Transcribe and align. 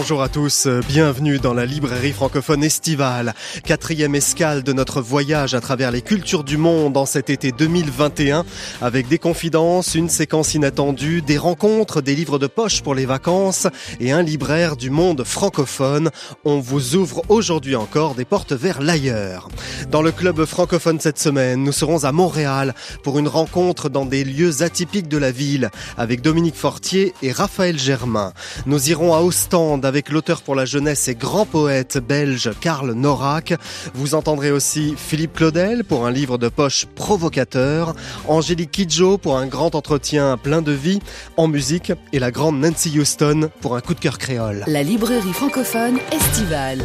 Bonjour 0.00 0.22
à 0.22 0.30
tous, 0.30 0.66
bienvenue 0.88 1.38
dans 1.38 1.52
la 1.52 1.66
librairie 1.66 2.12
francophone 2.12 2.64
estivale, 2.64 3.34
quatrième 3.64 4.14
escale 4.14 4.62
de 4.62 4.72
notre 4.72 5.02
voyage 5.02 5.52
à 5.52 5.60
travers 5.60 5.90
les 5.90 6.00
cultures 6.00 6.42
du 6.42 6.56
monde 6.56 6.96
en 6.96 7.04
cet 7.04 7.28
été 7.28 7.52
2021, 7.52 8.46
avec 8.80 9.08
des 9.08 9.18
confidences, 9.18 9.94
une 9.94 10.08
séquence 10.08 10.54
inattendue, 10.54 11.20
des 11.20 11.36
rencontres, 11.36 12.00
des 12.00 12.14
livres 12.14 12.38
de 12.38 12.46
poche 12.46 12.80
pour 12.80 12.94
les 12.94 13.04
vacances 13.04 13.66
et 14.00 14.10
un 14.10 14.22
libraire 14.22 14.78
du 14.78 14.88
monde 14.88 15.22
francophone. 15.22 16.08
On 16.46 16.60
vous 16.60 16.96
ouvre 16.96 17.22
aujourd'hui 17.28 17.76
encore 17.76 18.14
des 18.14 18.24
portes 18.24 18.54
vers 18.54 18.80
l'ailleurs. 18.80 19.50
Dans 19.90 20.00
le 20.00 20.12
club 20.12 20.46
francophone 20.46 20.98
cette 20.98 21.18
semaine, 21.18 21.62
nous 21.62 21.72
serons 21.72 22.04
à 22.04 22.12
Montréal 22.12 22.74
pour 23.02 23.18
une 23.18 23.28
rencontre 23.28 23.90
dans 23.90 24.06
des 24.06 24.24
lieux 24.24 24.62
atypiques 24.62 25.08
de 25.08 25.18
la 25.18 25.30
ville 25.30 25.68
avec 25.98 26.22
Dominique 26.22 26.56
Fortier 26.56 27.12
et 27.22 27.32
Raphaël 27.32 27.78
Germain. 27.78 28.32
Nous 28.64 28.88
irons 28.88 29.12
à 29.12 29.18
Ostende 29.18 29.89
avec 29.90 30.10
l'auteur 30.10 30.42
pour 30.42 30.54
la 30.54 30.66
jeunesse 30.66 31.08
et 31.08 31.16
grand 31.16 31.44
poète 31.44 31.98
belge 31.98 32.52
Karl 32.60 32.92
Norak. 32.92 33.54
Vous 33.92 34.14
entendrez 34.14 34.52
aussi 34.52 34.94
Philippe 34.96 35.32
Claudel 35.32 35.82
pour 35.82 36.06
un 36.06 36.12
livre 36.12 36.38
de 36.38 36.48
poche 36.48 36.86
provocateur, 36.94 37.96
Angélique 38.28 38.70
Kidjo 38.70 39.18
pour 39.18 39.36
un 39.36 39.48
grand 39.48 39.74
entretien 39.74 40.36
plein 40.36 40.62
de 40.62 40.70
vie 40.70 41.00
en 41.36 41.48
musique 41.48 41.92
et 42.12 42.20
la 42.20 42.30
grande 42.30 42.60
Nancy 42.60 42.96
Houston 43.00 43.50
pour 43.60 43.74
un 43.74 43.80
coup 43.80 43.94
de 43.94 44.00
cœur 44.00 44.18
créole. 44.18 44.62
La 44.68 44.84
librairie 44.84 45.32
francophone 45.32 45.98
estivale. 46.12 46.82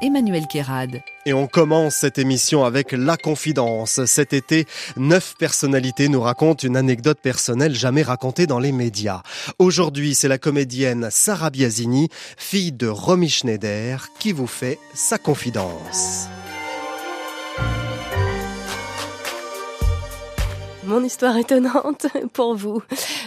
Emmanuel 0.00 0.46
Kérad. 0.46 1.02
Et 1.26 1.32
on 1.32 1.46
commence 1.46 1.96
cette 1.96 2.18
émission 2.18 2.64
avec 2.64 2.92
La 2.92 3.16
Confidence. 3.16 4.04
Cet 4.04 4.32
été, 4.32 4.66
neuf 4.96 5.34
personnalités 5.38 6.08
nous 6.08 6.20
racontent 6.20 6.66
une 6.66 6.76
anecdote 6.76 7.18
personnelle 7.20 7.74
jamais 7.74 8.02
racontée 8.02 8.46
dans 8.46 8.58
les 8.58 8.72
médias. 8.72 9.22
Aujourd'hui, 9.58 10.14
c'est 10.14 10.28
la 10.28 10.38
comédienne 10.38 11.08
Sarah 11.10 11.50
Biasini, 11.50 12.08
fille 12.36 12.72
de 12.72 12.86
Romy 12.86 13.28
Schneider, 13.28 14.08
qui 14.18 14.32
vous 14.32 14.46
fait 14.46 14.78
sa 14.94 15.18
confidence. 15.18 16.28
Mon 20.88 21.04
histoire 21.04 21.36
étonnante 21.36 22.06
pour 22.32 22.54
vous 22.54 22.82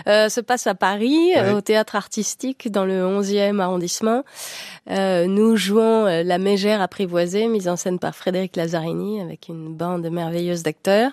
euh, 0.07 0.29
se 0.29 0.41
passe 0.41 0.65
à 0.65 0.73
Paris, 0.73 1.19
Ouais. 1.35 1.51
au 1.53 1.61
théâtre 1.61 1.95
artistique 1.95 2.71
dans 2.71 2.85
le 2.85 3.03
11e 3.03 3.59
arrondissement. 3.59 4.23
Euh, 4.89 5.27
nous 5.27 5.55
jouons 5.57 6.07
euh, 6.07 6.23
La 6.23 6.39
Mégère 6.39 6.81
apprivoisée, 6.81 7.45
mise 7.47 7.67
en 7.69 7.75
scène 7.75 7.99
par 7.99 8.15
Frédéric 8.15 8.55
Lazzarini 8.55 9.21
avec 9.21 9.47
une 9.47 9.71
bande 9.75 10.09
merveilleuse 10.09 10.63
d'acteurs. 10.63 11.11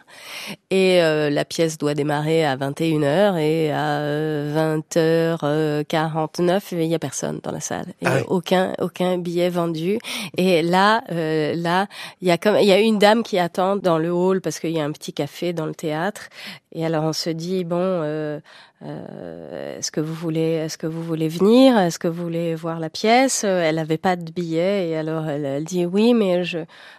Et 0.70 1.02
euh, 1.02 1.28
la 1.28 1.44
pièce 1.44 1.76
doit 1.76 1.92
démarrer 1.92 2.46
à 2.46 2.56
21h 2.56 3.36
et 3.38 3.70
à 3.70 3.98
euh, 4.00 4.78
20h49, 4.80 6.62
il 6.72 6.84
y 6.84 6.94
a 6.94 6.98
personne 6.98 7.40
dans 7.42 7.52
la 7.52 7.60
salle. 7.60 7.86
Ah 8.04 8.12
oui. 8.16 8.22
aucun 8.28 8.72
aucun 8.80 9.18
billet 9.18 9.50
vendu. 9.50 9.98
Et 10.38 10.62
là 10.62 11.02
euh, 11.12 11.52
là, 11.54 11.88
il 12.22 12.28
y 12.28 12.30
a 12.30 12.38
comme 12.38 12.56
il 12.56 12.66
y 12.66 12.72
a 12.72 12.78
une 12.80 12.98
dame 12.98 13.22
qui 13.22 13.38
attend 13.38 13.76
dans 13.76 13.98
le 13.98 14.10
hall 14.10 14.40
parce 14.40 14.58
qu'il 14.60 14.70
y 14.70 14.80
a 14.80 14.84
un 14.84 14.92
petit 14.92 15.12
café 15.12 15.52
dans 15.52 15.66
le 15.66 15.74
théâtre. 15.74 16.22
Et 16.72 16.84
alors 16.84 17.04
on 17.04 17.12
se 17.12 17.30
dit 17.30 17.64
bon, 17.64 17.76
euh, 17.80 18.40
euh, 18.84 19.78
est-ce 19.78 19.90
que 19.90 20.00
vous 20.00 20.14
voulez, 20.14 20.52
est-ce 20.52 20.78
que 20.78 20.86
vous 20.86 21.02
voulez 21.02 21.28
venir, 21.28 21.76
est-ce 21.78 21.98
que 21.98 22.06
vous 22.06 22.22
voulez 22.22 22.54
voir 22.54 22.78
la 22.78 22.90
pièce? 22.90 23.42
Euh, 23.44 23.62
Elle 23.62 23.78
avait 23.78 23.98
pas 23.98 24.14
de 24.16 24.30
billet 24.30 24.88
et 24.88 24.96
alors 24.96 25.28
elle, 25.28 25.44
elle 25.44 25.64
dit 25.64 25.84
oui, 25.86 26.14
mais 26.14 26.44
je 26.44 26.58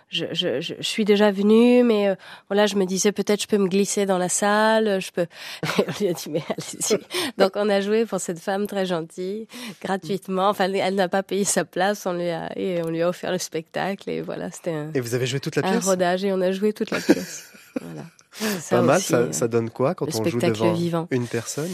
je, 0.10 0.26
je, 0.32 0.60
je, 0.60 0.74
suis 0.82 1.06
déjà 1.06 1.32
venue, 1.32 1.84
mais 1.84 2.08
euh, 2.10 2.16
voilà, 2.50 2.66
je 2.66 2.76
me 2.76 2.86
disais 2.86 3.12
peut-être 3.12 3.44
je 3.44 3.48
peux 3.48 3.60
me 3.60 3.68
glisser 3.68 4.08
dans 4.08 4.18
la 4.18 4.28
salle, 4.28 5.00
je 5.00 5.12
peux. 5.12 5.28
Et 5.78 5.84
on 5.88 6.00
lui 6.00 6.08
a 6.10 6.14
dit 6.14 6.30
mais 6.32 6.42
allez-y. 6.50 6.98
Donc 7.38 7.52
on 7.56 7.70
a 7.70 7.80
joué 7.80 8.06
pour 8.06 8.20
cette 8.20 8.40
femme 8.40 8.66
très 8.66 8.88
gentille, 8.88 9.48
gratuitement. 9.84 10.50
Enfin, 10.50 10.72
elle 10.74 10.96
n'a 10.96 11.10
pas 11.10 11.22
payé 11.24 11.44
sa 11.44 11.64
place, 11.64 12.06
on 12.08 12.14
lui 12.14 12.30
a 12.30 12.50
et 12.58 12.82
on 12.84 12.90
lui 12.90 13.04
a 13.04 13.10
offert 13.10 13.32
le 13.32 13.38
spectacle 13.38 14.10
et 14.10 14.22
voilà, 14.22 14.50
c'était 14.52 14.72
un, 14.74 14.92
Et 14.96 15.00
vous 15.00 15.14
avez 15.14 15.28
joué 15.28 15.40
toute 15.40 15.56
la 15.56 15.66
un 15.68 15.72
pièce? 15.74 15.86
rodage 15.86 16.26
et 16.26 16.34
on 16.34 16.42
a 16.42 16.52
joué 16.52 16.74
toute 16.74 16.90
la 16.90 17.00
pièce. 17.00 17.52
voilà. 17.82 18.02
Ça 18.32 18.78
Pas 18.78 18.82
mal, 18.84 18.98
aussi, 18.98 19.08
ça, 19.08 19.18
euh, 19.18 19.32
ça 19.32 19.48
donne 19.48 19.70
quoi 19.70 19.96
quand 19.96 20.06
on 20.14 20.24
joue 20.24 20.40
devant 20.40 20.74
vivant. 20.74 21.08
une 21.12 21.28
personne? 21.28 21.70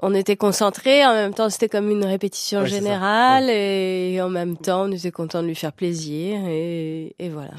On 0.00 0.14
était 0.14 0.36
concentrés, 0.36 1.04
en 1.04 1.12
même 1.12 1.34
temps 1.34 1.50
c'était 1.50 1.68
comme 1.68 1.90
une 1.90 2.04
répétition 2.04 2.60
Ouais, 2.60 2.68
générale 2.68 3.50
et 3.50 4.20
en 4.22 4.28
même 4.28 4.56
temps 4.56 4.82
on 4.84 4.92
était 4.92 5.10
content 5.10 5.42
de 5.42 5.48
lui 5.48 5.56
faire 5.56 5.72
plaisir 5.72 6.38
et, 6.46 7.16
et 7.18 7.28
voilà. 7.30 7.50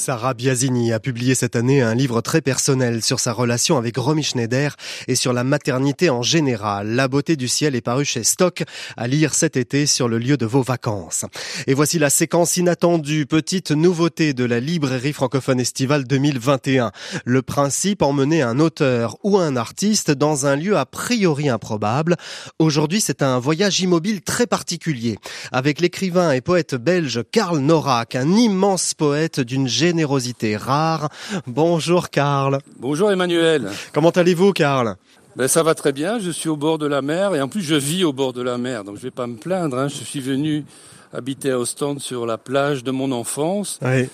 Sarah 0.00 0.32
Biasini 0.32 0.94
a 0.94 0.98
publié 0.98 1.34
cette 1.34 1.56
année 1.56 1.82
un 1.82 1.94
livre 1.94 2.22
très 2.22 2.40
personnel 2.40 3.02
sur 3.02 3.20
sa 3.20 3.34
relation 3.34 3.76
avec 3.76 3.98
Romy 3.98 4.22
Schneider 4.22 4.74
et 5.08 5.14
sur 5.14 5.34
la 5.34 5.44
maternité 5.44 6.08
en 6.08 6.22
général. 6.22 6.88
La 6.88 7.06
beauté 7.06 7.36
du 7.36 7.48
ciel 7.48 7.76
est 7.76 7.82
parue 7.82 8.06
chez 8.06 8.24
Stock 8.24 8.62
à 8.96 9.06
lire 9.06 9.34
cet 9.34 9.58
été 9.58 9.84
sur 9.84 10.08
le 10.08 10.16
lieu 10.16 10.38
de 10.38 10.46
vos 10.46 10.62
vacances. 10.62 11.26
Et 11.66 11.74
voici 11.74 11.98
la 11.98 12.08
séquence 12.08 12.56
inattendue, 12.56 13.26
petite 13.26 13.72
nouveauté 13.72 14.32
de 14.32 14.44
la 14.44 14.58
librairie 14.58 15.12
francophone 15.12 15.60
estivale 15.60 16.04
2021. 16.04 16.92
Le 17.26 17.42
principe 17.42 18.00
emmener 18.00 18.40
un 18.40 18.58
auteur 18.58 19.18
ou 19.22 19.36
un 19.36 19.54
artiste 19.54 20.10
dans 20.10 20.46
un 20.46 20.56
lieu 20.56 20.78
a 20.78 20.86
priori 20.86 21.50
improbable. 21.50 22.16
Aujourd'hui, 22.58 23.02
c'est 23.02 23.20
un 23.20 23.38
voyage 23.38 23.80
immobile 23.80 24.22
très 24.22 24.46
particulier 24.46 25.18
avec 25.52 25.78
l'écrivain 25.78 26.32
et 26.32 26.40
poète 26.40 26.74
belge 26.74 27.20
Karl 27.30 27.58
Norak, 27.58 28.16
un 28.16 28.34
immense 28.34 28.94
poète 28.94 29.40
d'une 29.40 29.68
générosité 29.90 30.56
rare. 30.56 31.08
Bonjour 31.48 32.10
Karl. 32.10 32.58
Bonjour 32.78 33.10
Emmanuel. 33.10 33.70
Comment 33.92 34.10
allez-vous 34.10 34.52
Karl? 34.52 34.94
Ben, 35.36 35.48
ça 35.48 35.62
va 35.64 35.74
très 35.74 35.92
bien, 35.92 36.18
je 36.20 36.30
suis 36.30 36.48
au 36.48 36.56
bord 36.56 36.78
de 36.78 36.86
la 36.86 37.02
mer 37.02 37.34
et 37.34 37.40
en 37.40 37.48
plus 37.48 37.62
je 37.62 37.74
vis 37.74 38.04
au 38.04 38.12
bord 38.12 38.32
de 38.32 38.42
la 38.42 38.56
mer, 38.56 38.84
donc 38.84 38.96
je 38.96 39.02
vais 39.02 39.10
pas 39.10 39.26
me 39.26 39.36
plaindre. 39.36 39.76
hein. 39.78 39.88
Je 39.88 40.04
suis 40.04 40.20
venu 40.20 40.64
habiter 41.12 41.50
à 41.50 41.58
Ostende 41.58 42.00
sur 42.00 42.24
la 42.24 42.38
plage 42.38 42.84
de 42.84 42.92
mon 42.92 43.10
enfance. 43.10 43.80
Oui. 43.82 44.08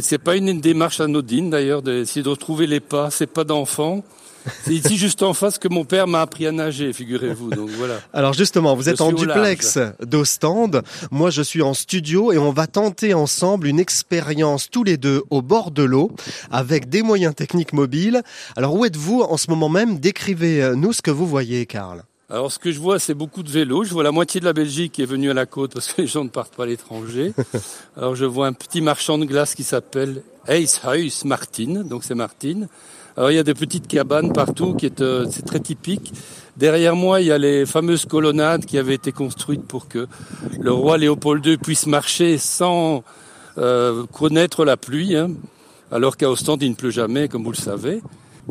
C'est 0.00 0.18
pas 0.18 0.36
une 0.36 0.60
démarche 0.60 1.00
anodine 1.00 1.50
d'ailleurs 1.50 1.82
d'essayer 1.82 2.22
de 2.22 2.28
retrouver 2.30 2.66
les 2.66 2.80
pas, 2.80 3.10
c'est 3.10 3.26
pas 3.26 3.44
d'enfant. 3.44 4.02
C'est 4.64 4.74
ici 4.74 4.96
juste 4.96 5.22
en 5.22 5.34
face 5.34 5.58
que 5.58 5.68
mon 5.68 5.84
père 5.84 6.06
m'a 6.06 6.20
appris 6.20 6.46
à 6.46 6.52
nager, 6.52 6.92
figurez-vous. 6.92 7.50
Donc 7.50 7.70
voilà. 7.70 8.00
Alors 8.12 8.32
justement, 8.32 8.74
vous 8.74 8.82
Je 8.82 8.90
êtes 8.90 9.00
en 9.00 9.12
duplex 9.12 9.78
d'Ostende. 10.00 10.82
Moi, 11.10 11.30
je 11.30 11.42
suis 11.42 11.62
en 11.62 11.74
studio 11.74 12.32
et 12.32 12.38
on 12.38 12.52
va 12.52 12.66
tenter 12.66 13.14
ensemble 13.14 13.66
une 13.66 13.80
expérience 13.80 14.70
tous 14.70 14.84
les 14.84 14.96
deux 14.96 15.22
au 15.30 15.42
bord 15.42 15.70
de 15.70 15.82
l'eau 15.82 16.10
avec 16.50 16.88
des 16.88 17.02
moyens 17.02 17.34
techniques 17.34 17.72
mobiles. 17.72 18.22
Alors 18.56 18.74
où 18.74 18.84
êtes-vous 18.84 19.22
en 19.22 19.36
ce 19.36 19.50
moment 19.50 19.68
même? 19.68 19.98
Décrivez-nous 19.98 20.92
ce 20.92 21.02
que 21.02 21.10
vous 21.10 21.26
voyez, 21.26 21.66
Karl. 21.66 22.02
Alors 22.30 22.52
ce 22.52 22.58
que 22.58 22.70
je 22.70 22.78
vois, 22.78 22.98
c'est 22.98 23.14
beaucoup 23.14 23.42
de 23.42 23.48
vélos. 23.48 23.84
Je 23.84 23.92
vois 23.94 24.02
la 24.02 24.12
moitié 24.12 24.38
de 24.38 24.44
la 24.44 24.52
Belgique 24.52 24.92
qui 24.92 25.02
est 25.02 25.06
venue 25.06 25.30
à 25.30 25.34
la 25.34 25.46
côte 25.46 25.72
parce 25.72 25.90
que 25.90 26.02
les 26.02 26.06
gens 26.06 26.24
ne 26.24 26.28
partent 26.28 26.54
pas 26.54 26.64
à 26.64 26.66
l'étranger. 26.66 27.32
Alors 27.96 28.16
je 28.16 28.26
vois 28.26 28.46
un 28.46 28.52
petit 28.52 28.82
marchand 28.82 29.16
de 29.16 29.24
glace 29.24 29.54
qui 29.54 29.64
s'appelle 29.64 30.22
Eishuis 30.46 31.22
Martin, 31.24 31.84
donc 31.84 32.04
c'est 32.04 32.14
Martine. 32.14 32.68
Alors 33.18 33.32
il 33.32 33.34
y 33.34 33.40
a 33.40 33.42
des 33.42 33.54
petites 33.54 33.88
cabanes 33.88 34.32
partout, 34.32 34.74
qui 34.74 34.86
est 34.86 35.00
euh, 35.00 35.26
c'est 35.28 35.44
très 35.44 35.58
typique. 35.58 36.12
Derrière 36.56 36.94
moi, 36.94 37.20
il 37.20 37.26
y 37.26 37.32
a 37.32 37.38
les 37.38 37.66
fameuses 37.66 38.06
colonnades 38.06 38.64
qui 38.64 38.78
avaient 38.78 38.94
été 38.94 39.10
construites 39.10 39.64
pour 39.64 39.88
que 39.88 40.06
le 40.60 40.72
roi 40.72 40.98
Léopold 40.98 41.44
II 41.44 41.56
puisse 41.56 41.88
marcher 41.88 42.38
sans 42.38 43.02
euh, 43.58 44.04
connaître 44.12 44.64
la 44.64 44.76
pluie, 44.76 45.16
hein, 45.16 45.32
alors 45.90 46.16
qu'à 46.16 46.30
Ostende 46.30 46.62
il 46.62 46.70
ne 46.70 46.74
pleut 46.76 46.92
jamais, 46.92 47.26
comme 47.26 47.42
vous 47.42 47.50
le 47.50 47.56
savez. 47.56 48.02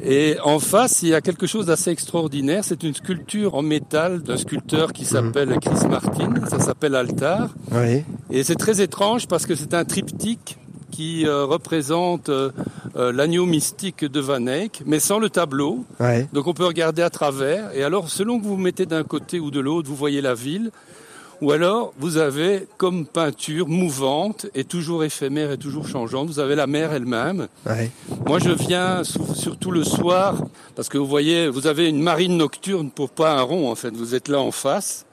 Et 0.04 0.36
en 0.44 0.60
face, 0.60 1.02
il 1.02 1.10
y 1.10 1.14
a 1.14 1.22
quelque 1.22 1.48
chose 1.48 1.68
d'assez 1.68 1.92
extraordinaire. 1.92 2.66
C'est 2.66 2.84
une 2.84 2.94
sculpture 2.94 3.56
en 3.56 3.62
métal 3.62 4.22
d'un 4.22 4.36
sculpteur 4.36 4.92
qui 4.92 5.06
s'appelle 5.06 5.58
Chris 5.62 5.88
Martin. 5.90 6.34
Ça 6.50 6.60
s'appelle 6.60 6.96
Altar. 6.96 7.52
Oui. 7.72 8.04
Et 8.32 8.44
c'est 8.44 8.56
très 8.56 8.82
étrange 8.82 9.30
parce 9.30 9.46
que 9.46 9.56
c'est 9.56 9.74
un 9.74 9.86
triptyque 9.86 10.58
qui 10.92 11.28
euh, 11.28 11.46
représente 11.46 12.30
euh, 12.30 12.52
euh, 12.96 13.12
l'agneau 13.12 13.46
mystique 13.46 14.06
de 14.06 14.20
Van 14.20 14.46
Eyck, 14.48 14.84
mais 14.86 15.00
sans 15.00 15.20
le 15.20 15.30
tableau. 15.30 15.86
Ouais. 16.00 16.28
Donc 16.34 16.48
on 16.48 16.54
peut 16.54 16.66
regarder 16.66 17.02
à 17.02 17.10
travers. 17.10 17.76
Et 17.76 17.84
alors, 17.84 18.10
selon 18.10 18.40
que 18.40 18.44
vous 18.44 18.56
vous 18.56 18.62
mettez 18.62 18.86
d'un 18.86 19.04
côté 19.04 19.40
ou 19.40 19.52
de 19.52 19.60
l'autre, 19.60 19.88
vous 19.90 19.96
voyez 19.96 20.22
la 20.22 20.34
ville. 20.34 20.72
Ou 21.40 21.52
alors, 21.52 21.94
vous 22.00 22.18
avez 22.18 22.68
comme 22.78 23.06
peinture 23.06 23.68
mouvante 23.68 24.48
et 24.56 24.64
toujours 24.64 25.04
éphémère 25.04 25.52
et 25.52 25.58
toujours 25.58 25.88
changeante. 25.88 26.28
Vous 26.28 26.40
avez 26.40 26.56
la 26.56 26.66
mer 26.66 26.94
elle-même. 26.94 27.48
Ouais. 27.68 27.92
Moi, 28.26 28.40
je 28.40 28.50
viens 28.50 29.04
surtout 29.04 29.70
le 29.70 29.84
soir 29.84 30.36
parce 30.76 30.90
que 30.90 30.98
vous 30.98 31.06
voyez, 31.06 31.48
vous 31.48 31.68
avez 31.68 31.90
une 31.90 32.02
marine 32.02 32.38
nocturne 32.38 32.90
pour 32.90 33.12
pas 33.12 33.38
un 33.38 33.42
rond 33.42 33.70
en 33.70 33.76
fait. 33.76 33.92
Vous 33.92 34.16
êtes 34.16 34.30
là 34.30 34.40
en 34.40 34.52
face. 34.52 35.06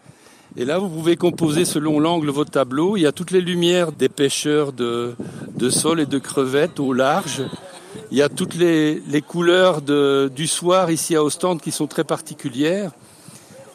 Et 0.56 0.65
là, 0.65 0.79
vous 0.79 0.89
pouvez 0.89 1.17
composer 1.17 1.65
selon 1.65 1.99
l'angle 1.99 2.31
votre 2.31 2.53
tableau. 2.53 2.97
Il 2.97 3.01
y 3.01 3.06
a 3.06 3.12
toutes 3.12 3.33
les 3.33 3.41
lumières 3.41 3.91
des 3.91 4.09
pêcheurs 4.09 4.73
de, 4.73 5.17
de 5.56 5.69
sol 5.69 5.99
et 5.99 6.06
de 6.06 6.19
crevettes 6.19 6.79
au 6.79 6.93
large. 6.93 7.43
Il 8.12 8.19
y 8.19 8.23
a 8.23 8.29
toutes 8.29 8.55
les, 8.55 9.03
les 9.09 9.21
couleurs 9.21 9.83
de, 9.83 10.31
du 10.35 10.47
soir 10.47 10.93
ici 10.93 11.17
à 11.17 11.25
Ostende 11.25 11.61
qui 11.61 11.73
sont 11.73 11.89
très 11.89 12.05
particulières. 12.05 12.93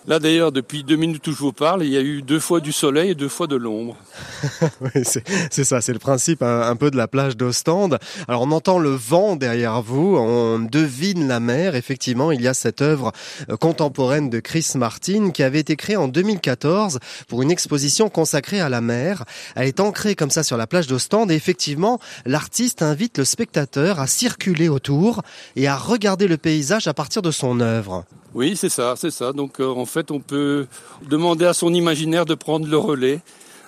Là 0.10 0.18
d'ailleurs, 0.18 0.52
depuis 0.52 0.84
deux 0.84 0.96
minutes 0.96 1.28
où 1.28 1.32
je 1.34 1.38
vous 1.38 1.54
parle, 1.54 1.84
il 1.84 1.92
y 1.92 1.98
a 1.98 2.02
eu 2.02 2.24
deux 2.24 2.40
fois 2.40 2.62
du 2.62 2.72
soleil 2.72 3.12
et 3.12 3.16
deux 3.16 3.30
fois 3.30 3.46
de 3.46 3.56
l'ombre. 3.56 3.96
oui, 4.82 5.04
c'est 5.04 5.64
ça, 5.64 5.82
c'est 5.82 5.94
le 5.94 6.00
principe 6.00 6.42
un, 6.42 6.76
peu 6.76 6.90
de 6.90 6.98
la 6.98 7.08
plage 7.08 7.38
d'Ostende. 7.38 8.00
Alors 8.28 8.42
on 8.42 8.52
entend 8.52 8.80
le 8.80 8.90
vent 8.90 9.36
derrière 9.36 9.84
vous, 9.84 10.18
on 10.18 10.58
devine 10.58 11.28
la 11.28 11.40
mer. 11.40 11.76
Effectivement, 11.76 12.32
il 12.32 12.42
y 12.42 12.48
a 12.48 12.56
cette 12.56 12.82
œuvre 12.82 13.12
euh, 13.52 13.56
contemporaine 13.56 14.32
de 14.32 14.40
Chris 14.40 14.66
Martin 14.74 15.30
qui 15.30 15.44
avait 15.44 15.60
été 15.60 15.76
créée 15.76 15.96
en 15.96 16.08
2014 16.08 16.98
pour 17.28 17.44
une 17.44 17.52
exposition 17.52 18.10
consacrée 18.10 18.62
à 18.62 18.70
la 18.70 18.82
mer. 18.82 19.26
Elle 19.56 19.68
est 19.68 19.80
ancrée 19.80 20.16
comme 20.16 20.32
ça 20.32 20.42
sur 20.42 20.58
la 20.58 20.66
plage 20.66 20.88
d'Ostende 20.88 21.30
et 21.30 21.36
effectivement, 21.36 22.00
l'artiste 22.26 22.82
invite 22.82 23.20
le 23.20 23.26
spectateur 23.26 24.00
à 24.00 24.08
circuler 24.08 24.70
autour 24.70 25.22
et 25.56 25.68
à 25.68 25.78
regarder 25.78 26.28
le 26.28 26.38
paysage 26.38 26.88
à 26.88 26.96
partir 26.96 27.22
de 27.22 27.30
son 27.30 27.60
œuvre. 27.60 28.06
Oui, 28.34 28.56
c'est 28.56 28.70
ça, 28.70 28.94
c'est 28.96 29.12
ça. 29.12 29.34
Donc 29.34 29.60
euh, 29.60 29.68
en 29.68 29.86
fait, 29.86 30.12
on 30.12 30.20
peut 30.20 30.68
demander 31.08 31.46
à 31.46 31.54
son 31.54 31.74
imaginaire 31.74 32.26
de 32.26 32.36
prendre 32.36 32.68
le 32.68 32.78
relais. 32.78 33.22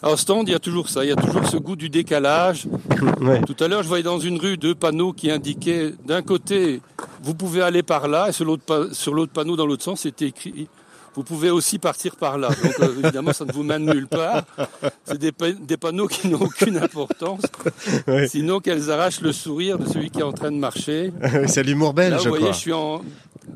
À 0.04 0.12
Ostende, 0.12 0.50
il 0.50 0.52
y 0.52 0.56
a 0.56 0.60
toujours 0.60 0.90
ça, 0.90 1.06
il 1.06 1.10
y 1.10 1.12
a 1.12 1.16
toujours 1.16 1.48
ce 1.48 1.58
goût 1.58 1.76
du 1.76 1.90
décalage. 1.90 2.68
Tout 3.46 3.64
à 3.64 3.68
l'heure, 3.68 3.84
je 3.84 3.88
voyais 3.88 4.04
dans 4.04 4.18
une 4.18 4.40
rue 4.40 4.58
deux 4.58 4.74
panneaux 4.74 5.14
qui 5.14 5.30
indiquaient 5.30 5.94
d'un 6.06 6.24
côté, 6.24 6.82
vous 7.22 7.36
pouvez 7.36 7.62
aller 7.62 7.84
par 7.84 8.08
là, 8.08 8.30
et 8.30 8.32
sur 8.32 8.46
l'autre 8.46 9.32
panneau, 9.32 9.56
dans 9.56 9.68
l'autre 9.68 9.84
sens, 9.84 10.02
c'était 10.02 10.26
écrit 10.26 10.68
vous 11.14 11.24
pouvez 11.24 11.50
aussi 11.50 11.78
partir 11.78 12.16
par 12.16 12.38
là. 12.38 12.50
Donc 12.50 12.80
euh, 12.80 12.96
évidemment, 13.04 13.34
ça 13.34 13.46
ne 13.46 13.52
vous 13.52 13.64
mène 13.64 13.86
nulle 13.86 14.08
part. 14.08 14.44
C'est 15.04 15.18
des, 15.18 15.78
panneaux 15.78 16.08
qui 16.08 16.28
n'ont 16.28 16.42
aucune 16.42 16.78
importance, 16.78 17.42
sinon 18.28 18.60
qu'elles 18.60 18.90
arrachent 18.92 19.22
le 19.22 19.32
sourire 19.32 19.78
de 19.78 19.88
celui 19.88 20.10
qui 20.10 20.20
est 20.20 20.24
en 20.24 20.32
train 20.32 20.52
de 20.52 20.58
marcher. 20.58 21.12
C'est 21.48 21.64
l'humour 21.64 21.94
belge, 21.94 22.12
là, 22.12 22.18
vous 22.18 22.30
voyez, 22.30 22.54
je 22.54 22.58
suis 22.58 22.74
en 22.74 23.02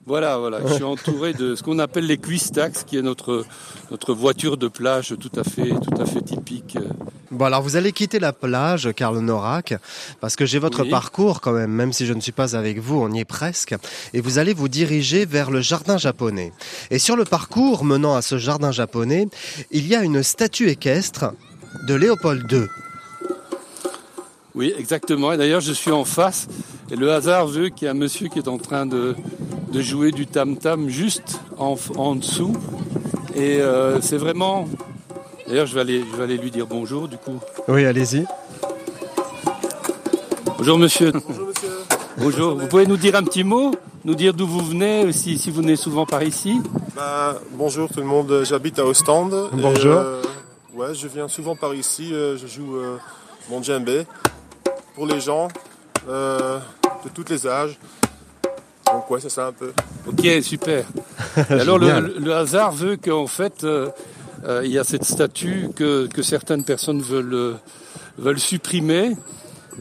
voilà, 0.06 0.38
voilà, 0.38 0.60
je 0.66 0.74
suis 0.74 0.84
entouré 0.84 1.34
de 1.34 1.56
ce 1.56 1.64
qu'on 1.64 1.80
appelle 1.80 2.08
les 2.08 2.18
cuistax, 2.18 2.84
qui 2.84 2.98
est 2.98 3.02
notre 3.02 3.46
notre 3.92 4.14
voiture 4.14 4.58
de 4.58 4.68
plage 4.68 5.16
tout 5.20 5.32
à 5.40 5.44
fait 5.44 5.70
tout 5.70 6.02
à 6.02 6.06
fait 6.06 6.22
typique. 6.22 6.78
Bon 7.32 7.46
alors 7.46 7.62
vous 7.62 7.76
allez 7.76 7.92
quitter 7.92 8.20
la 8.20 8.34
plage, 8.34 8.90
Karl 8.96 9.20
Norak, 9.20 9.76
parce 10.22 10.36
que 10.36 10.46
j'ai 10.46 10.58
votre 10.58 10.84
parcours 10.86 11.42
quand 11.42 11.52
même, 11.52 11.72
même 11.72 11.94
si 11.94 12.06
je 12.06 12.14
ne 12.14 12.22
suis 12.22 12.32
pas 12.32 12.56
avec 12.56 12.80
vous, 12.80 13.00
on 13.00 13.12
y 13.12 13.20
est 13.20 13.26
presque, 13.26 13.76
et 14.14 14.22
vous 14.22 14.40
allez 14.40 14.54
vous 14.54 14.70
diriger 14.70 15.26
vers 15.26 15.52
le 15.52 15.62
jardin 15.62 15.98
japonais. 15.98 16.52
Et 16.90 17.00
sur 17.00 17.16
le 17.16 17.26
parcours 17.26 17.84
menant 17.84 18.16
à 18.16 18.22
ce 18.22 18.38
jardin 18.38 18.72
japonais, 18.72 19.28
il 19.72 19.88
y 19.88 19.96
a 19.96 20.04
une 20.04 20.24
statue 20.24 20.70
équestre 20.70 21.34
de 21.88 21.94
Léopold 21.94 22.52
II. 22.52 22.68
Oui, 24.56 24.74
exactement. 24.78 25.34
Et 25.34 25.38
d'ailleurs, 25.38 25.60
je 25.60 25.74
suis 25.74 25.92
en 25.92 26.06
face. 26.06 26.48
Et 26.90 26.96
le 26.96 27.12
hasard 27.12 27.48
veut 27.48 27.70
qu'il 27.70 27.86
y 27.86 27.88
a 27.90 27.92
un 27.92 27.96
monsieur 27.96 28.30
qui 28.30 28.40
est 28.40 28.48
en 28.48 28.58
train 28.58 28.86
de, 28.86 29.16
de 29.75 29.81
jouer 29.81 30.13
du 30.13 30.25
tam-tam 30.25 30.88
juste 30.88 31.42
en, 31.57 31.75
en 31.98 32.16
dessous. 32.16 32.54
Et 33.36 33.60
euh, 33.60 34.00
c'est 34.00 34.16
vraiment... 34.16 34.69
D'ailleurs, 35.48 35.66
je, 35.66 35.75
vais 35.75 35.81
aller, 35.81 36.06
je 36.10 36.16
vais 36.16 36.24
aller 36.24 36.38
lui 36.38 36.50
dire 36.50 36.66
bonjour, 36.66 37.10
du 37.10 37.18
coup. 37.18 37.42
Oui, 37.68 37.86
allez-y. 37.86 38.25
Bonjour, 40.57 40.77
monsieur. 40.77 41.12
Bonjour, 41.12 41.48
monsieur. 41.48 41.69
Bonjour. 42.18 42.56
Vous 42.56 42.68
pouvez 42.68 42.88
nous 42.88 42.95
dire 42.95 43.16
un 43.18 43.24
petit 43.24 43.44
mot 43.44 43.74
Nous 44.06 44.16
dire 44.16 44.33
d'où 44.33 44.48
vous 44.48 44.63
venez, 44.63 45.12
si, 45.12 45.38
si 45.38 45.51
vous 45.51 45.62
venez 45.62 45.75
souvent 45.75 46.06
par 46.06 46.24
ici 46.24 46.62
bah, 46.95 47.38
Bonjour 47.51 47.89
tout 47.89 48.00
le 48.00 48.06
monde. 48.06 48.44
J'habite 48.45 48.80
à 48.80 48.86
Ostende. 48.86 49.50
Bonjour. 49.51 49.98
Euh, 49.98 50.22
ouais, 50.74 50.94
je 50.94 51.10
viens 51.10 51.27
souvent 51.27 51.57
par 51.57 51.75
ici. 51.75 52.13
Euh, 52.13 52.38
je 52.38 52.48
joue 52.48 52.77
mon 53.50 53.62
djembé 53.62 54.04
pour 54.95 55.06
les 55.06 55.19
gens 55.19 55.50
de 56.07 57.10
tous 57.13 57.25
les 57.30 57.45
âges. 57.45 57.77
Donc 58.92 59.10
ouais, 59.10 59.20
c'est 59.20 59.30
ça 59.30 59.48
un 59.48 59.52
peu. 59.52 59.74
Ok, 60.08 60.28
super. 60.44 60.86
alors 61.50 61.80
le, 61.80 62.34
hasard 62.34 62.72
veut 62.72 62.98
qu'en 62.98 63.28
fait, 63.28 63.64
euh, 63.64 63.90
euh, 64.46 64.62
il 64.64 64.72
y 64.72 64.78
a 64.78 64.84
cette 64.84 65.06
statue 65.06 65.70
que, 65.76 66.08
que 66.08 66.22
certaines 66.22 66.64
personnes 66.64 67.02
veulent, 67.02 67.34
euh, 67.34 67.54
veulent 68.18 68.40
supprimer 68.40 69.18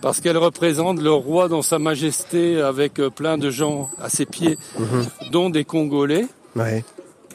parce 0.01 0.21
qu'elle 0.21 0.39
représente 0.39 1.01
le 1.01 1.13
roi 1.13 1.49
dans 1.49 1.63
sa 1.63 1.79
majesté 1.79 2.61
avec 2.61 2.95
plein 3.15 3.39
de 3.39 3.51
gens 3.51 3.91
à 4.01 4.09
ses 4.09 4.27
pieds, 4.27 4.59
mhm. 4.79 5.05
dont 5.31 5.51
des 5.51 5.65
Congolais. 5.65 6.27
Ouais. 6.57 6.85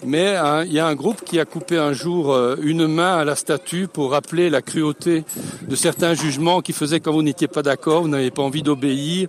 Mais 0.03 0.35
hein, 0.35 0.63
il 0.65 0.73
y 0.73 0.79
a 0.79 0.87
un 0.87 0.95
groupe 0.95 1.23
qui 1.23 1.39
a 1.39 1.45
coupé 1.45 1.77
un 1.77 1.93
jour 1.93 2.37
une 2.61 2.87
main 2.87 3.17
à 3.17 3.25
la 3.25 3.35
statue 3.35 3.87
pour 3.87 4.11
rappeler 4.11 4.49
la 4.49 4.61
cruauté 4.61 5.23
de 5.67 5.75
certains 5.75 6.13
jugements 6.13 6.61
qui 6.61 6.73
faisaient 6.73 6.99
quand 6.99 7.11
vous 7.11 7.21
n'étiez 7.21 7.47
pas 7.47 7.63
d'accord, 7.63 8.01
vous 8.01 8.07
n'avez 8.07 8.31
pas 8.31 8.41
envie 8.41 8.63
d'obéir, 8.63 9.27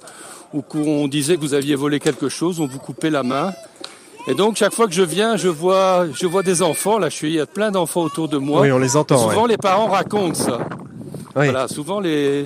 ou 0.52 0.62
qu'on 0.62 1.08
disait 1.08 1.36
que 1.36 1.40
vous 1.40 1.54
aviez 1.54 1.74
volé 1.74 2.00
quelque 2.00 2.28
chose, 2.28 2.60
on 2.60 2.66
vous 2.66 2.78
coupait 2.78 3.10
la 3.10 3.22
main. 3.22 3.52
Et 4.26 4.34
donc 4.34 4.56
chaque 4.56 4.74
fois 4.74 4.86
que 4.86 4.92
je 4.92 5.02
viens, 5.02 5.36
je 5.36 5.48
vois, 5.48 6.06
je 6.12 6.26
vois 6.26 6.42
des 6.42 6.62
enfants. 6.62 6.98
Là, 6.98 7.08
je 7.08 7.16
suis, 7.16 7.28
il 7.28 7.34
y 7.34 7.40
a 7.40 7.46
plein 7.46 7.70
d'enfants 7.70 8.02
autour 8.02 8.28
de 8.28 8.38
moi. 8.38 8.62
Oui, 8.62 8.72
on 8.72 8.78
les 8.78 8.96
entend. 8.96 9.18
souvent, 9.30 9.46
les 9.46 9.56
parents 9.56 9.88
racontent 9.88 10.34
ça. 10.34 10.68
Voilà, 11.34 11.68
souvent 11.68 12.00
les 12.00 12.44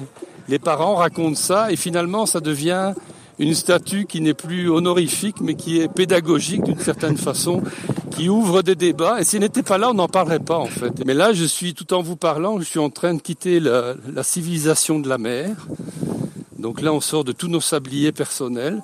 les 0.48 0.58
parents 0.58 0.96
racontent 0.96 1.36
ça, 1.36 1.72
et 1.72 1.76
finalement, 1.76 2.26
ça 2.26 2.40
devient 2.40 2.92
une 3.38 3.54
statue 3.54 4.06
qui 4.06 4.20
n'est 4.20 4.34
plus 4.34 4.70
honorifique, 4.70 5.40
mais 5.40 5.54
qui 5.54 5.80
est 5.80 5.88
pédagogique 5.88 6.62
d'une 6.62 6.78
certaine 6.78 7.16
façon, 7.16 7.62
qui 8.10 8.28
ouvre 8.28 8.62
des 8.62 8.76
débats. 8.76 9.20
Et 9.20 9.24
s'il 9.24 9.40
n'était 9.40 9.62
pas 9.62 9.78
là, 9.78 9.90
on 9.90 9.94
n'en 9.94 10.06
parlerait 10.06 10.38
pas 10.38 10.58
en 10.58 10.66
fait. 10.66 11.04
Mais 11.04 11.14
là, 11.14 11.32
je 11.32 11.44
suis, 11.44 11.74
tout 11.74 11.92
en 11.94 12.02
vous 12.02 12.16
parlant, 12.16 12.58
je 12.60 12.64
suis 12.64 12.78
en 12.78 12.90
train 12.90 13.14
de 13.14 13.20
quitter 13.20 13.58
la, 13.58 13.94
la 14.12 14.22
civilisation 14.22 15.00
de 15.00 15.08
la 15.08 15.18
mer. 15.18 15.66
Donc 16.64 16.80
là, 16.80 16.94
on 16.94 17.00
sort 17.02 17.24
de 17.24 17.32
tous 17.32 17.48
nos 17.48 17.60
sabliers 17.60 18.10
personnels. 18.10 18.82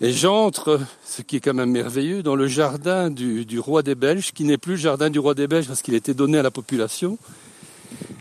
Et 0.00 0.10
j'entre, 0.10 0.80
ce 1.04 1.20
qui 1.20 1.36
est 1.36 1.40
quand 1.40 1.52
même 1.52 1.70
merveilleux, 1.70 2.22
dans 2.22 2.34
le 2.34 2.46
jardin 2.46 3.10
du, 3.10 3.58
roi 3.58 3.82
des 3.82 3.94
Belges, 3.94 4.32
qui 4.32 4.44
n'est 4.44 4.56
plus 4.56 4.72
le 4.72 4.78
jardin 4.78 5.10
du 5.10 5.18
roi 5.18 5.34
des 5.34 5.46
Belges 5.46 5.66
parce 5.66 5.82
qu'il 5.82 5.92
était 5.92 6.14
donné 6.14 6.38
à 6.38 6.42
la 6.42 6.50
population. 6.50 7.18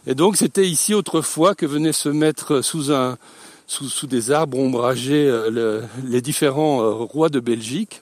Et 0.05 0.15
donc 0.15 0.35
c'était 0.35 0.67
ici 0.67 0.93
autrefois 0.93 1.55
que 1.55 1.65
venaient 1.65 1.93
se 1.93 2.09
mettre 2.09 2.59
sous, 2.59 4.07
des 4.07 4.31
arbres 4.31 4.59
ombragés 4.59 5.29
euh, 5.29 5.81
les 6.03 6.19
différents 6.19 6.81
euh, 6.81 6.91
rois 6.91 7.29
de 7.29 7.39
Belgique. 7.39 8.01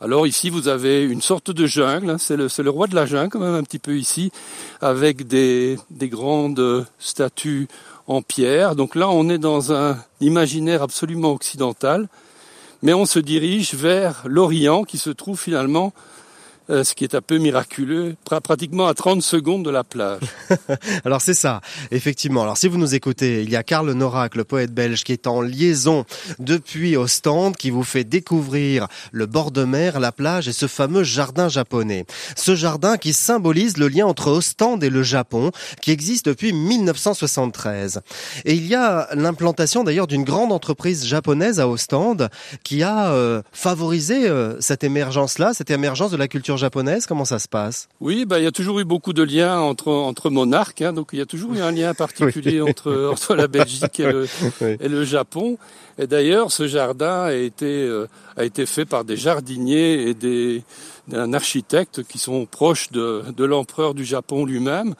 Alors 0.00 0.26
ici 0.26 0.50
vous 0.50 0.66
avez 0.66 1.04
une 1.04 1.22
sorte 1.22 1.52
de 1.52 1.66
jungle, 1.66 2.10
hein, 2.10 2.18
c'est 2.18 2.36
le, 2.36 2.70
roi 2.70 2.88
de 2.88 2.96
la 2.96 3.06
jungle 3.06 3.28
quand 3.30 3.38
même 3.38 3.54
un 3.54 3.62
petit 3.62 3.78
peu 3.78 3.96
ici, 3.96 4.32
avec 4.80 5.28
des 5.28 5.78
grandes 6.02 6.84
statues 6.98 7.68
en 8.06 8.22
pierre. 8.22 8.76
Donc 8.76 8.94
là, 8.94 9.08
on 9.08 9.28
est 9.28 9.38
dans 9.38 9.72
un 9.72 9.98
imaginaire 10.20 10.82
absolument 10.82 11.32
occidental, 11.32 12.08
mais 12.82 12.94
on 12.94 13.06
se 13.06 13.18
dirige 13.18 13.74
vers 13.74 14.22
l'Orient 14.26 14.84
qui 14.84 14.98
se 14.98 15.10
trouve 15.10 15.40
finalement 15.40 15.92
euh, 16.70 16.84
ce 16.84 16.94
qui 16.94 17.04
est 17.04 17.14
un 17.14 17.20
peu 17.20 17.38
miraculeux, 17.38 18.16
pratiquement 18.42 18.86
à 18.86 18.94
30 18.94 19.22
secondes 19.22 19.64
de 19.64 19.70
la 19.70 19.84
plage. 19.84 20.20
Alors 21.04 21.20
c'est 21.20 21.34
ça, 21.34 21.60
effectivement. 21.90 22.42
Alors 22.42 22.58
si 22.58 22.68
vous 22.68 22.78
nous 22.78 22.94
écoutez, 22.94 23.42
il 23.42 23.50
y 23.50 23.56
a 23.56 23.62
Karl 23.62 23.90
Norak, 23.92 24.34
le 24.34 24.44
poète 24.44 24.72
belge, 24.72 25.04
qui 25.04 25.12
est 25.12 25.26
en 25.26 25.40
liaison 25.40 26.04
depuis 26.38 26.96
Ostende, 26.96 27.56
qui 27.56 27.70
vous 27.70 27.84
fait 27.84 28.04
découvrir 28.04 28.88
le 29.12 29.26
bord 29.26 29.50
de 29.50 29.64
mer, 29.64 30.00
la 30.00 30.12
plage 30.12 30.48
et 30.48 30.52
ce 30.52 30.66
fameux 30.66 31.04
jardin 31.04 31.48
japonais. 31.48 32.06
Ce 32.36 32.54
jardin 32.54 32.96
qui 32.96 33.12
symbolise 33.12 33.76
le 33.76 33.88
lien 33.88 34.06
entre 34.06 34.30
Ostende 34.30 34.82
et 34.82 34.90
le 34.90 35.02
Japon, 35.02 35.52
qui 35.80 35.90
existe 35.90 36.26
depuis 36.26 36.52
1973. 36.52 38.00
Et 38.44 38.54
il 38.54 38.66
y 38.66 38.74
a 38.74 39.08
l'implantation 39.14 39.84
d'ailleurs 39.84 40.06
d'une 40.06 40.24
grande 40.24 40.52
entreprise 40.52 41.06
japonaise 41.06 41.60
à 41.60 41.68
Ostende 41.68 42.28
qui 42.64 42.82
a 42.82 43.12
euh, 43.12 43.42
favorisé 43.52 44.28
euh, 44.28 44.60
cette 44.60 44.84
émergence-là, 44.84 45.52
cette 45.54 45.70
émergence 45.70 46.10
de 46.10 46.16
la 46.16 46.28
culture 46.28 46.55
japonaise 46.56 47.06
Comment 47.06 47.24
ça 47.24 47.38
se 47.38 47.48
passe? 47.48 47.88
Oui, 48.00 48.24
bah, 48.24 48.38
il 48.38 48.44
y 48.44 48.46
a 48.46 48.52
toujours 48.52 48.80
eu 48.80 48.84
beaucoup 48.84 49.12
de 49.12 49.22
liens 49.22 49.58
entre, 49.60 49.92
entre 49.92 50.30
monarques. 50.30 50.82
Hein, 50.82 50.92
donc 50.92 51.10
il 51.12 51.18
y 51.18 51.22
a 51.22 51.26
toujours 51.26 51.54
eu 51.54 51.60
un 51.60 51.70
lien 51.70 51.94
particulier 51.94 52.60
entre, 52.68 53.10
entre 53.10 53.34
la 53.34 53.48
Belgique 53.48 54.00
et 54.00 54.10
le, 54.10 54.26
et 54.80 54.88
le 54.88 55.04
Japon. 55.04 55.58
Et 55.98 56.06
d'ailleurs, 56.06 56.52
ce 56.52 56.66
jardin 56.66 57.22
a 57.22 57.32
été, 57.32 57.66
euh, 57.66 58.08
a 58.36 58.44
été 58.44 58.66
fait 58.66 58.84
par 58.84 59.04
des 59.04 59.16
jardiniers 59.16 60.08
et 60.08 60.14
des, 60.14 60.62
d'un 61.08 61.32
architecte 61.32 62.02
qui 62.02 62.18
sont 62.18 62.46
proches 62.46 62.90
de, 62.90 63.24
de 63.36 63.44
l'empereur 63.44 63.94
du 63.94 64.04
Japon 64.04 64.44
lui-même. 64.44 64.94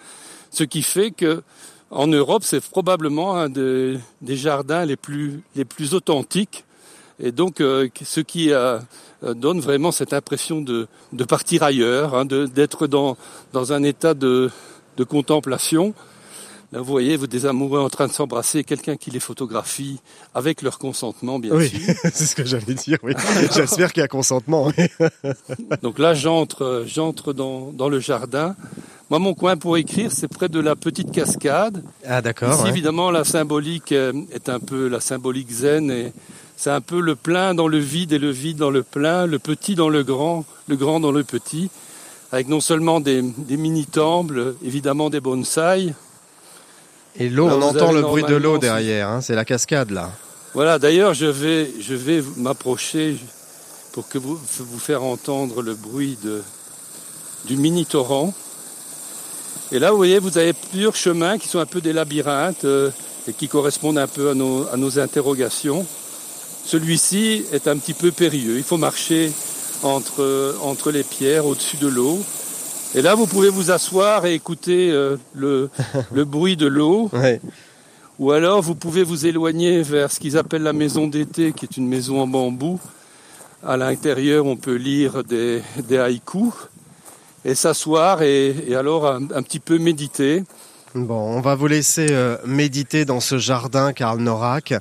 Ce 0.51 0.65
qui 0.65 0.83
fait 0.83 1.11
que 1.11 1.43
en 1.91 2.07
Europe, 2.07 2.43
c'est 2.45 2.61
probablement 2.61 3.37
un 3.37 3.49
des, 3.49 3.99
des, 4.21 4.37
jardins 4.37 4.85
les 4.85 4.97
plus, 4.97 5.43
les 5.55 5.65
plus 5.65 5.95
authentiques. 5.95 6.65
Et 7.21 7.33
donc, 7.33 7.61
euh, 7.61 7.89
ce 8.03 8.21
qui 8.21 8.53
a 8.53 8.81
donne 9.23 9.61
vraiment 9.61 9.93
cette 9.93 10.13
impression 10.13 10.61
de, 10.61 10.89
de 11.13 11.25
partir 11.25 11.63
ailleurs, 11.63 12.15
hein, 12.15 12.25
d'être 12.27 12.87
dans, 12.87 13.17
dans 13.53 13.73
un 13.73 13.83
état 13.83 14.15
de, 14.15 14.51
de 14.97 15.05
contemplation. 15.05 15.95
Là, 16.73 16.81
vous 16.81 16.87
voyez, 16.87 17.17
vous 17.17 17.29
des 17.29 17.47
amoureux 17.47 17.79
en 17.79 17.89
train 17.89 18.09
de 18.09 18.13
s'embrasser, 18.13 18.65
quelqu'un 18.65 18.97
qui 18.97 19.13
les 19.13 19.21
photographie 19.21 20.01
avec 20.35 20.63
leur 20.63 20.79
consentement, 20.79 21.39
bien 21.39 21.55
oui, 21.55 21.69
sûr. 21.69 21.95
c'est 22.13 22.27
ce 22.27 22.35
que 22.35 22.45
j'allais 22.45 22.75
dire. 22.75 22.99
Oui. 23.05 23.15
J'espère 23.55 23.93
qu'il 23.93 24.01
y 24.01 24.05
a 24.05 24.09
consentement. 24.09 24.73
Donc 25.83 26.01
là, 26.01 26.15
j'entre, 26.15 26.85
j'entre 26.87 27.33
dans, 27.33 27.71
dans 27.73 27.89
le 27.89 28.01
jardin. 28.01 28.57
Moi, 29.11 29.21
mon 29.21 29.35
coin 29.35 29.57
pour 29.57 29.77
écrire, 29.77 30.11
c'est 30.11 30.27
près 30.27 30.49
de 30.49 30.59
la 30.59 30.75
petite 30.75 31.13
cascade. 31.13 31.85
Ah, 32.05 32.21
d'accord. 32.21 32.53
Ici, 32.53 32.69
évidemment, 32.69 33.13
la 33.13 33.23
symbolique 33.23 33.93
euh, 33.93 34.13
est 34.33 34.49
un 34.49 34.59
peu 34.59 34.89
la 34.89 34.99
symbolique 34.99 35.51
zen 35.53 35.93
et 35.93 36.13
c'est 36.57 36.71
un 36.71 36.81
peu 36.81 37.01
le 37.01 37.15
plein 37.15 37.55
dans 37.55 37.69
le 37.69 37.79
vide 37.79 38.13
et 38.13 38.19
le 38.19 38.31
vide 38.31 38.57
dans 38.57 38.71
le 38.71 38.83
plein, 38.83 39.27
le 39.27 39.39
petit 39.39 39.75
dans 39.75 39.89
le 39.89 40.03
grand, 40.03 40.45
le 40.69 40.77
grand 40.77 41.01
dans 41.01 41.13
le 41.13 41.23
petit, 41.23 41.71
avec 42.33 42.49
non 42.49 42.61
seulement 42.61 43.01
des, 43.01 43.23
mini-temples, 43.23 44.55
évidemment 44.65 45.11
des 45.11 45.21
bonsaïs. 45.21 45.93
Et 47.19 47.29
l'eau, 47.29 47.49
on 47.49 47.63
entend 47.63 47.93
le 47.93 48.03
bruit 48.03 48.25
de 48.25 48.35
l'eau 48.35 48.59
derrière, 48.59 49.09
hein, 49.09 49.21
c'est 49.21 49.35
la 49.35 49.45
cascade 49.45 49.91
là. 49.91 50.11
Voilà, 50.55 50.79
d'ailleurs 50.79 51.13
je 51.13 51.27
vais, 51.27 51.71
je 51.81 51.95
vais 51.95 52.23
m'approcher 52.37 53.17
pour 53.93 54.09
que 54.09 54.19
vous, 54.19 54.39
vous 54.59 54.79
faire 54.79 55.03
entendre 55.03 55.63
le 55.63 55.75
bruit 55.75 56.19
de, 56.23 56.43
du 57.45 57.57
mini-torrent. 57.57 58.33
Et 59.73 59.79
là, 59.79 59.91
vous 59.91 59.97
voyez, 59.97 60.19
vous 60.19 60.39
avez 60.39 60.53
plusieurs 60.53 60.95
chemins 60.95 61.39
qui 61.39 61.49
sont 61.49 61.59
un 61.59 61.67
peu 61.67 61.81
des 61.81 61.93
labyrinthes 61.93 62.65
euh, 62.65 62.91
et 63.27 63.33
qui 63.33 63.49
correspondent 63.49 63.99
un 63.99 64.07
peu 64.07 64.31
à 64.31 64.35
nos, 64.35 64.67
à 64.69 64.77
nos 64.77 64.99
interrogations. 64.99 65.87
Celui-ci 66.67 67.45
est 67.53 67.69
un 67.69 67.79
petit 67.79 67.95
peu 67.95 68.11
périlleux. 68.11 68.57
Il 68.57 68.65
faut 68.65 68.77
marcher 68.77 69.31
entre, 69.85 70.57
entre 70.63 70.91
les 70.91 71.05
pierres 71.05 71.47
au-dessus 71.47 71.77
de 71.77 71.87
l'eau. 71.87 72.19
Et 72.97 73.03
là, 73.03 73.15
vous 73.15 73.29
pouvez 73.29 73.51
vous 73.51 73.71
asseoir 73.71 74.27
et 74.27 74.35
écouter 74.35 74.91
euh, 74.91 75.17
le, 75.33 75.71
le, 76.13 76.25
bruit 76.25 76.57
de 76.57 76.67
l'eau. 76.67 77.09
Ou 78.19 78.33
alors, 78.33 78.63
vous 78.63 78.75
pouvez 78.75 79.05
vous 79.05 79.27
éloigner 79.27 79.83
vers 79.83 80.11
ce 80.11 80.19
qu'ils 80.19 80.37
appellent 80.37 80.65
la 80.65 80.73
maison 80.73 81.07
d'été, 81.07 81.53
qui 81.53 81.67
est 81.67 81.77
une 81.77 81.87
maison 81.87 82.21
en 82.21 82.27
bambou. 82.27 82.81
À 83.65 83.77
l'intérieur, 83.77 84.45
on 84.45 84.57
peut 84.57 84.75
lire 84.75 85.23
des, 85.23 85.63
des 85.87 85.99
haïkus 85.99 86.53
et 87.45 87.55
s'asseoir 87.55 88.23
et, 88.23 88.75
alors 88.75 89.07
un, 89.07 89.43
petit 89.43 89.61
peu 89.61 89.79
méditer. 89.79 90.43
Bon, 90.97 91.37
on 91.37 91.43
va 91.43 91.55
vous 91.55 91.67
laisser 91.67 92.07
euh, 92.11 92.39
méditer 92.47 93.05
dans 93.05 93.21
ce 93.21 93.37
jardin, 93.37 93.93
Karl 93.93 94.19
Norak. 94.19 94.73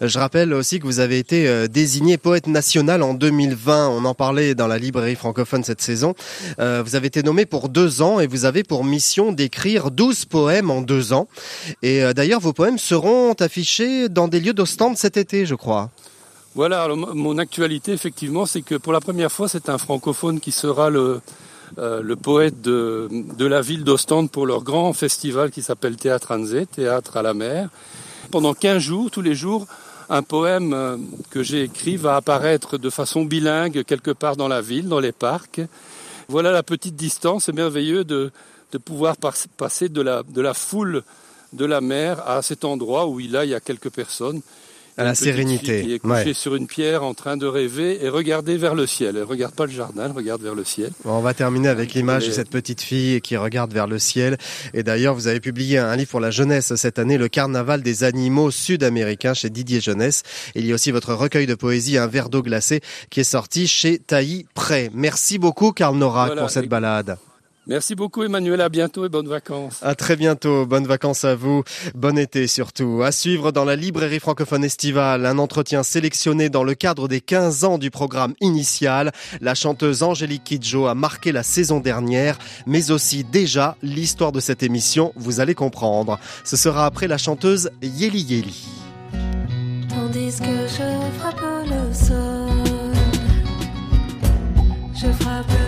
Je 0.00 0.18
rappelle 0.18 0.52
aussi 0.52 0.80
que 0.80 0.84
vous 0.84 0.98
avez 0.98 1.16
été 1.16 1.46
euh, 1.46 1.68
désigné 1.68 2.18
poète 2.18 2.48
national 2.48 3.04
en 3.04 3.14
2020. 3.14 3.88
On 3.88 4.04
en 4.04 4.14
parlait 4.14 4.56
dans 4.56 4.66
la 4.66 4.78
librairie 4.78 5.14
francophone 5.14 5.62
cette 5.62 5.80
saison. 5.80 6.16
Euh, 6.58 6.82
vous 6.84 6.96
avez 6.96 7.06
été 7.06 7.22
nommé 7.22 7.46
pour 7.46 7.68
deux 7.68 8.02
ans 8.02 8.18
et 8.18 8.26
vous 8.26 8.46
avez 8.46 8.64
pour 8.64 8.82
mission 8.82 9.30
d'écrire 9.30 9.92
12 9.92 10.24
poèmes 10.24 10.72
en 10.72 10.80
deux 10.80 11.12
ans. 11.12 11.28
Et 11.82 12.02
d'ailleurs, 12.14 12.40
vos 12.40 12.52
poèmes 12.52 12.78
seront 12.78 13.34
affichés 13.34 14.08
dans 14.08 14.26
des 14.26 14.40
lieux 14.40 14.54
d'Ostende 14.54 14.96
cet 14.96 15.16
été, 15.16 15.46
je 15.46 15.54
crois. 15.54 15.90
Voilà, 16.56 16.88
mon 16.96 17.38
actualité, 17.38 17.92
effectivement, 17.92 18.44
c'est 18.44 18.62
que 18.62 18.74
pour 18.74 18.92
la 18.92 19.00
première 19.00 19.30
fois, 19.30 19.48
c'est 19.48 19.68
un 19.68 19.78
francophone 19.78 20.40
qui 20.40 20.50
sera 20.50 20.90
le, 20.90 21.20
euh, 21.78 22.02
le 22.02 22.16
poète 22.16 22.60
de, 22.60 23.08
la 23.38 23.60
ville 23.60 23.84
d'Ostende 23.84 24.30
pour 24.30 24.46
leur 24.46 24.62
grand 24.62 24.92
festival 24.92 25.50
qui 25.50 25.62
s'appelle 25.62 25.96
Théâtre 25.96 26.32
Anze, 26.32 26.66
Théâtre 26.74 27.16
à 27.16 27.22
la 27.22 27.34
mer. 27.34 27.68
Pendant 28.30 28.54
15 28.54 28.78
jours, 28.78 29.10
tous 29.10 29.22
les 29.22 29.34
jours, 29.34 29.66
un 30.08 30.22
poème 30.22 30.72
euh, 30.74 30.96
que 31.30 31.42
j'ai 31.42 31.62
écrit 31.62 31.96
va 31.96 32.16
apparaître 32.16 32.78
de 32.78 32.90
façon 32.90 33.24
bilingue 33.24 33.84
quelque 33.84 34.10
part 34.10 34.36
dans 34.36 34.48
la 34.48 34.60
ville, 34.60 34.88
dans 34.88 35.00
les 35.00 35.12
parcs. 35.12 35.60
Voilà 36.28 36.52
la 36.52 36.62
petite 36.62 36.96
distance, 36.96 37.44
c'est 37.44 37.52
merveilleux 37.52 38.04
de, 38.04 38.30
pouvoir 38.84 39.16
passer 39.16 39.88
de 39.88 40.00
la, 40.00 40.54
foule 40.54 41.02
de 41.52 41.64
la 41.64 41.80
mer 41.80 42.22
à 42.28 42.42
cet 42.42 42.64
endroit 42.64 43.06
où 43.06 43.18
a, 43.18 43.44
il 43.44 43.50
y 43.50 43.54
a 43.54 43.60
quelques 43.60 43.90
personnes 43.90 44.40
à 44.96 45.04
la 45.04 45.14
sérénité. 45.14 45.82
Qui 45.82 45.94
est 45.94 45.98
couchée 45.98 46.34
sur 46.34 46.54
une 46.54 46.66
pierre 46.66 47.02
en 47.02 47.14
train 47.14 47.36
de 47.36 47.46
rêver 47.46 48.04
et 48.04 48.08
regarder 48.08 48.56
vers 48.56 48.74
le 48.74 48.86
ciel. 48.86 49.16
Elle 49.16 49.24
regarde 49.24 49.54
pas 49.54 49.66
le 49.66 49.72
jardin, 49.72 50.06
elle 50.06 50.12
regarde 50.12 50.42
vers 50.42 50.54
le 50.54 50.64
ciel. 50.64 50.90
on 51.04 51.20
va 51.20 51.34
terminer 51.34 51.68
avec 51.68 51.94
l'image 51.94 52.26
de 52.26 52.32
cette 52.32 52.50
petite 52.50 52.80
fille 52.80 53.20
qui 53.20 53.36
regarde 53.36 53.72
vers 53.72 53.86
le 53.86 53.98
ciel. 53.98 54.38
Et 54.74 54.82
d'ailleurs, 54.82 55.14
vous 55.14 55.26
avez 55.26 55.40
publié 55.40 55.78
un 55.78 55.96
livre 55.96 56.10
pour 56.10 56.20
la 56.20 56.30
jeunesse 56.30 56.74
cette 56.74 56.98
année, 56.98 57.18
Le 57.18 57.28
Carnaval 57.28 57.82
des 57.82 58.04
animaux 58.04 58.50
sud-américains 58.50 59.34
chez 59.34 59.50
Didier 59.50 59.80
Jeunesse. 59.80 60.22
Il 60.54 60.66
y 60.66 60.72
a 60.72 60.74
aussi 60.74 60.90
votre 60.90 61.14
recueil 61.14 61.46
de 61.46 61.54
poésie, 61.54 61.98
Un 61.98 62.06
verre 62.06 62.28
d'eau 62.28 62.42
glacée, 62.42 62.80
qui 63.10 63.20
est 63.20 63.24
sorti 63.24 63.66
chez 63.66 63.98
Tailly 63.98 64.46
Prêt. 64.54 64.90
Merci 64.92 65.38
beaucoup, 65.38 65.72
Karl 65.72 65.96
Nora, 65.96 66.30
pour 66.36 66.50
cette 66.50 66.68
balade. 66.68 67.18
Merci 67.66 67.94
beaucoup 67.94 68.24
Emmanuel, 68.24 68.60
à 68.62 68.68
bientôt 68.68 69.04
et 69.04 69.08
bonnes 69.08 69.28
vacances. 69.28 69.80
À 69.82 69.94
très 69.94 70.16
bientôt, 70.16 70.64
bonnes 70.64 70.86
vacances 70.86 71.24
à 71.24 71.34
vous, 71.34 71.62
bon 71.94 72.18
été 72.18 72.46
surtout. 72.46 73.02
À 73.02 73.12
suivre 73.12 73.52
dans 73.52 73.64
la 73.64 73.76
librairie 73.76 74.18
francophone 74.18 74.64
estivale, 74.64 75.26
un 75.26 75.38
entretien 75.38 75.82
sélectionné 75.82 76.48
dans 76.48 76.64
le 76.64 76.74
cadre 76.74 77.06
des 77.06 77.20
15 77.20 77.64
ans 77.64 77.78
du 77.78 77.90
programme 77.90 78.34
initial. 78.40 79.12
La 79.40 79.54
chanteuse 79.54 80.02
Angélique 80.02 80.44
Kidjo 80.44 80.86
a 80.86 80.94
marqué 80.94 81.32
la 81.32 81.42
saison 81.42 81.80
dernière, 81.80 82.38
mais 82.66 82.90
aussi 82.90 83.24
déjà 83.24 83.76
l'histoire 83.82 84.32
de 84.32 84.40
cette 84.40 84.62
émission, 84.62 85.12
vous 85.16 85.38
allez 85.40 85.54
comprendre. 85.54 86.18
Ce 86.44 86.56
sera 86.56 86.86
après 86.86 87.08
la 87.08 87.18
chanteuse 87.18 87.70
Yeli 87.82 88.22
Yeli. 88.22 88.68
Tandis 89.88 90.38
que 90.38 90.66
je 90.66 91.18
frappe 91.18 91.40
le 91.66 91.94
sol, 91.94 92.94
je 94.94 95.12
frappe 95.22 95.59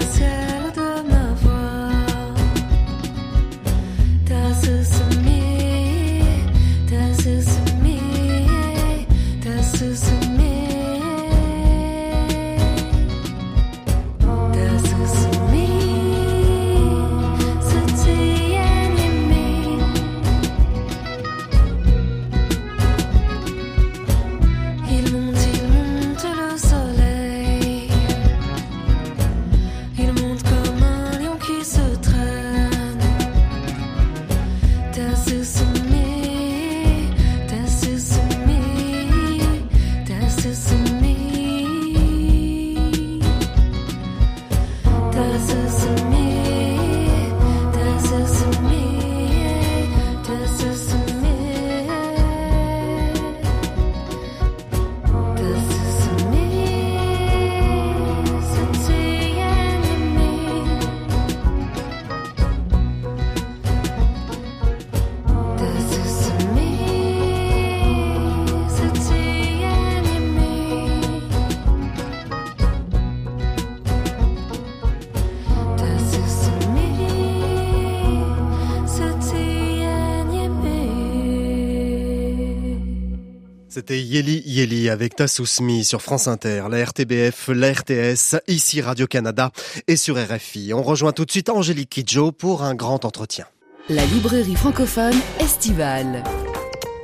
C'était 83.75 84.03
Yeli 84.03 84.43
Yeli 84.45 84.91
avec 84.91 85.17
Tassousmi 85.17 85.83
sur 85.83 86.03
France 86.03 86.29
Inter, 86.29 86.65
la 86.71 86.85
RTBF, 86.85 87.49
la 87.49 87.73
RTS, 87.73 88.37
ici 88.47 88.83
Radio-Canada 88.83 89.51
et 89.89 89.97
sur 89.97 90.17
RFI. 90.23 90.75
On 90.75 90.83
rejoint 90.83 91.13
tout 91.13 91.25
de 91.25 91.31
suite 91.31 91.49
Angélique 91.49 91.89
Kidjo 91.89 92.33
pour 92.33 92.65
un 92.65 92.75
grand 92.75 93.07
entretien. 93.07 93.47
La 93.89 94.05
librairie 94.05 94.57
francophone 94.57 95.17
estivale. 95.41 96.23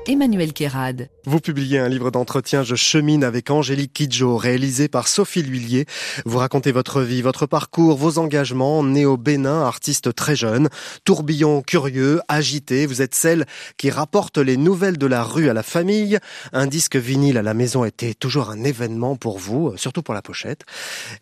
Emmanuel 0.08 0.54
Kérad. 0.54 1.10
Vous 1.26 1.38
publiez 1.38 1.78
un 1.78 1.88
livre 1.90 2.10
d'entretien 2.10 2.62
Je 2.62 2.74
chemine 2.74 3.22
avec 3.22 3.50
Angélique 3.50 3.92
Kidjo, 3.92 4.38
réalisé 4.38 4.88
par 4.88 5.06
Sophie 5.06 5.42
Lhuillier. 5.42 5.84
Vous 6.24 6.38
racontez 6.38 6.72
votre 6.72 7.02
vie, 7.02 7.20
votre 7.20 7.44
parcours, 7.44 7.98
vos 7.98 8.16
engagements, 8.16 8.82
né 8.82 9.04
au 9.04 9.18
Bénin, 9.18 9.62
artiste 9.62 10.14
très 10.14 10.34
jeune, 10.34 10.70
tourbillon 11.04 11.60
curieux, 11.60 12.22
agité. 12.26 12.86
Vous 12.86 13.02
êtes 13.02 13.14
celle 13.14 13.44
qui 13.76 13.90
rapporte 13.90 14.38
les 14.38 14.56
nouvelles 14.56 14.96
de 14.96 15.06
la 15.06 15.22
rue 15.22 15.50
à 15.50 15.52
la 15.52 15.62
famille. 15.62 16.18
Un 16.54 16.66
disque 16.66 16.96
vinyle 16.96 17.36
à 17.36 17.42
la 17.42 17.52
maison 17.52 17.84
était 17.84 18.14
toujours 18.14 18.48
un 18.48 18.64
événement 18.64 19.16
pour 19.16 19.38
vous, 19.38 19.76
surtout 19.76 20.00
pour 20.02 20.14
la 20.14 20.22
pochette. 20.22 20.62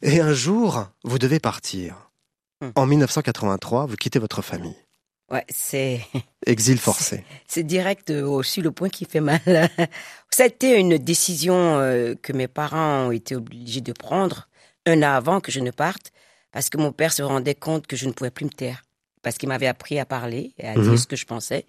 Et 0.03 0.21
un 0.21 0.33
jour, 0.33 0.87
vous 1.03 1.19
devez 1.19 1.41
partir. 1.41 2.13
Hmm. 2.61 2.71
En 2.77 2.87
1983, 2.87 3.87
vous 3.87 3.97
quittez 3.97 4.21
votre 4.21 4.43
famille. 4.43 4.86
Ouais, 5.31 5.45
c'est. 5.49 6.01
Exil 6.47 6.79
forcé. 6.79 7.25
C'est 7.49 7.65
direct 7.65 8.11
euh, 8.11 8.25
aussi 8.25 8.61
le 8.63 8.71
point 8.71 8.89
qui 8.89 9.05
fait 9.05 9.21
mal. 9.21 9.41
Ça 10.31 10.45
a 10.45 10.47
été 10.47 10.79
une 10.79 10.99
décision 10.99 11.55
euh, 11.79 12.15
que 12.21 12.33
mes 12.33 12.49
parents 12.49 13.07
ont 13.09 13.11
été 13.11 13.35
obligés 13.35 13.81
de 13.81 13.93
prendre 13.93 14.49
un 14.87 15.03
an 15.03 15.13
avant 15.15 15.41
que 15.41 15.51
je 15.51 15.61
ne 15.61 15.71
parte, 15.73 16.13
parce 16.53 16.69
que 16.71 16.77
mon 16.79 16.93
père 16.93 17.13
se 17.13 17.23
rendait 17.23 17.55
compte 17.57 17.87
que 17.89 17.97
je 17.97 18.07
ne 18.07 18.13
pouvais 18.13 18.31
plus 18.31 18.45
me 18.45 18.51
taire. 18.51 18.83
parce 19.23 19.39
qu'il 19.39 19.49
m'avait 19.49 19.67
appris 19.67 19.99
à 19.99 20.05
parler 20.05 20.53
et 20.57 20.69
à 20.69 20.77
Mhm. 20.77 20.83
dire 20.91 20.99
ce 21.01 21.07
que 21.09 21.17
je 21.17 21.27
pensais, 21.27 21.67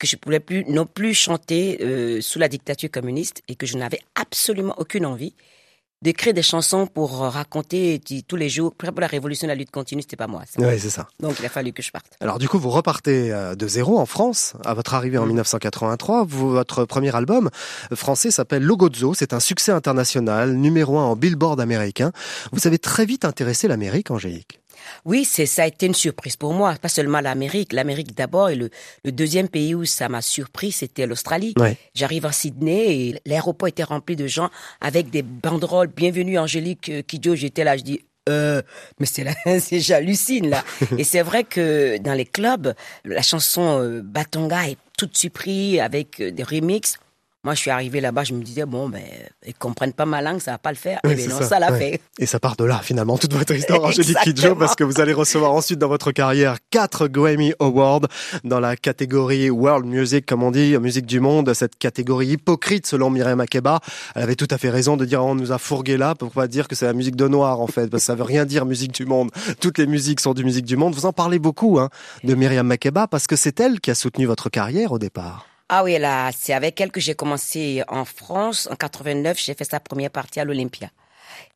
que 0.00 0.06
je 0.06 0.16
ne 0.16 0.20
pouvais 0.20 0.40
plus 0.40 0.64
non 0.64 0.86
plus 0.86 1.12
chanter 1.12 1.76
euh, 1.82 2.22
sous 2.22 2.38
la 2.38 2.48
dictature 2.48 2.90
communiste 2.90 3.42
et 3.46 3.56
que 3.56 3.66
je 3.66 3.76
n'avais 3.76 4.00
absolument 4.14 4.74
aucune 4.78 5.04
envie 5.04 5.34
d'écrire 6.04 6.34
des 6.34 6.42
chansons 6.42 6.86
pour 6.86 7.24
euh, 7.24 7.28
raconter 7.30 8.00
tous 8.28 8.36
les 8.36 8.48
jours. 8.50 8.74
Pour 8.74 8.88
la 9.00 9.06
révolution, 9.06 9.48
la 9.48 9.54
lutte 9.54 9.70
continue, 9.70 10.02
c'était 10.02 10.16
pas 10.16 10.26
moi. 10.28 10.42
Oui, 10.58 10.78
c'est 10.78 10.90
ça. 10.90 11.08
Donc 11.18 11.34
il 11.40 11.46
a 11.46 11.48
fallu 11.48 11.72
que 11.72 11.82
je 11.82 11.90
parte. 11.90 12.06
Alors 12.20 12.38
du 12.38 12.48
coup, 12.48 12.58
vous 12.58 12.70
repartez 12.70 13.32
euh, 13.32 13.54
de 13.54 13.66
zéro 13.66 13.98
en 13.98 14.06
France. 14.06 14.52
À 14.64 14.74
votre 14.74 14.92
arrivée 14.94 15.18
en 15.18 15.26
1983, 15.26 16.24
vous- 16.24 16.50
votre 16.50 16.84
premier 16.84 17.14
album 17.16 17.48
euh, 17.90 17.96
français 17.96 18.30
s'appelle 18.30 18.62
Logozzo. 18.62 19.14
C'est 19.14 19.32
un 19.32 19.40
succès 19.40 19.72
international, 19.72 20.54
numéro 20.54 20.98
un 20.98 21.04
en 21.04 21.16
Billboard 21.16 21.60
américain. 21.60 22.12
Vous 22.52 22.66
avez 22.66 22.78
très 22.78 23.06
vite 23.06 23.24
intéressé 23.24 23.66
l'Amérique, 23.66 24.10
Angélique. 24.10 24.60
Oui, 25.04 25.24
c'est 25.24 25.46
ça 25.46 25.64
a 25.64 25.66
été 25.66 25.86
une 25.86 25.94
surprise 25.94 26.36
pour 26.36 26.52
moi, 26.52 26.74
pas 26.80 26.88
seulement 26.88 27.20
l'Amérique. 27.20 27.72
L'Amérique 27.72 28.14
d'abord 28.16 28.50
et 28.50 28.56
le, 28.56 28.70
le 29.04 29.12
deuxième 29.12 29.48
pays 29.48 29.74
où 29.74 29.84
ça 29.84 30.08
m'a 30.08 30.22
surpris, 30.22 30.72
c'était 30.72 31.06
l'Australie. 31.06 31.54
Ouais. 31.58 31.76
J'arrive 31.94 32.26
à 32.26 32.32
Sydney 32.32 32.96
et 32.96 33.20
l'aéroport 33.26 33.68
était 33.68 33.84
rempli 33.84 34.16
de 34.16 34.26
gens 34.26 34.50
avec 34.80 35.10
des 35.10 35.22
banderoles. 35.22 35.88
Bienvenue 35.88 36.38
Angélique 36.38 36.88
euh, 36.88 37.02
Kidjo. 37.02 37.34
J'étais 37.34 37.64
là, 37.64 37.76
je 37.76 37.82
dis. 37.82 38.00
Euh, 38.28 38.62
mais 38.98 39.06
c'est 39.06 39.22
là, 39.22 39.34
c'est 39.60 39.80
j'hallucine 39.80 40.48
là. 40.48 40.64
et 40.98 41.04
c'est 41.04 41.20
vrai 41.20 41.44
que 41.44 41.98
dans 41.98 42.14
les 42.14 42.24
clubs, 42.24 42.74
la 43.04 43.22
chanson 43.22 43.80
euh, 43.82 44.00
Batonga 44.02 44.68
est 44.68 44.78
tout 44.96 45.06
de 45.06 45.16
suite 45.16 45.34
pris 45.34 45.80
avec 45.80 46.20
euh, 46.20 46.30
des 46.30 46.42
remixes. 46.42 46.96
Moi, 47.44 47.54
je 47.54 47.60
suis 47.60 47.70
arrivé 47.70 48.00
là-bas, 48.00 48.24
je 48.24 48.32
me 48.32 48.42
disais 48.42 48.64
bon, 48.64 48.88
ben 48.88 49.02
ils 49.46 49.54
comprennent 49.54 49.92
pas 49.92 50.06
ma 50.06 50.22
langue, 50.22 50.40
ça 50.40 50.52
va 50.52 50.58
pas 50.58 50.70
le 50.70 50.76
faire. 50.76 50.98
Oui, 51.04 51.12
et 51.12 51.14
ben 51.14 51.22
c'est 51.28 51.40
non, 51.42 51.46
ça, 51.46 51.58
l'a 51.58 51.70
ouais. 51.72 51.78
fait. 51.78 52.00
Et 52.18 52.24
ça 52.24 52.40
part 52.40 52.56
de 52.56 52.64
là, 52.64 52.80
finalement, 52.82 53.18
toute 53.18 53.34
votre 53.34 53.54
histoire, 53.54 53.84
Angélique 53.84 54.16
Kidjo, 54.18 54.30
Exactement. 54.30 54.56
parce 54.56 54.74
que 54.74 54.84
vous 54.84 54.98
allez 55.00 55.12
recevoir 55.12 55.52
ensuite 55.52 55.78
dans 55.78 55.88
votre 55.88 56.10
carrière 56.10 56.56
quatre 56.70 57.06
Grammy 57.06 57.52
Awards 57.60 58.00
dans 58.44 58.60
la 58.60 58.76
catégorie 58.76 59.50
World 59.50 59.84
Music, 59.84 60.24
comme 60.24 60.42
on 60.42 60.50
dit, 60.50 60.76
musique 60.78 61.04
du 61.04 61.20
monde, 61.20 61.52
cette 61.52 61.76
catégorie 61.76 62.28
hypocrite 62.28 62.86
selon 62.86 63.10
Myriam 63.10 63.36
Makeba. 63.36 63.80
Elle 64.14 64.22
avait 64.22 64.36
tout 64.36 64.48
à 64.50 64.56
fait 64.56 64.70
raison 64.70 64.96
de 64.96 65.04
dire 65.04 65.22
on 65.22 65.34
nous 65.34 65.52
a 65.52 65.58
fourgué 65.58 65.98
là, 65.98 66.14
pour 66.14 66.30
pas 66.30 66.48
dire 66.48 66.66
que 66.66 66.74
c'est 66.74 66.86
la 66.86 66.94
musique 66.94 67.16
de 67.16 67.28
noir, 67.28 67.60
en 67.60 67.66
fait, 67.66 67.88
parce 67.88 68.04
que 68.04 68.06
ça 68.06 68.14
veut 68.14 68.22
rien 68.24 68.46
dire 68.46 68.64
musique 68.64 68.92
du 68.92 69.04
monde. 69.04 69.30
Toutes 69.60 69.76
les 69.76 69.86
musiques 69.86 70.20
sont 70.20 70.32
du 70.32 70.44
musique 70.44 70.64
du 70.64 70.78
monde. 70.78 70.94
Vous 70.94 71.04
en 71.04 71.12
parlez 71.12 71.38
beaucoup, 71.38 71.78
hein, 71.78 71.90
de 72.22 72.34
Myriam 72.34 72.66
Makeba, 72.66 73.06
parce 73.06 73.26
que 73.26 73.36
c'est 73.36 73.60
elle 73.60 73.80
qui 73.80 73.90
a 73.90 73.94
soutenu 73.94 74.24
votre 74.24 74.48
carrière 74.48 74.92
au 74.92 74.98
départ. 74.98 75.46
Ah 75.68 75.82
oui, 75.84 75.98
là, 75.98 76.30
c'est 76.36 76.52
avec 76.52 76.80
elle 76.80 76.90
que 76.92 77.00
j'ai 77.00 77.14
commencé 77.14 77.82
en 77.88 78.04
France. 78.04 78.68
En 78.70 78.76
89, 78.76 79.38
j'ai 79.40 79.54
fait 79.54 79.64
sa 79.64 79.80
première 79.80 80.10
partie 80.10 80.38
à 80.40 80.44
l'Olympia. 80.44 80.88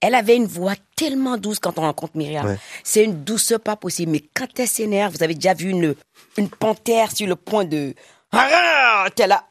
Elle 0.00 0.14
avait 0.14 0.36
une 0.36 0.46
voix 0.46 0.74
tellement 0.96 1.36
douce 1.36 1.58
quand 1.58 1.78
on 1.78 1.82
rencontre 1.82 2.16
Myriam. 2.16 2.46
Ouais. 2.46 2.56
C'est 2.84 3.04
une 3.04 3.22
douceur 3.24 3.60
pas 3.60 3.76
possible. 3.76 4.12
Mais 4.12 4.22
quand 4.34 4.46
elle 4.58 4.66
s'énerve, 4.68 5.14
vous 5.14 5.22
avez 5.22 5.34
déjà 5.34 5.54
vu 5.54 5.70
une, 5.70 5.94
une 6.36 6.48
panthère 6.48 7.10
sur 7.14 7.26
le 7.26 7.36
point 7.36 7.64
de... 7.64 7.94
Ah, 8.32 9.06
T'es 9.14 9.26
là. 9.26 9.44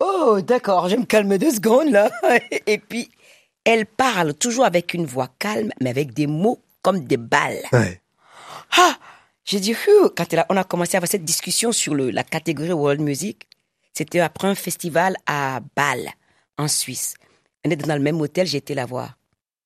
Oh, 0.00 0.40
d'accord, 0.42 0.88
je 0.88 0.94
vais 0.96 1.00
me 1.00 1.06
calmer 1.06 1.38
deux 1.38 1.52
secondes, 1.52 1.90
là. 1.90 2.10
Et 2.66 2.78
puis, 2.78 3.08
elle 3.64 3.86
parle 3.86 4.34
toujours 4.34 4.64
avec 4.64 4.92
une 4.94 5.06
voix 5.06 5.28
calme, 5.38 5.70
mais 5.80 5.90
avec 5.90 6.12
des 6.12 6.26
mots 6.26 6.60
comme 6.82 7.04
des 7.04 7.16
balles. 7.16 7.62
Ouais. 7.72 8.00
Ah 8.76 8.96
J'ai 9.44 9.60
dit, 9.60 9.74
quand 10.16 10.32
elle 10.32 10.40
a- 10.40 10.46
on 10.50 10.56
a 10.56 10.64
commencé 10.64 10.96
à 10.96 10.98
avoir 10.98 11.08
cette 11.10 11.24
discussion 11.24 11.70
sur 11.72 11.94
le, 11.94 12.10
la 12.10 12.24
catégorie 12.24 12.72
World 12.72 13.00
Music, 13.00 13.46
c'était 13.96 14.20
après 14.20 14.48
un 14.48 14.54
festival 14.54 15.16
à 15.26 15.60
Bâle, 15.74 16.10
en 16.58 16.68
Suisse. 16.68 17.14
On 17.64 17.70
était 17.70 17.86
dans 17.86 17.94
le 17.96 18.02
même 18.02 18.20
hôtel, 18.20 18.46
j'ai 18.46 18.58
été 18.58 18.74
la 18.74 18.84
voir. 18.86 19.16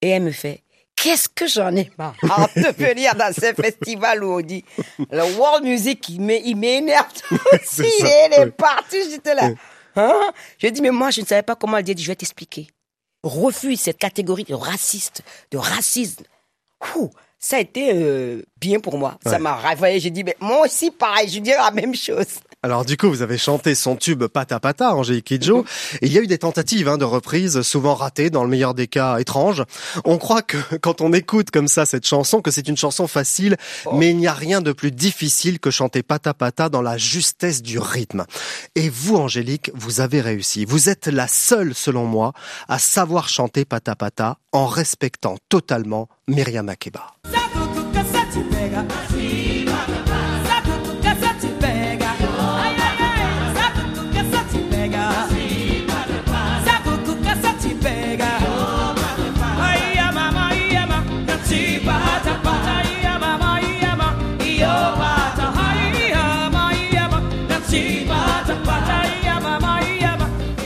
Et 0.00 0.10
elle 0.10 0.22
me 0.22 0.30
fait, 0.30 0.62
qu'est-ce 0.94 1.28
que 1.28 1.46
j'en 1.46 1.74
ai 1.74 1.90
marre? 1.98 2.14
De 2.56 2.72
venir 2.82 3.14
dans 3.16 3.32
ce 3.34 3.52
festival 3.54 4.22
où 4.22 4.38
on 4.38 4.40
dit, 4.40 4.64
le 5.10 5.36
World 5.36 5.64
Music, 5.64 6.08
il 6.08 6.20
m'é- 6.20 6.42
il 6.44 6.56
m'énerve 6.56 7.10
aussi, 7.52 7.84
elle 8.02 8.34
est 8.34 8.50
partie, 8.52 9.10
j'étais 9.10 9.34
là. 9.34 9.50
Hein? 9.96 10.20
J'ai 10.58 10.70
dit, 10.70 10.80
mais 10.80 10.90
moi, 10.90 11.10
je 11.10 11.20
ne 11.22 11.26
savais 11.26 11.42
pas 11.42 11.56
comment 11.56 11.76
elle 11.78 11.84
dit, 11.84 11.94
je 12.00 12.06
vais 12.06 12.14
t'expliquer. 12.16 12.68
Refuse 13.22 13.80
cette 13.80 13.98
catégorie 13.98 14.44
de 14.44 14.54
raciste, 14.54 15.22
de 15.50 15.58
racisme. 15.58 16.22
Ouh, 16.96 17.10
ça 17.38 17.56
a 17.56 17.60
été 17.60 17.90
euh, 17.92 18.42
bien 18.58 18.80
pour 18.80 18.96
moi. 18.96 19.18
Ouais. 19.24 19.32
Ça 19.32 19.38
m'a 19.38 19.54
ravaillé. 19.56 20.00
J'ai 20.00 20.10
dit, 20.10 20.24
mais 20.24 20.36
moi 20.40 20.64
aussi, 20.64 20.90
pareil, 20.90 21.28
je 21.28 21.40
dis 21.40 21.50
la 21.50 21.70
même 21.70 21.94
chose. 21.94 22.38
Alors 22.62 22.84
du 22.84 22.98
coup, 22.98 23.08
vous 23.08 23.22
avez 23.22 23.38
chanté 23.38 23.74
son 23.74 23.96
tube 23.96 24.26
Pata 24.26 24.60
Pata, 24.60 24.94
Angélique 24.94 25.24
Kidjo. 25.24 25.64
Et 26.02 26.06
il 26.06 26.12
y 26.12 26.18
a 26.18 26.20
eu 26.20 26.26
des 26.26 26.36
tentatives 26.36 26.88
hein, 26.88 26.98
de 26.98 27.06
reprise, 27.06 27.62
souvent 27.62 27.94
ratées, 27.94 28.28
dans 28.28 28.44
le 28.44 28.50
meilleur 28.50 28.74
des 28.74 28.86
cas 28.86 29.18
étranges. 29.18 29.64
On 30.04 30.18
croit 30.18 30.42
que 30.42 30.58
quand 30.82 31.00
on 31.00 31.14
écoute 31.14 31.50
comme 31.50 31.68
ça 31.68 31.86
cette 31.86 32.06
chanson, 32.06 32.42
que 32.42 32.50
c'est 32.50 32.68
une 32.68 32.76
chanson 32.76 33.06
facile, 33.06 33.56
mais 33.94 34.10
il 34.10 34.18
n'y 34.18 34.26
a 34.26 34.34
rien 34.34 34.60
de 34.60 34.72
plus 34.72 34.90
difficile 34.90 35.58
que 35.58 35.70
chanter 35.70 36.02
Pata 36.02 36.34
Pata 36.34 36.68
dans 36.68 36.82
la 36.82 36.98
justesse 36.98 37.62
du 37.62 37.78
rythme. 37.78 38.26
Et 38.74 38.90
vous, 38.90 39.16
Angélique, 39.16 39.70
vous 39.74 40.02
avez 40.02 40.20
réussi. 40.20 40.66
Vous 40.66 40.90
êtes 40.90 41.06
la 41.06 41.28
seule, 41.28 41.74
selon 41.74 42.04
moi, 42.04 42.34
à 42.68 42.78
savoir 42.78 43.30
chanter 43.30 43.64
Pata 43.64 43.96
Pata 43.96 44.36
en 44.52 44.66
respectant 44.66 45.36
totalement 45.48 46.08
Myriam 46.28 46.66
Makeba. 46.66 47.14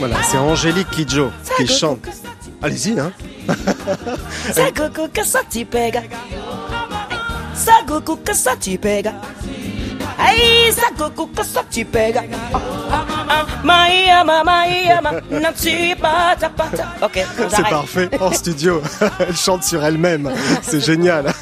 Voilà, 0.07 0.21
c'est 0.21 0.37
Angélique 0.37 0.91
Kidjo 0.91 1.31
qui 1.57 1.65
chante. 1.65 2.07
Allez-y, 2.61 2.99
hein. 2.99 3.11
C'est 17.49 17.63
parfait, 17.69 18.09
en 18.19 18.31
studio. 18.31 18.81
Elle 19.19 19.35
chante 19.35 19.63
sur 19.63 19.83
elle-même. 19.83 20.31
C'est 20.61 20.79
génial. 20.83 21.33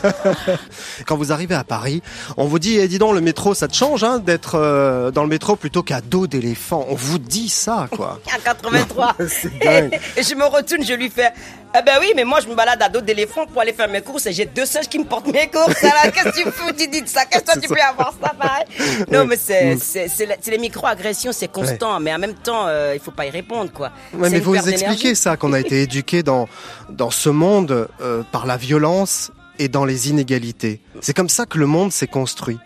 Quand 1.05 1.17
vous 1.17 1.31
arrivez 1.31 1.55
à 1.55 1.63
Paris, 1.63 2.01
on 2.37 2.45
vous 2.45 2.59
dit, 2.59 2.77
eh, 2.79 2.87
dis 2.87 2.99
donc, 2.99 3.13
le 3.15 3.21
métro, 3.21 3.53
ça 3.53 3.67
te 3.67 3.75
change 3.75 4.03
hein, 4.03 4.19
d'être 4.19 4.55
euh, 4.55 5.11
dans 5.11 5.23
le 5.23 5.29
métro 5.29 5.55
plutôt 5.55 5.83
qu'à 5.83 6.01
dos 6.01 6.27
d'éléphant. 6.27 6.85
On 6.89 6.95
vous 6.95 7.19
dit 7.19 7.49
ça, 7.49 7.87
quoi. 7.91 8.19
En 8.35 8.39
83. 8.43 9.15
C'est 9.27 9.57
dingue. 9.59 9.99
Et 10.17 10.23
je 10.23 10.35
me 10.35 10.45
retourne, 10.45 10.83
je 10.83 10.93
lui 10.93 11.09
fais, 11.09 11.31
ah 11.73 11.81
ben 11.81 11.93
oui, 11.99 12.13
mais 12.15 12.23
moi 12.23 12.39
je 12.39 12.47
me 12.47 12.53
balade 12.55 12.81
à 12.81 12.89
dos 12.89 13.01
d'éléphant 13.01 13.45
pour 13.47 13.61
aller 13.61 13.73
faire 13.73 13.87
mes 13.89 14.01
courses 14.01 14.27
et 14.27 14.33
j'ai 14.33 14.45
deux 14.45 14.65
singes 14.65 14.87
qui 14.87 14.99
me 14.99 15.05
portent 15.05 15.27
mes 15.27 15.47
courses. 15.47 15.83
Alors 15.83 16.13
qu'est-ce 16.13 16.29
que 16.29 16.43
tu 16.43 16.51
fous, 16.51 16.71
tu 16.77 16.87
dis 16.87 17.01
de 17.01 17.07
ça 17.07 17.25
Qu'est-ce 17.25 17.43
que 17.43 17.59
tu 17.59 17.67
peux 17.67 17.81
avoir 17.81 18.13
ça 18.21 18.31
pareil? 18.39 18.65
Non, 19.11 19.19
Ouais. 19.21 19.25
mais 19.25 19.37
c'est 19.41 19.75
Mm. 19.75 19.79
c'est 19.79 20.51
les 20.51 20.57
micro-agressions, 20.59 21.31
c'est 21.31 21.47
constant, 21.51 21.72
mais 22.01 22.13
en 22.13 22.19
même 22.19 22.33
temps, 22.33 22.67
euh, 22.67 22.93
il 22.93 22.99
faut 22.99 23.11
pas 23.11 23.25
y 23.25 23.29
répondre, 23.29 23.71
quoi. 23.71 23.91
Ouais, 24.13 24.29
mais 24.29 24.39
vous 24.39 24.55
expliquez 24.55 25.15
ça, 25.15 25.37
qu'on 25.37 25.53
a 25.53 25.59
été 25.59 25.81
éduqué 25.83 26.23
dans, 26.23 26.47
dans 26.89 27.11
ce 27.11 27.29
monde 27.29 27.87
euh, 28.01 28.23
par 28.31 28.45
la 28.45 28.57
violence 28.57 29.31
et 29.59 29.67
dans 29.67 29.85
les 29.85 30.09
inégalités. 30.09 30.81
C'est 31.01 31.15
comme 31.15 31.29
ça 31.29 31.45
que 31.45 31.57
le 31.57 31.67
monde 31.67 31.91
s'est 31.91 32.07
construit. 32.07 32.57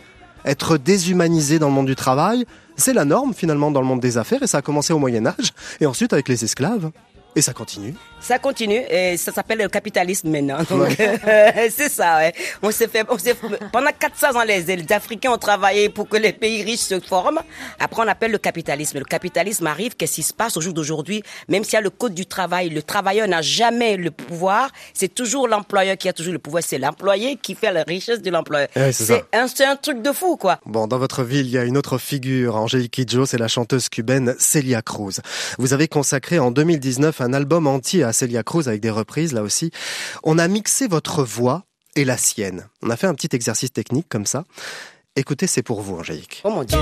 Être 0.46 0.78
déshumanisé 0.78 1.60
dans 1.60 1.67
le 1.67 1.74
monde 1.74 1.88
du 1.88 1.96
travail, 1.96 2.46
c'est 2.78 2.93
la 2.93 3.06
norme 3.06 3.34
finalement 3.34 3.72
dans 3.72 3.82
le 3.82 3.88
monde 3.88 4.00
des 4.00 4.17
affaires 4.17 4.43
et 4.43 4.48
ça 4.48 4.60
a 4.60 4.62
commencé 4.62 4.93
au 4.93 5.00
Moyen 5.00 5.26
Âge 5.26 5.54
et 5.82 5.86
ensuite 5.86 6.13
avec 6.13 6.30
les 6.30 6.43
esclaves. 6.46 6.91
Et 7.38 7.41
ça 7.43 7.54
continue. 7.54 7.93
Ça 8.19 8.39
continue 8.39 8.82
et 8.89 9.15
ça 9.15 9.32
s'appelle 9.32 9.60
le 9.60 9.69
capitalisme 9.69 10.32
maintenant. 10.32 10.58
Donc 10.67 11.00
euh, 11.00 11.52
c'est 11.69 11.88
ça. 11.88 12.17
Ouais. 12.17 12.34
On 12.63 12.71
s'est 12.71 12.88
fait, 12.88 13.06
on 13.08 13.17
s'est 13.19 13.36
pendant 13.71 13.91
400 13.97 14.39
ans 14.39 14.43
les, 14.43 14.63
les 14.63 14.91
Africains 14.91 15.32
ont 15.32 15.38
travaillé 15.38 15.89
pour 15.89 16.10
que 16.10 16.17
les 16.17 16.34
pays 16.34 16.63
riches 16.63 16.80
se 16.80 17.00
forment. 17.00 17.41
Après 17.80 18.02
on 18.04 18.08
appelle 18.08 18.32
le 18.32 18.39
capitalisme. 18.39 18.97
Le 18.97 19.06
capitalisme 19.06 19.67
arrive. 19.67 19.95
Qu'est-ce 19.95 20.15
qui 20.15 20.23
se 20.23 20.34
passe 20.34 20.58
au 20.58 20.62
jour 20.62 20.73
d'aujourd'hui? 20.73 21.21
Même 21.47 21.63
s'il 21.63 21.73
y 21.73 21.78
a 21.78 21.82
le 21.82 21.91
code 21.91 22.15
du 22.15 22.26
travail, 22.26 22.69
le 22.71 22.82
travailleur 22.82 23.28
n'a 23.28 23.43
jamais 23.43 23.97
le 23.97 24.10
pouvoir. 24.10 24.71
C'est 24.95 25.13
toujours 25.13 25.47
l'employeur 25.47 25.95
qui 25.95 26.10
a 26.10 26.13
toujours 26.13 26.34
le 26.34 26.39
pouvoir. 26.39 26.63
C'est 26.65 26.80
l'employé 26.80 27.36
qui 27.36 27.54
fait 27.54 27.71
la 27.71 27.84
richesse 27.84 28.23
de 28.23 28.32
l'employeur. 28.32 28.69
Ouais, 28.76 28.91
c'est 28.93 29.23
un, 29.34 29.76
truc 29.76 30.02
de 30.02 30.12
fou 30.12 30.38
quoi. 30.38 30.60
Bon, 30.65 30.88
dans 30.88 30.97
votre 30.97 31.23
ville, 31.23 31.45
il 31.45 31.52
y 31.52 31.58
a 31.60 31.65
une 31.65 31.78
autre 31.78 32.00
figure, 32.00 32.56
Angélique 32.56 32.93
Kidjo, 32.93 33.28
c'est 33.28 33.38
la 33.38 33.47
chanteuse 33.47 33.89
cubaine 33.89 34.34
Celia 34.39 34.82
Cruz. 34.82 35.21
Vous 35.60 35.73
avez 35.73 35.88
consacré 35.88 36.39
en 36.39 36.50
2019 36.50 37.21
un 37.21 37.27
album 37.34 37.68
entier 37.68 38.04
à 38.04 38.13
Celia 38.13 38.44
Cruz 38.44 38.68
avec 38.68 38.82
des 38.82 38.90
reprises, 38.90 39.34
là 39.34 39.44
aussi. 39.44 39.72
On 40.24 40.38
a 40.38 40.48
mixé 40.48 40.88
votre 40.88 41.24
voix 41.24 41.63
et 41.96 42.06
la 42.06 42.18
sienne. 42.18 42.68
On 42.82 42.90
a 42.90 42.98
fait 42.98 43.08
un 43.08 43.16
petit 43.16 43.36
exercice 43.36 43.74
technique 43.74 44.08
comme 44.10 44.26
ça. 44.26 44.46
Écoutez, 45.16 45.48
c'est 45.48 45.63
pour 45.63 45.82
vous, 45.82 45.98
Angélique. 45.98 46.42
Oh 46.44 46.52
mon 46.52 46.63
Dieu. 46.63 46.78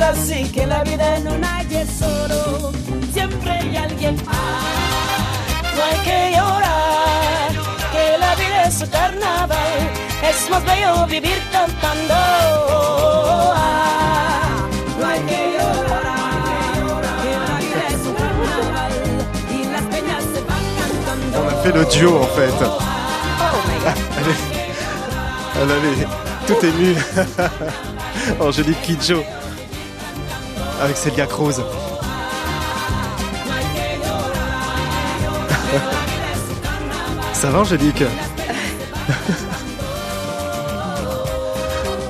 Así, 0.00 0.50
que 0.50 0.66
la 0.66 0.84
vida 0.84 1.16
es 1.16 1.24
una 1.24 1.60
hermosura. 1.60 1.80
Hay 1.80 1.86
solo 1.86 2.72
siempre 3.12 3.50
hay 3.50 3.76
alguien. 3.76 4.16
No 5.76 5.82
hay 5.82 5.98
que 6.04 6.18
llorar, 6.36 7.50
que 7.92 8.04
la 8.18 8.34
vida 8.36 8.64
es 8.68 8.80
un 8.80 8.88
carnaval, 8.88 9.90
es 10.22 10.50
más 10.50 10.64
bello 10.64 11.06
vivir 11.06 11.42
cantando. 11.50 12.14
Ah, 13.56 14.68
no 14.98 15.06
hay 15.06 15.20
que 15.20 15.40
llorar, 15.56 16.80
que 17.22 17.30
la 17.46 17.54
vida 17.64 17.82
es 17.88 18.02
un 18.06 18.14
carnaval 18.14 18.92
y 19.50 19.64
las 19.64 19.82
peñas 19.92 20.22
se 20.32 20.40
van 20.48 20.64
cantando. 20.78 21.34
On 21.40 21.48
a 21.48 21.50
fait 21.62 21.74
le 21.74 21.84
duo 21.86 22.22
en 22.22 22.28
fait. 22.36 22.58
Elle 24.16 24.30
est, 24.30 24.42
elle 25.60 25.72
avait 25.72 26.06
tout 26.46 26.60
émue. 26.64 26.96
Angélique 28.40 28.80
Kidjo 28.82 29.22
avec 30.80 30.96
Celia 30.96 31.26
Cruz. 31.26 31.60
Ça 37.44 37.50
va 37.50 37.60
Angélique? 37.60 38.02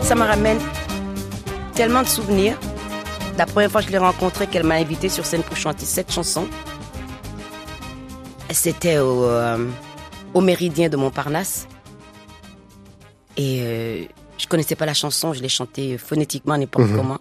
Ça 0.03 0.14
me 0.14 0.20
ramène 0.23 0.61
tellement 1.75 2.03
de 2.03 2.07
souvenirs. 2.07 2.57
La 3.37 3.44
première 3.44 3.68
fois 3.68 3.81
que 3.81 3.88
je 3.88 3.92
l'ai 3.92 3.99
rencontrée, 3.99 4.47
qu'elle 4.47 4.62
m'a 4.62 4.77
invitée 4.77 5.09
sur 5.09 5.27
scène 5.27 5.42
pour 5.42 5.57
chanter 5.57 5.87
cette 5.87 6.12
chanson, 6.12 6.47
c'était 8.53 8.99
au, 8.99 9.25
euh, 9.25 9.66
au 10.35 10.40
Méridien 10.40 10.88
de 10.88 10.97
Montparnasse. 10.97 11.66
Et 13.37 13.59
euh, 13.62 14.05
je 14.38 14.47
connaissais 14.47 14.77
pas 14.77 14.87
la 14.87 14.94
chanson, 14.94 15.33
je 15.33 15.42
l'ai 15.42 15.49
chantée 15.49 15.99
phonétiquement, 15.99 16.57
n'importe 16.57 16.87
Mhm. 16.90 16.97
comment. 16.97 17.18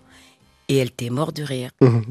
Et 0.70 0.78
elle 0.78 0.90
était 0.90 1.10
morte 1.10 1.36
de 1.36 1.42
rire. 1.44 1.72
Mhm. 1.82 2.04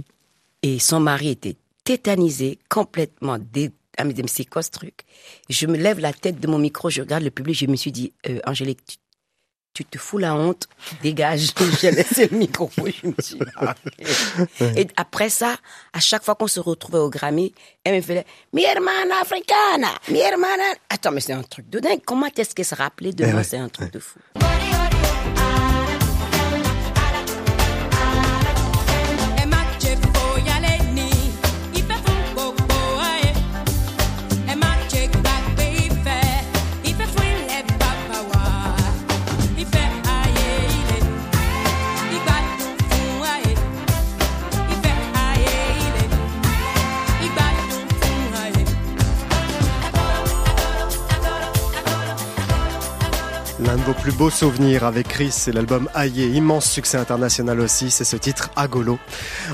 Et 0.65 0.81
son 0.81 0.99
mari 0.99 1.29
était 1.29 1.55
tétanisé, 1.85 2.59
complètement 2.69 3.39
dé... 3.39 3.71
Ah, 3.99 4.05
mais 4.05 4.15
c'est 4.27 4.45
quoi 4.45 4.63
ce 4.63 4.71
truc? 4.71 5.01
Je 5.49 5.67
me 5.67 5.77
lève 5.77 5.99
la 6.01 6.13
tête 6.13 6.41
de 6.41 6.47
mon 6.47 6.59
micro, 6.59 6.89
je 6.91 7.03
regarde 7.03 7.23
le 7.23 7.31
public, 7.31 7.57
je 7.57 7.67
me 7.67 7.77
suis 7.77 7.93
dit, 7.93 8.13
euh, 8.29 8.41
Angélique, 8.47 8.81
tu, 8.87 8.97
tu 9.75 9.85
te 9.85 9.99
fous 9.99 10.19
la 10.19 10.35
honte, 10.35 10.67
dégage. 11.03 11.51
J'ai 11.81 11.91
laissé 11.91 12.29
le 12.29 12.37
micro, 12.37 12.71
je 12.77 13.07
me 13.07 13.15
suis. 13.21 13.39
Et 14.77 14.87
après 14.97 15.29
ça, 15.29 15.57
à 15.93 16.01
chaque 16.01 16.25
fois 16.25 16.35
qu'on 16.35 16.47
se 16.47 16.61
retrouvait 16.61 16.99
au 16.99 17.11
Grammy, 17.11 17.55
elle 17.85 17.97
me 17.97 18.01
faisait 18.01 18.27
Mi 18.53 18.65
hermana 18.65 19.21
africana, 19.21 19.89
mi 20.09 20.19
hermana. 20.19 20.63
Attends, 20.89 21.13
mais 21.13 21.21
c'est 21.21 21.33
un 21.33 21.43
truc 21.43 21.69
de 21.71 21.79
dingue. 21.79 22.01
Comment 22.05 22.27
est-ce 22.37 22.55
qu'elle 22.55 22.65
se 22.67 22.75
rappelait 22.75 23.13
de 23.13 23.25
Eh 23.25 23.33
moi? 23.33 23.43
C'est 23.45 23.57
un 23.59 23.69
truc 23.69 23.93
de 23.93 23.99
fou. 23.99 24.19
Plus 54.03 54.13
beaux 54.13 54.31
souvenirs 54.31 54.83
avec 54.83 55.07
Chris, 55.07 55.31
c'est 55.31 55.53
l'album 55.53 55.89
Aïe, 55.95 56.29
immense 56.35 56.69
succès 56.69 56.99
international 56.99 57.61
aussi, 57.61 57.89
c'est 57.89 58.03
ce 58.03 58.17
titre 58.17 58.51
Agolo. 58.57 58.99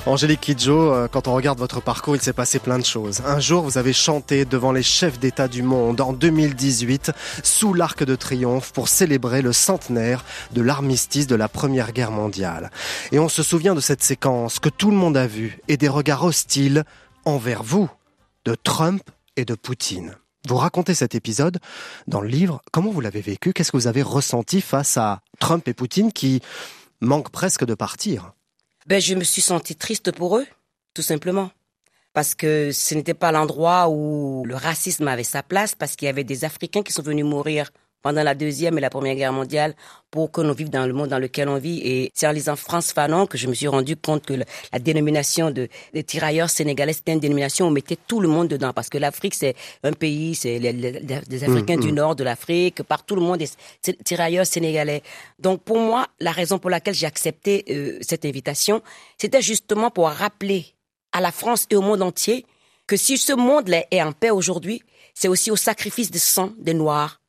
Angélique 0.06 0.40
Kidjo, 0.40 0.94
euh, 0.94 1.06
quand 1.06 1.28
on 1.28 1.34
regarde 1.34 1.58
votre 1.58 1.82
parcours, 1.82 2.16
il 2.16 2.22
s'est 2.22 2.32
passé 2.32 2.58
plein 2.58 2.78
de 2.78 2.84
choses. 2.84 3.20
Un 3.26 3.40
jour, 3.40 3.62
vous 3.62 3.76
avez 3.76 3.92
chanté 3.92 4.46
devant 4.46 4.72
les 4.72 4.82
chefs 4.82 5.18
d'État 5.18 5.48
du 5.48 5.62
monde 5.62 6.00
en 6.00 6.14
2018, 6.14 7.12
sous 7.42 7.74
l'Arc 7.74 8.04
de 8.04 8.14
Triomphe, 8.14 8.72
pour 8.72 8.88
célébrer 8.88 9.42
le 9.42 9.52
centenaire 9.52 10.24
de 10.54 10.62
l'armistice 10.62 11.26
de 11.26 11.36
la 11.36 11.50
Première 11.50 11.92
Guerre 11.92 12.12
mondiale. 12.12 12.70
Et 13.12 13.18
on 13.18 13.28
se 13.28 13.42
souvient 13.42 13.74
de 13.74 13.80
cette 13.80 14.02
séquence 14.02 14.60
que 14.60 14.70
tout 14.70 14.90
le 14.90 14.96
monde 14.96 15.18
a 15.18 15.26
vue 15.26 15.58
et 15.68 15.76
des 15.76 15.88
regards 15.88 16.24
hostiles 16.24 16.84
envers 17.26 17.62
vous, 17.62 17.90
de 18.46 18.54
Trump 18.54 19.02
et 19.36 19.44
de 19.44 19.54
Poutine. 19.54 20.16
Vous 20.46 20.56
racontez 20.56 20.94
cet 20.94 21.14
épisode 21.14 21.58
dans 22.06 22.20
le 22.20 22.28
livre. 22.28 22.62
Comment 22.72 22.90
vous 22.90 23.00
l'avez 23.00 23.20
vécu 23.20 23.52
Qu'est-ce 23.52 23.72
que 23.72 23.76
vous 23.76 23.86
avez 23.86 24.02
ressenti 24.02 24.60
face 24.60 24.96
à 24.96 25.20
Trump 25.40 25.66
et 25.68 25.74
Poutine 25.74 26.12
qui 26.12 26.40
manquent 27.00 27.30
presque 27.30 27.64
de 27.64 27.74
partir? 27.74 28.32
Ben, 28.86 29.00
je 29.00 29.14
me 29.14 29.24
suis 29.24 29.42
sentie 29.42 29.76
triste 29.76 30.12
pour 30.12 30.38
eux, 30.38 30.46
tout 30.94 31.02
simplement. 31.02 31.50
Parce 32.12 32.34
que 32.34 32.72
ce 32.72 32.94
n'était 32.94 33.14
pas 33.14 33.32
l'endroit 33.32 33.88
où 33.90 34.44
le 34.46 34.56
racisme 34.56 35.08
avait 35.08 35.24
sa 35.24 35.42
place, 35.42 35.74
parce 35.74 35.96
qu'il 35.96 36.06
y 36.06 36.08
avait 36.08 36.24
des 36.24 36.44
Africains 36.44 36.82
qui 36.82 36.92
sont 36.92 37.02
venus 37.02 37.24
mourir 37.24 37.70
pendant 38.02 38.22
la 38.22 38.34
Deuxième 38.34 38.78
et 38.78 38.80
la 38.80 38.90
Première 38.90 39.14
Guerre 39.16 39.32
mondiale 39.32 39.74
pour 40.10 40.30
que 40.30 40.40
nous 40.40 40.54
vivions 40.54 40.80
dans 40.80 40.86
le 40.86 40.92
monde 40.92 41.08
dans 41.08 41.18
lequel 41.18 41.48
on 41.48 41.58
vit. 41.58 41.80
Et 41.84 42.10
c'est 42.14 42.26
en 42.26 42.32
lisant 42.32 42.56
France 42.56 42.92
Fanon 42.92 43.26
que 43.26 43.36
je 43.36 43.46
me 43.46 43.54
suis 43.54 43.68
rendu 43.68 43.96
compte 43.96 44.24
que 44.24 44.34
la 44.34 44.78
dénomination 44.78 45.50
de, 45.50 45.68
des 45.92 46.04
tirailleurs 46.04 46.48
sénégalais, 46.48 46.92
c'était 46.92 47.12
une 47.12 47.20
dénomination 47.20 47.66
où 47.66 47.68
on 47.68 47.72
mettait 47.72 47.98
tout 48.06 48.20
le 48.20 48.28
monde 48.28 48.48
dedans. 48.48 48.72
Parce 48.72 48.88
que 48.88 48.98
l'Afrique, 48.98 49.34
c'est 49.34 49.54
un 49.82 49.92
pays, 49.92 50.34
c'est 50.34 50.58
les, 50.58 50.72
les- 50.72 51.00
les 51.28 51.44
Africains 51.44 51.76
Mm, 51.76 51.80
du 51.80 51.92
mm. 51.92 51.94
nord 51.96 52.16
de 52.16 52.24
l'Afrique, 52.24 52.82
partout 52.82 53.14
le 53.16 53.20
monde 53.20 53.42
est 53.42 53.56
c'est- 53.82 54.02
tirailleurs 54.04 54.46
sénégalais. 54.46 55.02
Donc 55.38 55.62
pour 55.62 55.78
moi, 55.78 56.06
la 56.20 56.30
raison 56.32 56.58
pour 56.58 56.70
laquelle 56.70 56.94
j'ai 56.94 57.06
accepté 57.06 57.64
euh, 57.70 57.98
cette 58.00 58.24
invitation, 58.24 58.80
c'était 59.20 59.42
justement 59.42 59.90
pour 59.90 60.08
rappeler 60.08 60.66
à 61.12 61.20
la 61.20 61.32
France 61.32 61.66
et 61.70 61.76
au 61.76 61.80
monde 61.82 62.02
entier 62.02 62.46
que 62.86 62.96
si 62.96 63.18
ce 63.18 63.32
monde-là 63.34 63.84
est 63.90 64.00
en 64.02 64.12
paix 64.12 64.30
aujourd'hui, 64.30 64.82
c'est 65.14 65.28
aussi 65.28 65.50
au 65.50 65.56
sacrifice 65.56 66.10
du 66.10 66.18
sang 66.18 66.52
des 66.58 66.74
Noirs 66.74 67.20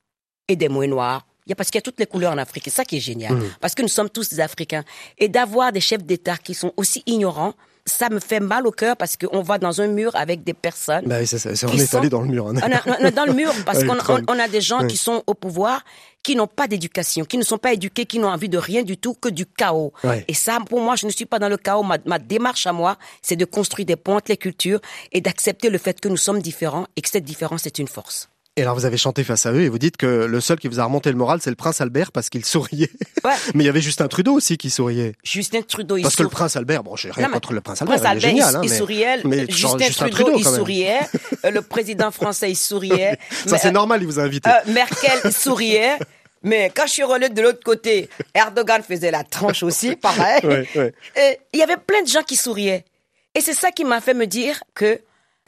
et 0.50 0.56
des 0.58 0.68
moins 0.68 0.88
noirs. 0.88 1.26
Il 1.46 1.52
y 1.52 1.54
a 1.54 1.56
parce 1.56 1.70
qu'il 1.72 1.78
y 1.80 1.80
a 1.80 1.82
toutes 1.84 2.00
les 2.00 2.06
couleurs 2.06 2.34
en 2.34 2.38
Afrique. 2.38 2.66
C'est 2.66 2.70
ça 2.76 2.86
qui 2.86 2.98
est 2.98 3.00
génial. 3.00 3.34
Mm. 3.34 3.44
Parce 3.62 3.74
que 3.74 3.82
nous 3.82 3.88
sommes 3.88 4.10
tous 4.10 4.30
des 4.30 4.40
Africains. 4.40 4.84
Et 5.18 5.30
d'avoir 5.30 5.72
des 5.72 5.80
chefs 5.82 6.04
d'État 6.04 6.38
qui 6.38 6.54
sont 6.54 6.74
aussi 6.78 7.02
ignorants, 7.08 7.54
ça 7.88 8.08
me 8.12 8.20
fait 8.20 8.40
mal 8.40 8.68
au 8.68 8.72
cœur 8.72 8.96
parce 8.96 9.18
qu'on 9.18 9.42
va 9.42 9.58
dans 9.58 9.82
un 9.82 9.88
mur 9.88 10.12
avec 10.16 10.44
des 10.44 10.54
personnes. 10.54 11.06
bah, 11.08 11.16
oui, 11.22 11.26
c'est 11.26 11.40
ça, 11.40 11.50
On 11.68 11.74
est 11.74 11.86
sont- 11.88 11.98
allé 11.98 12.10
dans 12.10 12.22
le 12.22 12.28
mur. 12.28 12.50
hein. 12.50 12.54
On, 12.58 12.72
a- 12.92 12.98
on 13.02 13.06
est 13.06 13.12
dans 13.12 13.26
le 13.26 13.34
mur 13.34 13.52
parce 13.66 13.84
qu'on 13.84 13.98
on- 14.28 14.40
a 14.40 14.48
des 14.48 14.62
gens 14.62 14.86
qui 14.86 14.96
sont 14.96 15.24
au 15.26 15.34
pouvoir, 15.34 15.84
qui 16.22 16.36
n'ont 16.36 16.46
pas 16.46 16.68
d'éducation, 16.68 17.26
qui 17.26 17.40
ne 17.40 17.44
sont 17.44 17.58
pas 17.58 17.74
éduqués, 17.74 18.06
qui 18.06 18.20
n'ont 18.20 18.28
envie 18.30 18.50
de 18.50 18.60
rien 18.60 18.84
du 18.84 18.98
tout 18.98 19.16
que 19.16 19.30
du 19.30 19.48
chaos. 19.48 19.92
Ouais. 20.04 20.26
Et 20.28 20.36
ça, 20.36 20.60
pour 20.70 20.82
moi, 20.82 20.96
je 20.98 21.08
ne 21.08 21.12
suis 21.12 21.26
pas 21.26 21.40
dans 21.40 21.50
le 21.50 21.58
chaos. 21.58 21.82
Ma, 21.82 21.98
ma 22.06 22.20
démarche 22.20 22.68
à 22.68 22.74
moi, 22.74 22.96
c'est 23.24 23.38
de 23.38 23.46
construire 23.46 23.88
des 23.88 23.96
ponts 23.96 24.18
entre 24.18 24.30
les 24.30 24.38
cultures 24.38 24.82
et 25.12 25.20
d'accepter 25.22 25.72
le 25.72 25.80
fait 25.80 26.00
que 26.00 26.10
nous 26.10 26.18
sommes 26.18 26.44
différents 26.44 26.86
et 26.96 27.02
que 27.02 27.10
cette 27.10 27.24
différence 27.26 27.66
est 27.66 27.80
une 27.80 27.88
force. 27.88 28.30
Et 28.60 28.64
alors 28.64 28.76
vous 28.76 28.84
avez 28.84 28.98
chanté 28.98 29.24
face 29.24 29.46
à 29.46 29.54
eux 29.54 29.62
et 29.62 29.70
vous 29.70 29.80
dites 29.80 29.96
que 29.96 30.06
le 30.26 30.42
seul 30.42 30.60
qui 30.60 30.68
vous 30.68 30.82
a 30.82 30.84
remonté 30.84 31.10
le 31.12 31.16
moral, 31.18 31.40
c'est 31.42 31.50
le 31.50 31.56
prince 31.56 31.80
Albert 31.80 32.12
parce 32.12 32.30
qu'il 32.30 32.44
souriait. 32.54 32.90
Mais 33.56 33.64
il 33.64 33.66
y 33.66 33.70
avait 33.70 33.80
Justin 33.80 34.10
Trudeau 34.10 34.34
aussi 34.34 34.58
qui 34.58 34.70
souriait. 34.70 35.14
Justin 35.24 35.62
Trudeau, 35.62 35.96
il 35.96 36.02
Parce 36.04 36.18
que 36.18 36.24
le 36.24 36.30
prince 36.30 36.58
Albert, 36.58 36.84
bon, 36.84 36.98
j'ai 36.98 37.10
rien 37.10 37.28
Non, 37.28 37.34
contre 37.36 37.54
le 37.54 37.62
prince 37.62 37.82
Albert, 37.82 38.02
Prince 38.02 38.02
il 38.02 38.06
est 38.06 38.28
Albert, 38.28 38.30
génial. 38.30 38.52
il, 38.52 38.56
hein, 38.58 38.62
il 38.64 38.70
mais- 38.70 38.78
souriait. 38.78 39.18
mais 39.24 39.50
genre 39.50 39.80
Justin, 39.80 40.10
Trudeau, 40.10 40.34
il 40.38 40.44
quand 40.44 40.52
même. 40.52 40.60
souriait. 40.60 41.00
Euh, 41.46 41.52
le 41.52 41.62
président 41.62 42.12
français, 42.12 42.52
il 42.52 42.56
souriait. 42.58 43.18
Ça 43.48 43.58
c'est 43.58 43.70
euh, 43.70 43.72
normal, 43.72 44.02
il 44.02 44.08
vous 44.08 44.20
a 44.20 44.24
invité. 44.24 44.50
euh, 44.50 44.74
Merkel 44.74 45.32
souriait. 45.32 45.98
Mais 46.44 46.70
quand 46.76 46.86
je 46.86 46.92
suis 46.92 47.04
relais 47.04 47.30
de 47.30 47.42
l'autre 47.42 47.64
côté, 47.64 48.10
Erdogan 48.36 48.82
faisait 48.84 49.10
la 49.12 49.24
tranche 49.24 49.64
aussi, 49.64 49.96
pareil. 49.96 50.42
Ouais, 50.44 50.68
ouais. 50.76 50.94
Et 51.16 51.40
il 51.54 51.60
y 51.60 51.64
avait 51.64 51.78
plein 51.78 52.02
de 52.02 52.08
gens 52.10 52.24
qui 52.24 52.36
souriaient. 52.36 52.84
Et 53.36 53.40
c'est 53.40 53.54
ça 53.54 53.72
qui 53.72 53.86
m'a 53.86 54.02
fait 54.02 54.14
me 54.14 54.26
dire 54.28 54.62
que 54.76 55.00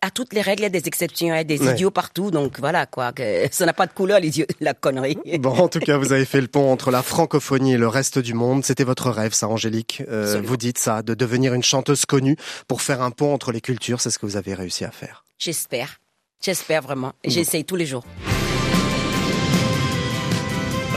à 0.04 0.10
toutes 0.10 0.34
les 0.34 0.42
règles, 0.42 0.62
il 0.62 0.64
y 0.64 0.66
a 0.66 0.70
des 0.70 0.88
exceptions, 0.88 1.28
il 1.28 1.30
y 1.30 1.40
a 1.40 1.44
des 1.44 1.62
Ouais. 1.62 1.74
idiots 1.74 1.92
partout. 1.92 2.32
Donc 2.32 2.60
voilà, 2.60 2.86
quoi. 2.86 3.12
Que 3.12 3.46
ça 3.52 3.66
n'a 3.66 3.74
pas 3.74 3.86
de 3.88 3.94
couleur, 3.94 4.20
l'idiot, 4.20 4.46
la 4.60 4.74
connerie. 4.74 5.18
Bon, 5.40 5.52
en 5.52 5.68
tout 5.68 5.80
cas, 5.80 5.98
vous 5.98 6.12
avez 6.12 6.26
fait 6.26 6.42
le 6.42 6.48
pont 6.48 6.72
entre 6.72 6.90
la 6.92 7.04
francophonie 7.04 7.74
et 7.74 7.78
le 7.78 7.88
reste 7.88 8.18
du 8.20 8.34
monde. 8.34 8.64
C'était 8.66 8.84
votre 8.84 9.10
rêve, 9.12 9.34
ça, 9.34 9.48
Angélique. 9.48 10.02
Euh, 10.10 10.42
vous 10.44 10.58
dites 10.58 10.78
ça, 10.80 11.02
de 11.04 11.14
devenir 11.14 11.54
une 11.54 11.64
chanteuse 11.64 12.06
connue 12.06 12.36
pour 12.68 12.82
faire 12.82 13.02
un 13.02 13.12
pont 13.12 13.34
entre 13.34 13.52
les 13.52 13.62
cultures. 13.62 14.02
C'est 14.02 14.10
ce 14.10 14.18
que 14.20 14.26
vous 14.26 14.38
avez 14.38 14.54
réussi 14.54 14.86
à 14.86 14.92
faire. 14.92 15.24
J'espère. 15.38 16.00
J'espère 16.44 16.82
vraiment. 16.82 17.14
J'essaye 17.24 17.64
tous 17.66 17.76
les 17.76 17.86
jours. 17.86 18.04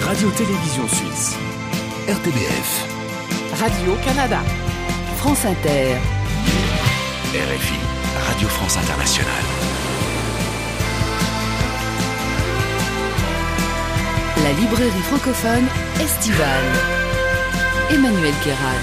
Radio-Télévision 0.01 0.89
Suisse. 0.89 1.35
RTBF. 2.09 2.87
Radio-Canada. 3.61 4.41
France 5.19 5.45
Inter. 5.45 5.97
RFI. 7.35 7.94
Radio 8.27 8.49
France 8.49 8.77
Internationale. 8.77 9.33
La 14.43 14.53
librairie 14.53 15.03
francophone 15.03 15.65
estivale. 16.01 16.65
Emmanuel 17.91 18.33
Guérard. 18.45 18.75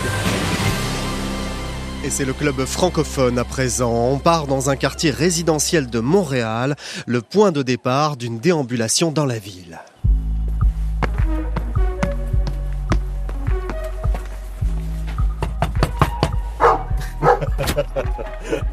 Et 2.03 2.09
c'est 2.09 2.25
le 2.25 2.33
club 2.33 2.65
francophone 2.65 3.37
à 3.39 3.43
présent. 3.43 3.91
On 3.91 4.19
part 4.19 4.47
dans 4.47 4.69
un 4.69 4.75
quartier 4.75 5.11
résidentiel 5.11 5.89
de 5.89 5.99
Montréal, 5.99 6.75
le 7.05 7.21
point 7.21 7.51
de 7.51 7.61
départ 7.63 8.17
d'une 8.17 8.39
déambulation 8.39 9.11
dans 9.11 9.25
la 9.25 9.39
ville. 9.39 9.79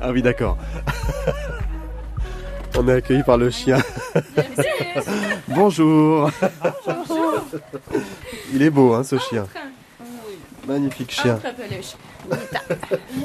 Ah 0.00 0.10
oui, 0.12 0.22
d'accord. 0.22 0.56
On 2.76 2.86
est 2.88 2.92
accueilli 2.92 3.22
par 3.22 3.36
le 3.36 3.50
chien. 3.50 3.78
Bonjour. 5.48 6.30
Il 8.52 8.62
est 8.62 8.70
beau, 8.70 8.94
hein, 8.94 9.04
ce 9.04 9.18
chien. 9.18 9.46
Magnifique 10.66 11.10
chien. 11.10 11.40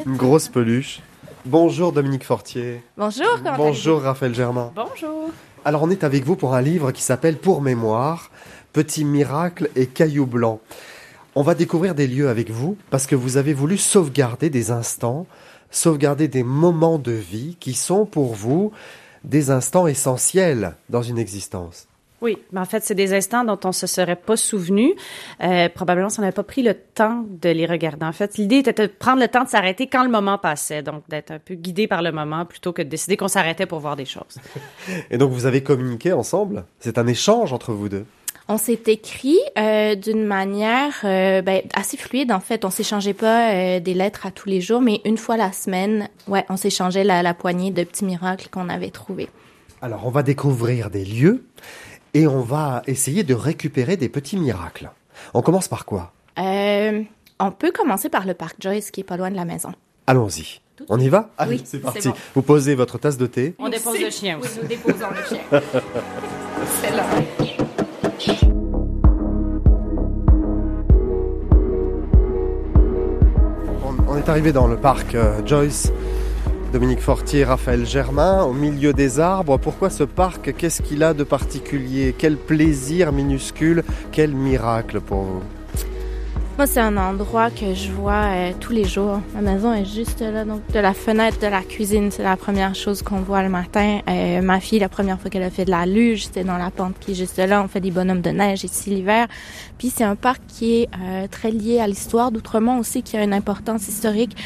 Une 0.06 0.16
grosse 0.16 0.48
peluche. 0.48 1.02
Bonjour 1.46 1.92
Dominique 1.92 2.24
Fortier. 2.24 2.82
Bonjour, 2.98 3.38
comment 3.44 3.58
Bonjour 3.58 4.02
Raphaël 4.02 4.34
Germain. 4.34 4.72
Bonjour. 4.76 5.30
Alors 5.66 5.84
on 5.84 5.90
est 5.90 6.06
avec 6.06 6.24
vous 6.24 6.38
pour 6.38 6.56
un 6.56 6.62
livre 6.62 6.92
qui 6.92 7.02
s'appelle 7.02 7.38
Pour 7.38 7.62
mémoire, 7.62 8.32
Petits 8.72 9.04
miracles 9.06 9.70
et 9.76 9.88
cailloux 9.88 10.26
blancs. 10.26 10.62
On 11.36 11.42
va 11.42 11.54
découvrir 11.54 11.96
des 11.96 12.08
lieux 12.08 12.30
avec 12.30 12.50
vous 12.50 12.78
parce 12.90 13.08
que 13.08 13.16
vous 13.16 13.38
avez 13.38 13.54
voulu 13.54 13.78
sauvegarder 13.78 14.50
des 14.50 14.72
instants, 14.72 15.28
sauvegarder 15.76 16.28
des 16.28 16.44
moments 16.44 17.00
de 17.00 17.12
vie 17.12 17.58
qui 17.60 17.74
sont 17.74 18.06
pour 18.06 18.34
vous 18.34 18.72
des 19.24 19.52
instants 19.52 19.88
essentiels 19.88 20.76
dans 20.90 21.02
une 21.02 21.18
existence. 21.18 21.88
Oui, 22.24 22.38
mais 22.54 22.62
en 22.62 22.66
fait, 22.66 22.82
c'est 22.84 22.96
des 22.96 23.14
instants 23.14 23.44
dont 23.44 23.60
on 23.66 23.74
se 23.74 23.86
serait 23.86 24.16
pas 24.16 24.38
souvenu. 24.38 24.94
Euh, 25.44 25.68
probablement, 25.68 26.08
si 26.08 26.20
on 26.20 26.22
n'avait 26.22 26.32
pas 26.32 26.44
pris 26.44 26.64
le 26.64 26.74
temps 26.74 27.26
de 27.28 27.50
les 27.50 27.66
regarder. 27.66 28.06
En 28.06 28.14
fait, 28.14 28.38
l'idée 28.38 28.60
était 28.60 28.72
de 28.72 28.88
prendre 28.88 29.22
le 29.22 29.28
temps 29.28 29.44
de 29.44 29.50
s'arrêter 29.50 29.88
quand 29.88 30.06
le 30.06 30.10
moment 30.10 30.38
passait, 30.38 30.82
donc 30.84 31.04
d'être 31.10 31.32
un 31.32 31.40
peu 31.40 31.56
guidé 31.56 31.86
par 31.86 32.02
le 32.02 32.14
moment 32.14 32.46
plutôt 32.46 32.72
que 32.72 32.82
de 32.82 32.88
décider 32.88 33.18
qu'on 33.18 33.28
s'arrêtait 33.28 33.66
pour 33.66 33.80
voir 33.80 33.98
des 33.98 34.06
choses. 34.06 34.40
Et 35.12 35.18
donc 35.18 35.32
vous 35.34 35.46
avez 35.46 35.64
communiqué 35.64 36.14
ensemble 36.14 36.64
C'est 36.80 36.98
un 36.98 37.08
échange 37.08 37.52
entre 37.52 37.74
vous 37.74 37.90
deux 37.90 38.06
On 38.54 38.58
s'est 38.58 38.84
écrit 38.86 39.40
euh, 39.58 39.96
d'une 39.96 40.24
manière 40.26 40.94
euh, 41.06 41.42
ben, 41.42 41.64
assez 41.74 41.98
fluide 41.98 42.32
en 42.32 42.40
fait. 42.40 42.66
On 42.66 42.70
s'échangeait 42.70 43.16
pas 43.16 43.52
euh, 43.52 43.80
des 43.80 43.96
lettres 43.96 44.28
à 44.28 44.32
tous 44.32 44.48
les 44.48 44.62
jours, 44.62 44.80
mais 44.80 45.02
une 45.06 45.18
fois 45.18 45.38
la 45.38 45.52
semaine, 45.52 46.08
ouais, 46.28 46.46
on 46.50 46.56
s'échangeait 46.56 47.04
la, 47.04 47.24
la 47.24 47.34
poignée 47.34 47.72
de 47.72 47.84
petits 47.84 48.06
miracles 48.06 48.50
qu'on 48.52 48.70
avait 48.70 48.92
trouvés. 48.92 49.28
Alors 49.82 50.06
on 50.06 50.12
va 50.12 50.22
découvrir 50.22 50.92
des 50.92 51.04
lieux 51.04 51.44
et 52.14 52.28
on 52.28 52.42
va 52.42 52.84
essayer 52.86 53.24
de 53.24 53.34
récupérer 53.34 53.98
des 53.98 54.08
petits 54.08 54.38
miracles. 54.38 54.92
On 55.34 55.42
commence 55.42 55.68
par 55.68 55.86
quoi? 55.86 56.14
Euh, 56.38 57.02
on 57.40 57.50
peut 57.52 57.72
commencer 57.72 58.10
par 58.10 58.28
le 58.28 58.36
parc 58.36 58.58
Joyce 58.60 58.92
qui 58.92 59.02
est 59.02 59.04
pas 59.04 59.18
loin 59.18 59.32
de 59.32 59.36
la 59.36 59.46
maison. 59.46 59.72
Allons-y. 60.06 60.60
On 60.90 61.00
y 61.00 61.10
va? 61.10 61.32
Allez, 61.40 61.56
Oui, 61.56 61.62
c'est 61.66 61.80
parti. 61.80 62.08
bon. 62.08 62.14
Vous 62.36 62.44
posez 62.44 62.76
votre 62.76 63.00
tasse 63.00 63.18
de 63.18 63.26
thé. 63.26 63.56
On 63.58 63.70
dépose 63.70 64.00
le 64.00 64.12
chien 64.12 64.38
Oui, 64.40 64.48
nous 64.62 64.68
déposons 64.68 65.08
le 65.10 65.28
chien. 65.28 65.42
C'est 66.82 66.96
là. 66.96 67.04
On, 74.08 74.18
est 74.18 74.30
arrivé 74.30 74.52
dans 74.52 74.68
le 74.68 74.78
parc 74.78 75.16
euh, 75.16 75.42
Joyce. 75.46 75.92
Dominique 76.72 77.02
Fortier, 77.02 77.44
Raphaël 77.44 77.86
Germain, 77.86 78.44
au 78.44 78.54
milieu 78.54 78.94
des 78.94 79.20
arbres. 79.20 79.58
Pourquoi 79.58 79.90
ce 79.90 80.04
parc? 80.04 80.56
Qu'est-ce 80.58 80.82
qu'il 80.82 81.04
a 81.04 81.14
de 81.14 81.24
particulier? 81.24 82.16
Quel 82.18 82.38
plaisir 82.38 83.12
minuscule? 83.12 83.84
Quel 84.12 84.34
miracle 84.34 85.02
pour 85.02 85.22
vous? 85.22 85.44
Moi, 86.56 86.68
c'est 86.68 86.82
un 86.82 86.98
endroit 86.98 87.50
que 87.50 87.74
je 87.74 87.92
vois 87.92 88.26
euh, 88.26 88.52
tous 88.60 88.74
les 88.74 88.84
jours. 88.84 89.20
Ma 89.34 89.42
maison 89.42 89.74
est 89.74 89.86
juste 89.86 90.22
là, 90.22 90.46
donc 90.46 90.62
de 90.72 90.78
la 90.78 90.94
fenêtre 90.94 91.40
de 91.40 91.48
la 91.48 91.64
cuisine, 91.64 92.12
c'est 92.12 92.22
la 92.22 92.38
première 92.38 92.76
chose 92.76 93.02
qu'on 93.02 93.22
voit 93.22 93.42
le 93.42 93.50
matin. 93.50 94.02
Euh, 94.08 94.40
ma 94.44 94.60
fille, 94.60 94.78
la 94.78 94.88
première 94.88 95.20
fois 95.20 95.32
qu'elle 95.32 95.42
a 95.42 95.50
fait 95.50 95.66
de 95.66 95.72
la 95.72 95.88
luge, 95.88 96.26
c'était 96.26 96.44
dans 96.44 96.60
la 96.60 96.70
pente 96.70 97.00
qui 97.00 97.12
est 97.12 97.16
juste 97.16 97.40
là. 97.40 97.64
On 97.64 97.68
fait 97.68 97.80
des 97.80 97.90
bonhommes 97.90 98.22
de 98.22 98.30
neige 98.30 98.64
ici 98.64 98.92
l'hiver. 98.92 99.28
Puis 99.80 99.90
c'est 99.90 100.04
un 100.04 100.16
parc 100.16 100.42
qui 100.48 100.82
est 100.82 100.90
euh, 101.02 101.28
très 101.28 101.50
lié 101.50 101.80
à 101.80 101.88
l'histoire 101.88 102.32
d'Outremont 102.32 102.78
aussi, 102.78 103.02
qui 103.02 103.18
a 103.18 103.24
une 103.24 103.34
importance 103.34 103.88
historique. 103.88 104.38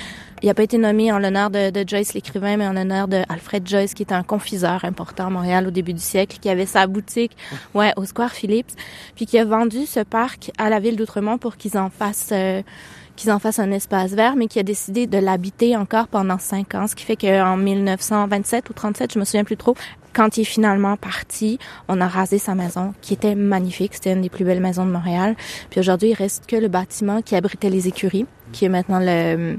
Il 0.43 0.47
n'a 0.47 0.53
pas 0.53 0.63
été 0.63 0.77
nommé 0.77 1.11
en 1.11 1.17
l'honneur 1.17 1.49
de, 1.49 1.71
Joyce 1.87 2.13
l'écrivain, 2.13 2.57
mais 2.57 2.67
en 2.67 2.73
l'honneur 2.73 3.07
de 3.07 3.23
Alfred 3.27 3.67
Joyce, 3.67 3.95
qui 3.95 4.03
était 4.03 4.13
un 4.13 4.23
confiseur 4.23 4.85
important 4.85 5.27
à 5.27 5.29
Montréal 5.31 5.67
au 5.67 5.71
début 5.71 5.93
du 5.93 6.01
siècle, 6.01 6.37
qui 6.39 6.49
avait 6.49 6.67
sa 6.67 6.85
boutique, 6.85 7.35
ouais, 7.73 7.91
au 7.97 8.05
Square 8.05 8.31
Phillips, 8.31 8.71
puis 9.15 9.25
qui 9.25 9.39
a 9.39 9.45
vendu 9.45 9.87
ce 9.87 10.01
parc 10.01 10.51
à 10.59 10.69
la 10.69 10.79
ville 10.79 10.95
d'Outremont 10.95 11.39
pour 11.39 11.57
qu'ils 11.57 11.77
en 11.77 11.89
fassent 11.89 12.29
euh, 12.31 12.61
qu'ils 13.15 13.31
en 13.31 13.39
fassent 13.39 13.57
un 13.57 13.71
espace 13.71 14.11
vert, 14.11 14.35
mais 14.35 14.45
qui 14.45 14.59
a 14.59 14.63
décidé 14.63 15.07
de 15.07 15.17
l'habiter 15.17 15.75
encore 15.75 16.07
pendant 16.07 16.37
cinq 16.37 16.75
ans, 16.75 16.85
ce 16.85 16.95
qui 16.95 17.03
fait 17.03 17.15
qu'en 17.15 17.57
1927 17.57 18.69
ou 18.69 18.73
37, 18.73 19.13
je 19.15 19.19
me 19.19 19.25
souviens 19.25 19.43
plus 19.43 19.57
trop, 19.57 19.75
quand 20.13 20.37
il 20.37 20.41
est 20.41 20.45
finalement 20.45 20.97
parti, 20.97 21.57
on 21.87 21.99
a 21.99 22.07
rasé 22.07 22.37
sa 22.37 22.53
maison, 22.53 22.93
qui 23.01 23.13
était 23.13 23.35
magnifique. 23.35 23.95
C'était 23.95 24.13
une 24.13 24.21
des 24.21 24.29
plus 24.29 24.45
belles 24.45 24.61
maisons 24.61 24.85
de 24.85 24.91
Montréal. 24.91 25.35
Puis 25.69 25.79
aujourd'hui, 25.79 26.09
il 26.09 26.13
reste 26.13 26.45
que 26.47 26.55
le 26.55 26.67
bâtiment 26.67 27.21
qui 27.21 27.35
abritait 27.35 27.69
les 27.69 27.87
écuries, 27.87 28.25
qui 28.51 28.65
est 28.65 28.69
maintenant 28.69 28.99
le 28.99 29.57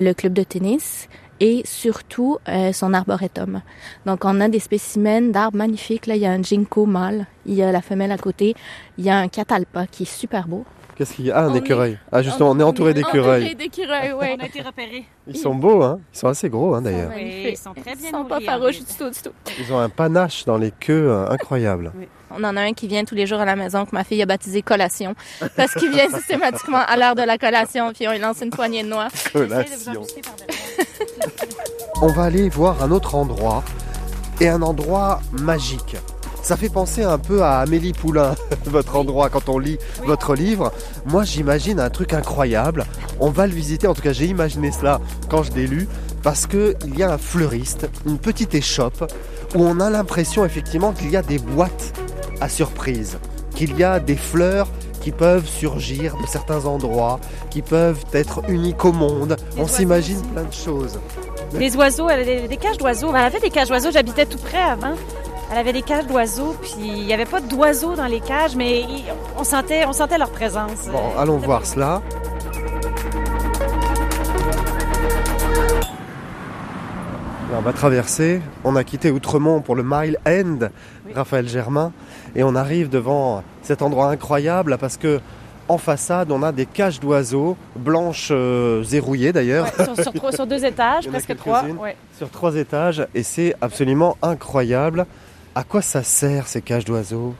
le 0.00 0.12
club 0.14 0.32
de 0.32 0.42
tennis 0.42 1.08
et 1.40 1.62
surtout 1.64 2.38
euh, 2.48 2.72
son 2.72 2.94
arboretum. 2.94 3.60
Donc 4.06 4.24
on 4.24 4.40
a 4.40 4.48
des 4.48 4.60
spécimens 4.60 5.30
d'arbres 5.32 5.58
magnifiques. 5.58 6.06
Là, 6.06 6.14
il 6.16 6.22
y 6.22 6.26
a 6.26 6.30
un 6.30 6.42
ginkgo 6.42 6.86
mâle, 6.86 7.26
il 7.46 7.54
y 7.54 7.62
a 7.62 7.72
la 7.72 7.82
femelle 7.82 8.12
à 8.12 8.18
côté, 8.18 8.54
il 8.98 9.04
y 9.04 9.10
a 9.10 9.16
un 9.18 9.28
catalpa 9.28 9.86
qui 9.86 10.04
est 10.04 10.06
super 10.06 10.46
beau. 10.46 10.64
Qu'est-ce 10.96 11.14
qu'il 11.14 11.24
y 11.26 11.32
a? 11.32 11.38
Ah, 11.38 11.44
un 11.46 11.50
On 11.50 11.54
est- 11.56 11.58
écureuil. 11.58 11.98
Ah, 12.12 12.22
justement, 12.22 12.50
on 12.52 12.60
est 12.60 12.62
entouré 12.62 12.94
d'écureuils. 12.94 13.56
d'écureuils, 13.56 14.12
oui. 14.12 14.26
On 14.38 14.40
a 14.40 14.46
été 14.46 14.62
repérés. 14.62 15.04
Ils 15.26 15.36
sont 15.36 15.56
beaux, 15.56 15.82
hein? 15.82 15.98
Ils 16.14 16.18
sont 16.20 16.28
assez 16.28 16.48
gros, 16.48 16.72
hein, 16.76 16.82
d'ailleurs. 16.82 17.10
Oui, 17.16 17.46
ils 17.50 17.56
sont 17.56 17.72
très 17.74 17.96
bien 17.96 18.10
Ils 18.10 18.10
sont 18.12 18.24
pas 18.26 18.34
nourris, 18.36 18.44
farouches 18.46 18.78
fait. 18.78 18.92
du 18.92 18.98
tout, 18.98 19.10
du 19.10 19.20
tout. 19.20 19.34
Ils 19.58 19.72
ont 19.72 19.78
un 19.80 19.88
panache 19.88 20.44
dans 20.44 20.56
les 20.56 20.70
queues 20.70 21.08
euh, 21.10 21.28
incroyable. 21.30 21.90
On 22.36 22.44
en 22.44 22.56
a 22.56 22.62
un 22.62 22.72
qui 22.72 22.88
vient 22.88 23.04
tous 23.04 23.14
les 23.14 23.26
jours 23.26 23.40
à 23.40 23.44
la 23.44 23.56
maison 23.56 23.84
que 23.84 23.94
ma 23.94 24.04
fille 24.04 24.20
a 24.22 24.26
baptisé 24.26 24.62
collation 24.62 25.14
parce 25.56 25.74
qu'il 25.74 25.90
vient 25.90 26.08
systématiquement 26.08 26.82
à 26.86 26.96
l'heure 26.96 27.14
de 27.14 27.22
la 27.22 27.38
collation 27.38 27.92
puis 27.92 28.08
on 28.08 28.12
lui 28.12 28.18
lance 28.18 28.40
une 28.42 28.50
poignée 28.50 28.82
de 28.82 28.88
noix. 28.88 29.08
Collation. 29.32 30.04
On 32.02 32.08
va 32.08 32.24
aller 32.24 32.48
voir 32.48 32.82
un 32.82 32.90
autre 32.90 33.14
endroit 33.14 33.62
et 34.40 34.48
un 34.48 34.62
endroit 34.62 35.20
magique. 35.32 35.96
Ça 36.42 36.58
fait 36.58 36.68
penser 36.68 37.02
un 37.02 37.16
peu 37.16 37.42
à 37.42 37.60
Amélie 37.60 37.94
Poulain, 37.94 38.34
votre 38.66 38.96
endroit, 38.96 39.30
quand 39.30 39.48
on 39.48 39.58
lit 39.58 39.78
votre 40.04 40.34
livre. 40.34 40.72
Moi, 41.06 41.24
j'imagine 41.24 41.80
un 41.80 41.88
truc 41.88 42.12
incroyable. 42.12 42.84
On 43.18 43.30
va 43.30 43.46
le 43.46 43.54
visiter, 43.54 43.86
en 43.86 43.94
tout 43.94 44.02
cas, 44.02 44.12
j'ai 44.12 44.26
imaginé 44.26 44.70
cela 44.70 45.00
quand 45.30 45.42
je 45.42 45.52
l'ai 45.52 45.66
lu, 45.66 45.88
parce 46.22 46.46
qu'il 46.46 46.74
y 46.98 47.02
a 47.02 47.12
un 47.12 47.16
fleuriste, 47.16 47.88
une 48.04 48.18
petite 48.18 48.54
échoppe, 48.54 49.10
où 49.54 49.64
on 49.64 49.80
a 49.80 49.90
l'impression 49.90 50.44
effectivement 50.44 50.92
qu'il 50.92 51.10
y 51.10 51.16
a 51.16 51.22
des 51.22 51.38
boîtes 51.38 51.92
à 52.40 52.48
surprise, 52.48 53.18
qu'il 53.54 53.76
y 53.78 53.84
a 53.84 54.00
des 54.00 54.16
fleurs 54.16 54.68
qui 55.00 55.12
peuvent 55.12 55.46
surgir 55.46 56.16
de 56.16 56.26
certains 56.26 56.64
endroits, 56.64 57.20
qui 57.50 57.62
peuvent 57.62 58.04
être 58.12 58.42
uniques 58.48 58.84
au 58.84 58.92
monde. 58.92 59.36
On 59.58 59.66
s'imagine 59.66 60.20
plein 60.22 60.44
de 60.44 60.52
choses. 60.52 60.98
Des 61.52 61.76
oiseaux, 61.76 62.08
elle 62.08 62.20
avait 62.20 62.48
des, 62.48 62.56
cages 62.56 62.78
d'oiseaux. 62.78 63.10
Elle 63.10 63.24
avait 63.24 63.38
des 63.38 63.50
cages 63.50 63.68
d'oiseaux, 63.68 63.90
j'habitais 63.92 64.26
tout 64.26 64.38
près 64.38 64.62
avant. 64.62 64.94
Elle 65.52 65.58
avait 65.58 65.74
des 65.74 65.82
cages 65.82 66.06
d'oiseaux, 66.06 66.56
puis 66.62 66.72
il 66.78 67.04
n'y 67.04 67.12
avait 67.12 67.26
pas 67.26 67.40
d'oiseaux 67.40 67.94
dans 67.94 68.06
les 68.06 68.20
cages, 68.20 68.56
mais 68.56 68.84
on 69.38 69.44
sentait, 69.44 69.84
on 69.86 69.92
sentait 69.92 70.18
leur 70.18 70.30
présence. 70.30 70.88
Bon, 70.90 71.18
allons 71.18 71.36
voir 71.36 71.66
cela. 71.66 72.02
On 77.52 77.60
va 77.60 77.72
traverser. 77.72 78.40
On 78.64 78.76
a 78.76 78.84
quitté 78.84 79.10
Outremont 79.10 79.60
pour 79.60 79.76
le 79.76 79.82
Mile 79.84 80.18
End, 80.26 80.68
Raphaël 81.14 81.48
Germain, 81.48 81.92
et 82.34 82.42
on 82.42 82.54
arrive 82.54 82.88
devant 82.88 83.42
cet 83.62 83.82
endroit 83.82 84.08
incroyable 84.08 84.76
parce 84.78 84.96
que 84.96 85.20
en 85.68 85.78
façade, 85.78 86.30
on 86.30 86.42
a 86.42 86.52
des 86.52 86.66
cages 86.66 87.00
d'oiseaux 87.00 87.56
blanches 87.76 88.28
euh, 88.30 88.82
zérouillées 88.82 89.32
d'ailleurs. 89.32 89.66
Ouais, 89.78 90.02
sur, 90.02 90.34
sur 90.34 90.46
deux 90.46 90.64
étages, 90.64 91.08
presque 91.08 91.36
trois. 91.36 91.64
ouais. 91.64 91.96
sur 92.18 92.28
trois 92.28 92.54
étages 92.56 93.06
et 93.14 93.22
c'est 93.22 93.54
absolument 93.60 94.16
incroyable. 94.20 95.06
À 95.54 95.62
quoi 95.62 95.82
ça 95.82 96.02
sert 96.02 96.48
ces 96.48 96.60
cages 96.60 96.84
d'oiseaux? 96.84 97.34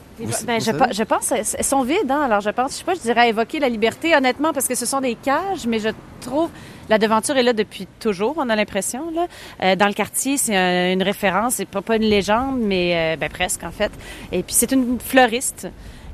Ben, 0.47 0.61
je 0.61 1.03
pense 1.03 1.33
elles 1.33 1.65
sont 1.65 1.83
vides, 1.83 2.11
hein? 2.11 2.21
alors 2.23 2.41
je 2.41 2.51
pense, 2.51 2.73
je 2.73 2.77
sais 2.79 2.85
pas, 2.85 2.95
je 2.95 3.01
dirais 3.01 3.29
évoquer 3.29 3.59
la 3.59 3.69
liberté, 3.69 4.15
honnêtement, 4.15 4.53
parce 4.53 4.69
que 4.69 4.77
ce 4.77 4.87
sont 4.87 5.01
des 5.01 5.17
cages, 5.17 5.67
mais 5.67 5.81
je 5.81 5.89
trouve 6.21 6.49
la 6.89 6.99
devanture 6.99 7.37
est 7.37 7.43
là 7.43 7.53
depuis 7.53 7.87
toujours, 8.01 8.35
on 8.39 8.49
a 8.49 8.57
l'impression. 8.57 9.11
Là. 9.15 9.27
Euh, 9.63 9.77
dans 9.77 9.87
le 9.87 9.93
quartier, 9.95 10.37
c'est 10.37 10.57
un- 10.57 10.93
une 10.93 11.03
référence, 11.03 11.55
c'est 11.55 11.65
pas, 11.69 11.83
pas 11.83 11.97
une 11.97 12.03
légende, 12.03 12.59
mais 12.61 12.93
euh, 12.95 13.17
ben, 13.17 13.29
presque 13.31 13.63
en 13.65 13.71
fait. 13.71 13.91
Et 14.33 14.43
puis 14.43 14.55
c'est 14.55 14.73
une 14.73 14.99
fleuriste. 15.01 15.69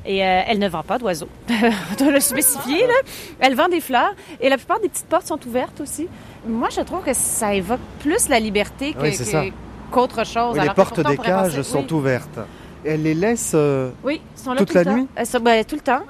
Et 0.06 0.24
euh, 0.24 0.40
elle 0.46 0.58
ne 0.58 0.68
vend 0.68 0.82
pas 0.82 0.96
d'oiseaux. 0.98 1.28
On 1.50 2.02
doit 2.02 2.12
le 2.12 2.20
spécifier, 2.20 2.86
là. 2.86 2.94
Elle 3.38 3.54
vend 3.54 3.68
des 3.68 3.82
fleurs. 3.82 4.14
Et 4.40 4.48
la 4.48 4.56
plupart 4.56 4.80
des 4.80 4.88
petites 4.88 5.04
portes 5.06 5.26
sont 5.26 5.38
ouvertes 5.46 5.78
aussi. 5.82 6.08
Moi, 6.46 6.68
je 6.74 6.80
trouve 6.80 7.02
que 7.04 7.12
ça 7.12 7.52
évoque 7.54 7.80
plus 7.98 8.30
la 8.30 8.40
liberté 8.40 8.94
que- 8.94 9.02
Oui, 9.02 9.12
c'est 9.12 9.24
ça. 9.24 9.44
que- 9.44 9.50
qu'autre 9.90 10.24
chose. 10.24 10.56
Oui, 10.58 10.62
les 10.66 10.72
portes 10.74 11.00
des 11.00 11.18
cages 11.18 11.50
penser- 11.56 11.62
sont 11.62 11.84
oui. 11.86 11.92
ouvertes. 11.92 12.38
Et 12.82 12.92
elle 12.92 13.02
les 13.02 13.12
laisse. 13.12 13.52
euh, 13.54 13.90
Oui, 14.02 14.22
ils 14.34 14.40
sont 14.42 14.52
là 14.52 14.58
Toute 14.60 14.68
tout 14.68 14.74
la 14.76 14.84
temps. 14.86 14.94
nuit? 14.94 15.06
Sont- 15.24 15.40
ben, 15.40 15.62
tout 15.66 15.74
le 15.76 15.82
temps. 15.82 16.02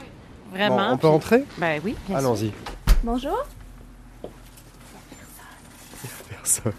Vraiment. 0.52 0.76
bon, 0.76 0.92
on 0.92 0.96
peut 0.96 1.08
entrer 1.08 1.44
Ben 1.58 1.80
oui. 1.84 1.96
bien 2.06 2.16
sûr. 2.20 2.28
Allons-y. 2.28 2.52
Bonjour. 3.02 3.44
Personne. 6.42 6.72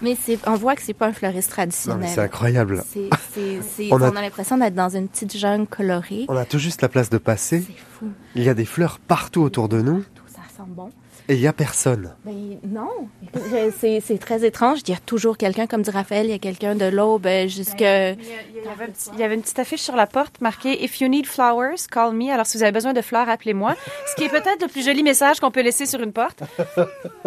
Mais 0.00 0.16
c'est, 0.22 0.38
on 0.46 0.54
voit 0.54 0.76
que 0.76 0.82
c'est 0.82 0.94
pas 0.94 1.06
un 1.06 1.12
fleuriste 1.12 1.50
traditionnel. 1.50 2.08
c'est 2.14 2.20
incroyable. 2.20 2.84
On 2.96 3.00
on, 3.90 4.02
a- 4.02 4.08
a... 4.08 4.22
l'impression 4.22 4.56
d'être 4.56 4.74
dans 4.74 4.88
une 4.90 5.08
petite 5.08 5.36
jungle 5.36 5.66
colorée. 5.66 6.24
On 6.28 6.36
a 6.36 6.44
tout 6.44 6.58
juste 6.60 6.82
la 6.82 6.88
place 6.88 7.10
de 7.10 7.18
passer. 7.18 7.64
C'est 7.66 7.74
fou. 7.98 8.06
Il 8.36 8.44
y 8.44 8.48
a 8.48 8.54
des 8.54 8.64
fleurs 8.64 9.00
partout 9.00 9.40
autour 9.42 9.68
de 9.68 9.82
nous. 9.82 10.04
Ça 10.28 10.40
sent 10.56 10.62
bon. 10.68 10.90
Et 11.30 11.34
il 11.34 11.40
y 11.40 11.46
a 11.48 11.52
personne. 11.52 12.14
Ben 12.24 12.58
non, 12.64 12.88
c'est 13.80 14.00
c'est 14.00 14.16
très 14.18 14.46
étrange. 14.46 14.78
Il 14.86 14.90
y 14.92 14.94
a 14.94 14.98
toujours 15.04 15.36
quelqu'un, 15.36 15.66
comme 15.66 15.82
dit 15.82 15.90
Raphaël, 15.90 16.24
il 16.26 16.30
y 16.30 16.34
a 16.34 16.38
quelqu'un 16.38 16.74
de 16.74 16.86
l'aube 16.86 17.26
euh, 17.26 17.48
jusque... 17.48 17.80
Il 17.80 17.84
y, 17.84 17.86
avait 17.86 18.84
un 18.84 18.86
petit- 18.86 19.10
il 19.12 19.18
y 19.20 19.22
avait 19.24 19.34
une 19.34 19.42
petite 19.42 19.58
affiche 19.58 19.82
sur 19.82 19.94
la 19.96 20.06
porte 20.06 20.40
marquée 20.40 20.82
If 20.82 21.00
you 21.02 21.08
need 21.08 21.26
flowers, 21.26 21.86
call 21.90 22.14
me. 22.14 22.30
Alors, 22.32 22.46
si 22.46 22.56
vous 22.56 22.62
avez 22.62 22.72
besoin 22.72 22.94
de 22.94 23.02
fleurs, 23.02 23.28
appelez-moi. 23.28 23.74
Ce 24.10 24.14
qui 24.14 24.24
est 24.24 24.30
peut-être 24.30 24.62
le 24.62 24.68
plus 24.68 24.82
joli 24.84 25.02
message 25.02 25.38
qu'on 25.40 25.50
peut 25.50 25.60
laisser 25.62 25.84
sur 25.86 26.00
une 26.00 26.12
porte. 26.12 26.42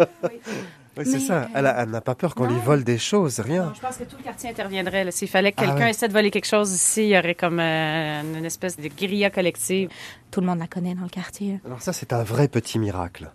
Oui, 0.96 1.04
c'est 1.06 1.20
ça. 1.20 1.42
euh, 1.56 1.74
Elle, 1.78 1.90
n'a 1.90 2.00
pas 2.02 2.14
peur 2.14 2.34
qu'on 2.34 2.46
lui 2.46 2.58
vole 2.58 2.84
des 2.84 2.98
choses, 2.98 3.40
rien. 3.40 3.72
Je 3.74 3.80
pense 3.80 3.96
que 3.96 4.04
tout 4.04 4.16
le 4.18 4.22
quartier 4.24 4.50
interviendrait. 4.50 5.04
là. 5.04 5.10
S'il 5.10 5.28
fallait 5.28 5.52
que 5.52 5.56
Ah 5.60 5.66
quelqu'un 5.66 5.84
ouais. 5.84 5.90
essaie 5.90 6.08
de 6.08 6.12
voler 6.12 6.30
quelque 6.30 6.46
chose 6.46 6.70
ici, 6.72 7.04
il 7.04 7.08
y 7.08 7.18
aurait 7.18 7.34
comme 7.34 7.58
euh, 7.60 8.22
une 8.38 8.44
espèce 8.44 8.76
de 8.78 8.88
guérilla 8.88 9.30
collective. 9.30 9.88
Tout 10.30 10.40
le 10.40 10.46
monde 10.46 10.58
la 10.58 10.66
connaît 10.66 10.94
dans 10.94 11.02
le 11.02 11.08
quartier. 11.08 11.60
Alors 11.66 11.80
ça, 11.80 11.92
c'est 11.92 12.12
un 12.12 12.22
vrai 12.22 12.48
petit 12.48 12.78
miracle. 12.78 13.30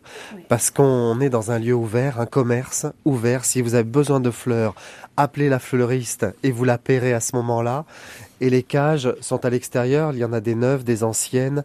Parce 0.49 0.69
qu'on 0.71 1.19
est 1.19 1.29
dans 1.29 1.51
un 1.51 1.59
lieu 1.59 1.73
ouvert, 1.73 2.19
un 2.19 2.25
commerce 2.27 2.85
ouvert. 3.05 3.43
Si 3.45 3.61
vous 3.61 3.73
avez 3.75 3.83
besoin 3.83 4.19
de 4.19 4.31
fleurs, 4.31 4.73
appelez 5.15 5.49
la 5.49 5.59
fleuriste 5.59 6.25
et 6.43 6.51
vous 6.51 6.63
la 6.63 6.77
paierez 6.77 7.13
à 7.13 7.19
ce 7.19 7.35
moment-là. 7.35 7.85
Et 8.41 8.49
les 8.51 8.61
cages 8.63 9.13
sont 9.21 9.45
à 9.45 9.49
l'extérieur. 9.49 10.11
Il 10.13 10.19
y 10.19 10.25
en 10.25 10.33
a 10.33 10.41
des 10.41 10.53
neuves, 10.55 10.83
des 10.83 11.03
anciennes. 11.03 11.63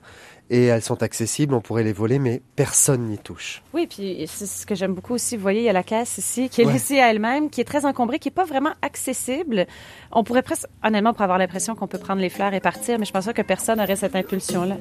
Et 0.50 0.66
elles 0.66 0.82
sont 0.82 1.02
accessibles, 1.02 1.54
on 1.54 1.60
pourrait 1.62 1.82
les 1.84 1.94
voler, 1.94 2.18
mais 2.18 2.42
personne 2.56 3.06
n'y 3.06 3.16
touche. 3.16 3.62
Oui, 3.72 3.86
puis 3.86 4.24
c'est 4.28 4.44
ce 4.46 4.66
que 4.66 4.74
j'aime 4.74 4.92
beaucoup 4.92 5.14
aussi. 5.14 5.36
Vous 5.36 5.42
voyez, 5.42 5.60
il 5.60 5.64
y 5.64 5.68
a 5.70 5.72
la 5.72 5.82
caisse 5.82 6.18
ici 6.18 6.50
qui 6.50 6.60
est 6.60 6.66
Ouais. 6.66 6.74
laissée 6.74 7.00
à 7.00 7.10
elle-même, 7.10 7.48
qui 7.48 7.62
est 7.62 7.64
très 7.64 7.86
encombrée, 7.86 8.18
qui 8.18 8.28
est 8.28 8.32
pas 8.32 8.44
vraiment 8.44 8.72
accessible. 8.82 9.66
On 10.10 10.24
pourrait 10.24 10.42
presque, 10.42 10.66
honnêtement, 10.84 11.14
pour 11.14 11.22
avoir 11.22 11.38
l'impression 11.38 11.74
qu'on 11.74 11.86
peut 11.86 11.98
prendre 11.98 12.20
les 12.20 12.28
fleurs 12.28 12.52
et 12.52 12.60
partir, 12.60 12.98
mais 12.98 13.06
je 13.06 13.12
pense 13.12 13.26
que 13.32 13.42
personne 13.42 13.80
aurait 13.80 13.96
cette 13.96 14.14
impulsion-là. 14.14 14.76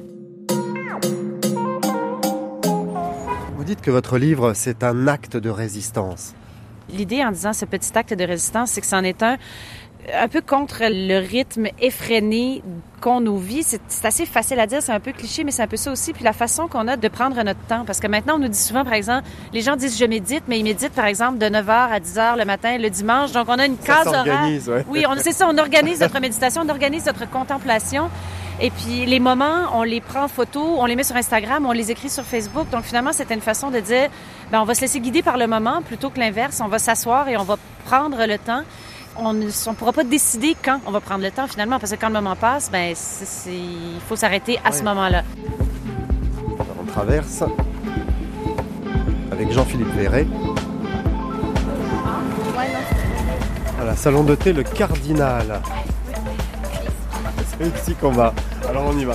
Vous 3.56 3.64
dites 3.64 3.80
que 3.80 3.90
votre 3.90 4.18
livre, 4.18 4.54
c'est 4.54 4.82
un 4.82 5.06
acte 5.06 5.36
de 5.36 5.48
résistance. 5.48 6.34
L'idée 6.90 7.24
en 7.24 7.30
disant 7.30 7.52
ce 7.52 7.64
petit 7.64 7.96
acte 7.96 8.12
de 8.12 8.24
résistance, 8.24 8.72
c'est 8.72 8.80
que 8.80 8.86
c'en 8.86 9.02
est 9.04 9.22
un 9.22 9.38
un 10.20 10.28
peu 10.28 10.40
contre 10.40 10.78
le 10.82 11.18
rythme 11.20 11.68
effréné 11.80 12.62
qu'ont 13.00 13.20
nos 13.20 13.36
vies. 13.36 13.62
C'est 13.62 14.04
assez 14.04 14.26
facile 14.26 14.58
à 14.58 14.66
dire, 14.66 14.82
c'est 14.82 14.92
un 14.92 15.00
peu 15.00 15.12
cliché, 15.12 15.44
mais 15.44 15.50
c'est 15.52 15.62
un 15.62 15.66
peu 15.68 15.76
ça 15.76 15.92
aussi. 15.92 16.12
Puis 16.12 16.24
la 16.24 16.32
façon 16.32 16.66
qu'on 16.68 16.88
a 16.88 16.96
de 16.96 17.08
prendre 17.08 17.36
notre 17.42 17.60
temps. 17.68 17.84
Parce 17.84 18.00
que 18.00 18.06
maintenant, 18.08 18.34
on 18.36 18.38
nous 18.40 18.48
dit 18.48 18.58
souvent, 18.58 18.84
par 18.84 18.94
exemple, 18.94 19.26
les 19.52 19.60
gens 19.60 19.76
disent 19.76 19.98
je 19.98 20.04
médite, 20.04 20.44
mais 20.48 20.58
ils 20.58 20.64
méditent, 20.64 20.92
par 20.92 21.06
exemple, 21.06 21.38
de 21.38 21.46
9h 21.46 21.70
à 21.92 22.00
10h 22.00 22.36
le 22.38 22.44
matin, 22.44 22.78
le 22.78 22.90
dimanche. 22.90 23.32
Donc, 23.32 23.46
on 23.48 23.58
a 23.58 23.66
une 23.66 23.76
Ça 23.78 23.86
case 23.86 24.06
horaire. 24.08 24.42
ouais. 24.68 24.84
Oui, 24.88 25.04
on- 25.08 25.14
c'est 25.16 25.32
ça, 25.32 25.48
on 25.48 25.56
organise 25.58 26.00
notre 26.00 26.20
méditation, 26.20 26.62
on 26.64 26.68
organise 26.68 27.06
notre 27.06 27.28
contemplation. 27.30 28.10
Et 28.60 28.70
puis, 28.70 29.06
les 29.06 29.18
moments, 29.20 29.70
on 29.74 29.82
les 29.82 30.00
prend 30.00 30.24
en 30.24 30.28
photo, 30.28 30.60
on 30.78 30.84
les 30.86 30.94
met 30.96 31.04
sur 31.04 31.16
Instagram, 31.16 31.64
on 31.66 31.72
les 31.72 31.90
écrit 31.90 32.10
sur 32.10 32.24
Facebook. 32.24 32.68
Donc, 32.70 32.82
finalement, 32.84 33.12
c'était 33.12 33.34
une 33.34 33.40
façon 33.40 33.70
de 33.70 33.80
dire, 33.80 34.08
ben, 34.50 34.60
on 34.60 34.64
va 34.64 34.74
se 34.74 34.80
laisser 34.82 35.00
guider 35.00 35.22
par 35.22 35.38
le 35.38 35.46
moment 35.46 35.80
plutôt 35.82 36.10
que 36.10 36.18
l'inverse. 36.20 36.60
On 36.62 36.68
va 36.68 36.78
s'asseoir 36.78 37.28
et 37.28 37.36
on 37.36 37.44
va 37.44 37.56
prendre 37.86 38.24
le 38.26 38.38
temps. 38.38 38.62
On 39.16 39.34
ne 39.34 39.74
pourra 39.74 39.92
pas 39.92 40.04
décider 40.04 40.56
quand 40.62 40.80
on 40.86 40.90
va 40.90 41.00
prendre 41.00 41.22
le 41.22 41.30
temps, 41.30 41.46
finalement, 41.46 41.78
parce 41.78 41.92
que 41.92 41.96
quand 41.96 42.08
le 42.08 42.14
moment 42.14 42.34
passe, 42.34 42.70
ben, 42.70 42.94
il 43.46 44.00
faut 44.08 44.16
s'arrêter 44.16 44.58
à 44.64 44.72
ce 44.72 44.82
moment-là. 44.84 45.22
On 46.80 46.84
traverse 46.86 47.44
avec 49.30 49.52
Jean-Philippe 49.52 49.94
Verret. 49.94 50.26
Voilà, 53.76 53.96
salon 53.96 54.24
de 54.24 54.34
thé, 54.34 54.52
le 54.52 54.62
Cardinal. 54.62 55.60
C'est 57.58 57.66
ici 57.80 57.94
qu'on 57.94 58.12
va. 58.12 58.32
Alors 58.68 58.84
on 58.86 58.98
y 58.98 59.04
va. 59.04 59.14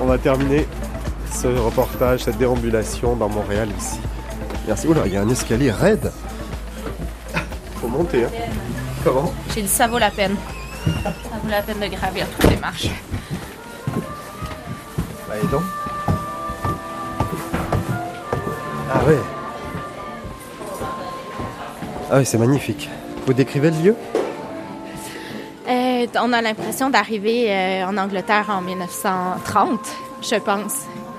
On 0.00 0.06
va 0.06 0.18
terminer 0.18 0.66
ce 1.32 1.48
reportage, 1.48 2.24
cette 2.24 2.38
déambulation 2.38 3.16
dans 3.16 3.28
Montréal 3.28 3.68
ici. 3.78 3.98
Merci. 4.66 4.86
Oula, 4.86 5.02
il 5.06 5.12
y 5.12 5.16
a 5.16 5.22
un 5.22 5.28
escalier 5.28 5.70
raide. 5.70 6.12
Faut 7.80 7.88
monter, 7.88 8.24
hein. 8.24 8.30
Comment 9.04 9.30
J'ai 9.54 9.60
dit 9.62 9.68
ça 9.68 9.86
vaut 9.86 9.98
la 9.98 10.10
peine. 10.10 10.34
Ça 11.04 11.10
vaut 11.42 11.50
la 11.50 11.60
peine 11.60 11.78
de 11.78 11.86
gravir 11.94 12.26
toutes 12.30 12.50
les 12.50 12.56
marches. 12.56 12.88
Bah, 15.28 15.34
et 15.42 15.46
donc 15.48 15.62
Ah 18.90 19.04
ouais. 19.06 19.18
Ah 22.10 22.18
oui, 22.18 22.24
c'est 22.24 22.38
magnifique. 22.38 22.88
Vous 23.26 23.34
décrivez 23.34 23.70
le 23.70 23.76
lieu 23.78 23.96
Euh, 25.68 26.06
on 26.20 26.32
a 26.32 26.40
l'impression 26.40 26.88
d'arriver 26.88 27.50
euh, 27.50 27.86
en 27.86 27.96
Angleterre 27.98 28.46
en 28.48 28.62
1930, 28.62 29.80
je 30.22 30.36
pense. 30.36 30.72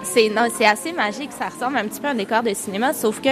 C'est 0.03 0.29
non, 0.29 0.47
c'est 0.55 0.65
assez 0.67 0.91
magique, 0.91 1.31
ça 1.37 1.49
ressemble 1.49 1.77
un 1.77 1.85
petit 1.85 1.99
peu 1.99 2.07
à 2.07 2.11
un 2.11 2.15
décor 2.15 2.43
de 2.43 2.53
cinéma, 2.53 2.93
sauf 2.93 3.21
que 3.21 3.29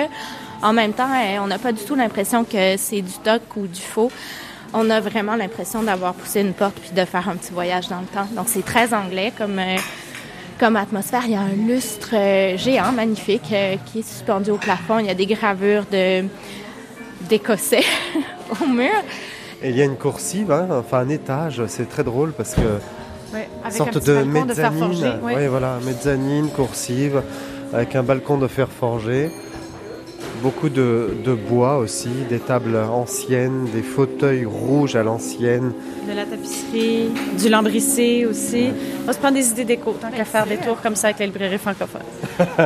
en 0.64 0.74
même 0.74 0.94
temps, 0.94 1.10
euh, 1.14 1.38
on 1.42 1.48
n'a 1.48 1.60
pas 1.60 1.72
du 1.72 1.84
tout 1.84 1.94
l'impression 1.94 2.46
que 2.46 2.78
c'est 2.78 3.02
du 3.02 3.14
doc 3.24 3.42
ou 3.58 3.68
du 3.68 3.82
faux. 3.82 4.12
On 4.74 4.90
a 4.90 5.00
vraiment 5.00 5.36
l'impression 5.36 5.84
d'avoir 5.84 6.14
poussé 6.14 6.42
une 6.42 6.54
porte 6.54 6.76
puis 6.80 6.92
de 6.92 7.06
faire 7.06 7.30
un 7.30 7.36
petit 7.36 7.54
voyage 7.54 7.88
dans 7.90 8.00
le 8.00 8.08
temps. 8.08 8.28
Donc 8.36 8.46
c'est 8.48 8.66
très 8.66 8.94
anglais 8.94 9.32
comme 9.38 9.60
euh, 9.60 9.78
comme 10.60 10.76
atmosphère. 10.76 11.22
Il 11.26 11.32
y 11.32 11.36
a 11.36 11.42
un 11.42 11.54
lustre 11.68 12.10
euh, 12.14 12.58
géant 12.58 12.92
magnifique 12.92 13.50
euh, 13.52 13.76
qui 13.86 14.00
est 14.00 14.08
suspendu 14.08 14.52
au 14.52 14.58
plafond. 14.58 15.00
Il 15.00 15.06
y 15.06 15.10
a 15.10 15.14
des 15.14 15.26
gravures 15.28 15.86
de 15.92 16.26
d'écossais 17.30 17.84
au 18.62 18.68
mur. 18.68 18.90
Et 19.62 19.70
il 19.70 19.78
y 19.78 19.82
a 19.82 19.86
une 19.86 19.96
coursive, 19.96 20.52
hein, 20.52 20.68
enfin 20.72 21.00
un 21.00 21.10
étage, 21.10 21.62
c'est 21.68 21.88
très 21.88 22.04
drôle 22.04 22.34
parce 22.34 22.54
que 22.56 22.80
Ouais, 23.34 23.48
avec 23.64 23.78
sorte 23.78 23.90
un 23.96 24.00
petit 24.00 24.10
de 24.10 24.46
de 24.46 24.54
fer 24.54 24.72
mezzanine, 24.72 24.80
forgé. 24.80 25.10
ouais. 25.24 25.36
ouais, 25.36 25.48
voilà, 25.48 25.80
mezzanine, 25.84 26.50
coursive, 26.50 27.22
avec 27.74 27.96
un 27.96 28.04
balcon 28.04 28.38
de 28.38 28.48
fer 28.48 28.68
forgé, 28.70 29.32
beaucoup 30.44 30.68
de, 30.68 31.16
de 31.24 31.34
bois 31.34 31.78
aussi, 31.78 32.10
des 32.30 32.40
tables 32.40 32.76
anciennes, 32.76 33.66
des 33.74 33.82
fauteuils 33.82 34.44
rouges 34.44 34.98
à 34.98 35.02
l'ancienne. 35.02 35.72
De 36.06 36.14
la 36.14 36.26
tapisserie, 36.26 37.10
du 37.40 37.48
lambrissé 37.48 38.26
aussi. 38.26 38.72
On 39.04 39.06
va 39.06 39.14
se 39.14 39.20
prendre 39.20 39.36
des 39.36 39.50
idées 39.52 39.64
déco, 39.64 39.94
tant 39.94 40.12
qu'à 40.12 40.26
faire 40.26 40.46
des 40.46 40.58
tours 40.58 40.82
comme 40.82 40.98
ça 40.98 41.08
avec 41.08 41.20
la 41.20 41.28
librairie 41.28 41.58
francophone. 41.58 42.02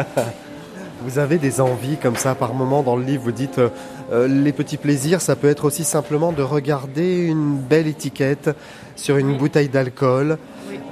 Vous 1.04 1.20
avez 1.20 1.38
des 1.38 1.62
envies 1.62 1.98
comme 1.98 2.16
ça 2.16 2.34
par 2.34 2.56
moment 2.56 2.82
dans 2.82 2.96
le 2.96 3.04
livre, 3.04 3.22
vous 3.26 3.32
dites 3.32 3.60
euh, 3.60 3.70
euh, 4.12 4.28
les 4.28 4.52
petits 4.52 4.78
plaisirs, 4.78 5.22
ça 5.22 5.36
peut 5.36 5.48
être 5.48 5.66
aussi 5.66 5.84
simplement 5.84 6.32
de 6.32 6.42
regarder 6.42 7.28
une 7.28 7.58
belle 7.58 7.86
étiquette 7.86 8.50
sur 8.96 9.18
une 9.18 9.38
bouteille 9.38 9.70
d'alcool. 9.70 10.40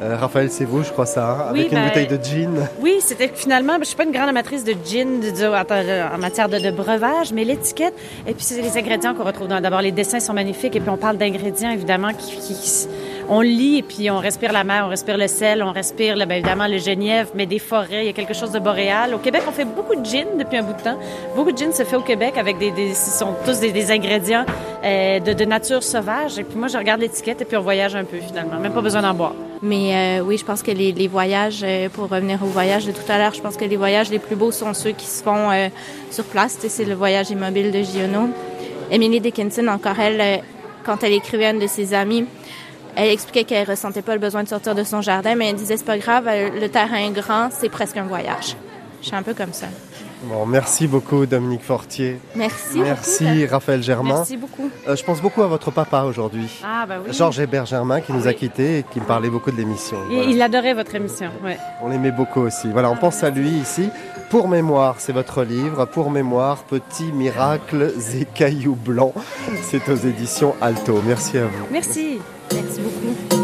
Euh, 0.02 0.16
Raphaël, 0.18 0.50
c'est 0.52 0.66
vous, 0.66 0.84
je 0.84 0.92
crois 0.92 1.06
ça, 1.06 1.30
hein, 1.30 1.50
Oui, 1.54 1.60
avec 1.62 1.72
une 1.72 1.78
ben, 1.80 1.88
bouteille 1.88 2.08
de 2.08 2.20
gin. 2.24 2.68
Oui, 2.82 2.98
c'était 3.00 3.32
finalement, 3.34 3.74
je 3.80 3.86
suis 3.86 3.96
pas 3.96 4.04
une 4.04 4.12
grande 4.12 4.30
amatrice 4.30 4.64
de 4.64 4.74
gin 4.86 5.20
de- 5.22 5.32
de- 5.32 5.46
en, 5.46 6.16
en 6.16 6.18
matière 6.18 6.50
de, 6.50 6.60
de 6.60 6.72
breuvage, 6.72 7.32
mais 7.34 7.44
l'étiquette, 7.46 7.94
et 8.28 8.34
puis 8.34 8.44
c'est 8.44 8.62
les 8.62 8.78
ingrédients 8.78 9.14
qu'on 9.14 9.24
retrouve 9.24 9.48
dans. 9.48 9.62
D'abord, 9.62 9.82
les 9.82 9.92
dessins 9.92 10.20
sont 10.20 10.34
magnifiques, 10.34 10.76
et 10.76 10.80
puis 10.80 10.90
on 10.90 10.98
parle 10.98 11.18
d'ingrédients, 11.18 11.72
évidemment, 11.72 12.10
qui, 12.14 12.36
qui- 12.38 12.88
on 13.30 13.42
lit, 13.42 13.80
et 13.80 13.82
puis 13.82 14.10
on 14.12 14.20
respire 14.20 14.52
la 14.52 14.64
mer, 14.64 14.84
on 14.86 14.90
respire 14.90 15.18
le 15.18 15.28
sel, 15.28 15.64
on 15.64 15.72
respire, 15.72 16.16
ben, 16.18 16.32
évidemment, 16.32 16.68
le 16.68 16.78
genièvre, 16.78 17.30
mais 17.36 17.46
des 17.46 17.60
forêts, 17.60 18.04
il 18.04 18.06
y 18.06 18.10
a 18.10 18.14
quelque 18.14 18.34
chose 18.34 18.52
de 18.52 18.60
boréal. 18.60 19.14
Au 19.14 19.18
Québec, 19.18 19.44
on 19.48 19.52
fait 19.52 19.66
beaucoup 19.66 19.96
de 19.96 20.06
gin 20.06 20.26
depuis 20.38 20.58
un 20.58 20.64
bout 20.64 20.74
de 20.74 20.82
temps. 20.82 20.98
Beaucoup 21.36 21.52
de 21.52 21.58
gin 21.58 21.72
se 21.72 21.84
fait 21.84 21.96
au 21.96 22.02
Québec 22.02 22.36
avec 22.38 22.58
des, 22.58 22.72
des 22.72 22.94
sont 22.94 23.34
tous 23.46 23.60
des, 23.60 23.92
ingrédients 23.92 24.46
euh, 24.84 25.20
de, 25.20 25.46
nature 25.46 25.84
sauvage. 25.84 26.40
Et 26.40 26.44
puis 26.44 26.58
moi, 26.58 26.68
je 26.68 26.78
regarde 26.78 27.02
l'étiquette, 27.02 27.42
et 27.42 27.46
puis 27.46 27.58
on 27.58 27.62
voyage 27.62 27.96
un 27.96 28.04
peu, 28.04 28.18
finalement. 28.18 28.60
Même 28.60 28.74
pas 28.74 28.82
besoin 28.82 29.02
d'en 29.02 29.14
boire. 29.14 29.34
Mais 29.62 30.20
euh, 30.20 30.24
oui, 30.24 30.38
je 30.38 30.46
pense 30.46 30.62
que 30.62 30.72
les, 30.72 30.92
les 30.92 31.08
voyages, 31.08 31.62
euh, 31.64 31.90
pour 31.90 32.10
revenir 32.10 32.44
au 32.44 32.48
voyage 32.48 32.86
de 32.86 32.92
tout 32.92 33.10
à 33.10 33.18
l'heure, 33.18 33.34
je 33.34 33.42
pense 33.42 33.58
que 33.58 33.66
les 33.66 33.78
voyages 33.78 34.10
les 34.10 34.20
plus 34.20 34.36
beaux 34.36 34.52
sont 34.52 34.74
ceux 34.74 34.92
qui 34.92 35.08
se 35.08 35.24
font 35.24 35.50
euh, 35.52 35.70
sur 36.12 36.26
place. 36.26 36.58
C'est 36.68 36.86
le 36.86 36.94
voyage 36.94 37.32
immobile 37.32 37.72
de 37.72 37.82
Giono. 37.82 38.30
Emily 38.92 39.20
Dickinson, 39.20 39.68
encore 39.68 40.00
elle, 40.00 40.44
quand 40.86 41.04
elle 41.04 41.14
écrivait 41.14 41.46
à 41.46 41.52
une 41.52 41.60
de 41.60 41.68
ses 41.68 41.94
amies, 41.96 42.26
elle 42.96 43.10
expliquait 43.10 43.44
qu'elle 43.44 43.68
ressentait 43.70 44.02
pas 44.02 44.14
le 44.14 44.20
besoin 44.20 44.44
de 44.44 44.48
sortir 44.48 44.76
de 44.76 44.84
son 44.84 45.02
jardin, 45.02 45.36
mais 45.36 45.50
elle 45.50 45.56
disait 45.56 45.78
c'est 45.78 45.84
pas 45.86 45.98
grave, 45.98 46.26
le 46.28 46.68
terrain 46.68 46.98
est 46.98 47.12
grand, 47.12 47.50
c'est 47.52 47.70
presque 47.70 47.98
un 47.98 48.04
voyage. 48.04 48.56
Je 49.02 49.08
suis 49.08 49.16
un 49.16 49.24
peu 49.24 49.34
comme 49.34 49.54
ça. 49.54 49.68
Bon, 50.24 50.46
merci 50.48 50.88
beaucoup 50.88 51.28
Dominique 51.28 51.62
Fortier. 51.62 52.20
Merci. 52.36 52.80
Merci 52.80 53.26
beaucoup. 53.26 53.52
Raphaël 53.52 53.84
Germain. 53.84 54.16
Merci 54.16 54.38
beaucoup. 54.38 54.72
Euh, 54.88 54.96
je 54.96 55.04
pense 55.04 55.22
beaucoup 55.22 55.44
à 55.44 55.48
votre 55.48 55.70
papa 55.70 56.02
aujourd'hui. 56.04 56.48
Ah, 56.64 56.86
bah 56.88 56.96
oui. 57.06 57.14
Georges 57.14 57.40
Hébert 57.40 57.68
Germain 57.68 58.02
qui 58.02 58.12
nous 58.14 58.26
a 58.28 58.34
quittés 58.34 58.80
et 58.80 58.84
qui 58.84 59.00
me 59.00 59.06
parlait 59.06 59.30
beaucoup 59.30 59.52
de 59.52 59.58
l'émission. 59.58 59.98
Il, 60.10 60.16
Voilà. 60.16 60.32
il 60.32 60.42
adorait 60.42 60.74
votre 60.74 60.96
émission, 60.96 61.30
ouais. 61.44 61.58
On 61.84 61.90
l'aimait 61.90 62.12
beaucoup 62.12 62.40
aussi. 62.42 62.70
Voilà, 62.72 62.90
on 62.90 62.96
pense 62.96 63.24
à 63.24 63.30
lui 63.30 63.50
ici. 63.50 63.90
Pour 64.32 64.48
mémoire, 64.48 64.96
c'est 64.98 65.14
votre 65.14 65.44
livre. 65.44 65.86
Pour 65.86 66.10
mémoire, 66.10 66.64
petits 66.64 67.12
miracles 67.12 67.94
et 68.16 68.26
cailloux 68.26 68.76
blancs. 68.76 69.14
C'est 69.64 69.88
aux 69.90 69.96
éditions 69.96 70.56
Alto. 70.60 71.04
Merci 71.06 71.38
à 71.38 71.46
vous. 71.46 71.68
Merci. 71.72 72.20
Merci 72.54 72.82
beaucoup. 72.82 73.36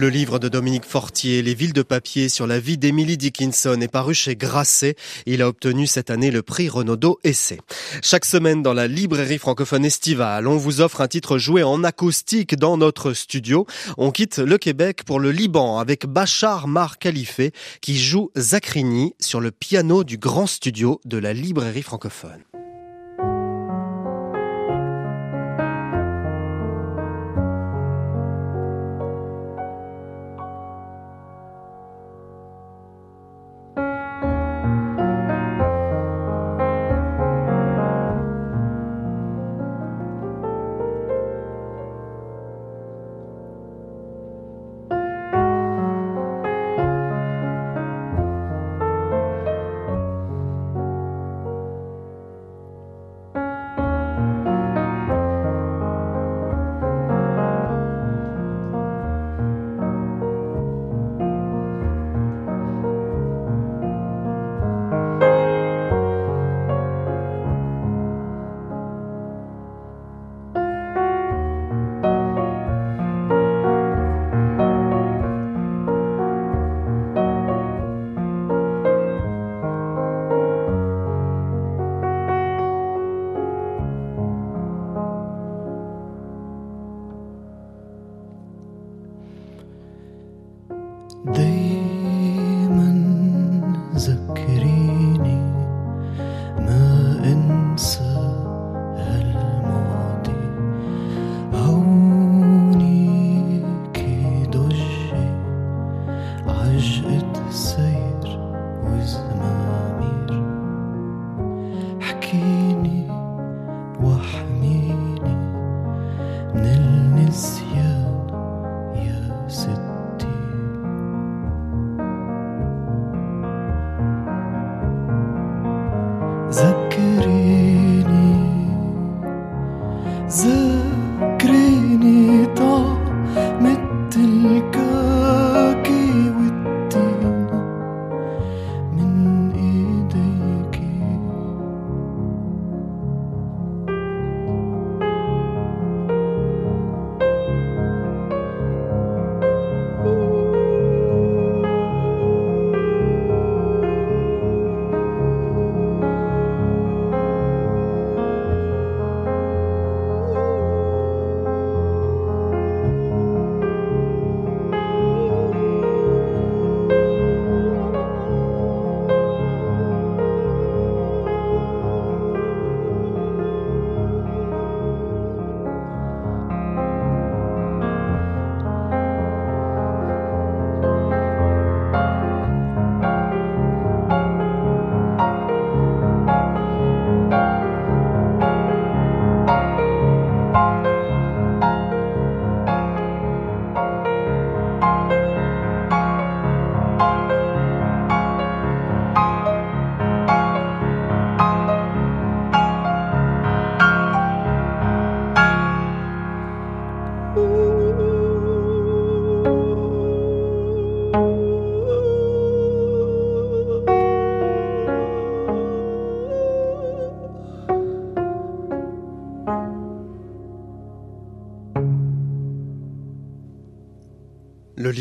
Le 0.00 0.08
livre 0.08 0.38
de 0.38 0.48
Dominique 0.48 0.86
Fortier, 0.86 1.42
Les 1.42 1.52
villes 1.52 1.74
de 1.74 1.82
papier 1.82 2.30
sur 2.30 2.46
la 2.46 2.58
vie 2.58 2.78
d'Emily 2.78 3.18
Dickinson 3.18 3.78
est 3.82 3.92
paru 3.92 4.14
chez 4.14 4.34
Grasset. 4.34 4.96
Il 5.26 5.42
a 5.42 5.48
obtenu 5.48 5.86
cette 5.86 6.08
année 6.08 6.30
le 6.30 6.40
prix 6.40 6.70
Renaudot 6.70 7.18
Essai. 7.22 7.58
Chaque 8.02 8.24
semaine 8.24 8.62
dans 8.62 8.72
la 8.72 8.86
librairie 8.86 9.36
francophone 9.36 9.84
estivale, 9.84 10.48
on 10.48 10.56
vous 10.56 10.80
offre 10.80 11.02
un 11.02 11.06
titre 11.06 11.36
joué 11.36 11.62
en 11.62 11.84
acoustique 11.84 12.54
dans 12.56 12.78
notre 12.78 13.12
studio. 13.12 13.66
On 13.98 14.10
quitte 14.10 14.38
le 14.38 14.56
Québec 14.56 15.04
pour 15.04 15.20
le 15.20 15.32
Liban 15.32 15.78
avec 15.78 16.06
Bachar 16.06 16.66
Mar 16.66 16.98
Khalife 16.98 17.42
qui 17.82 17.98
joue 17.98 18.30
Zakrini 18.38 19.12
sur 19.20 19.40
le 19.42 19.50
piano 19.50 20.02
du 20.02 20.16
grand 20.16 20.46
studio 20.46 20.98
de 21.04 21.18
la 21.18 21.34
librairie 21.34 21.82
francophone. 21.82 22.40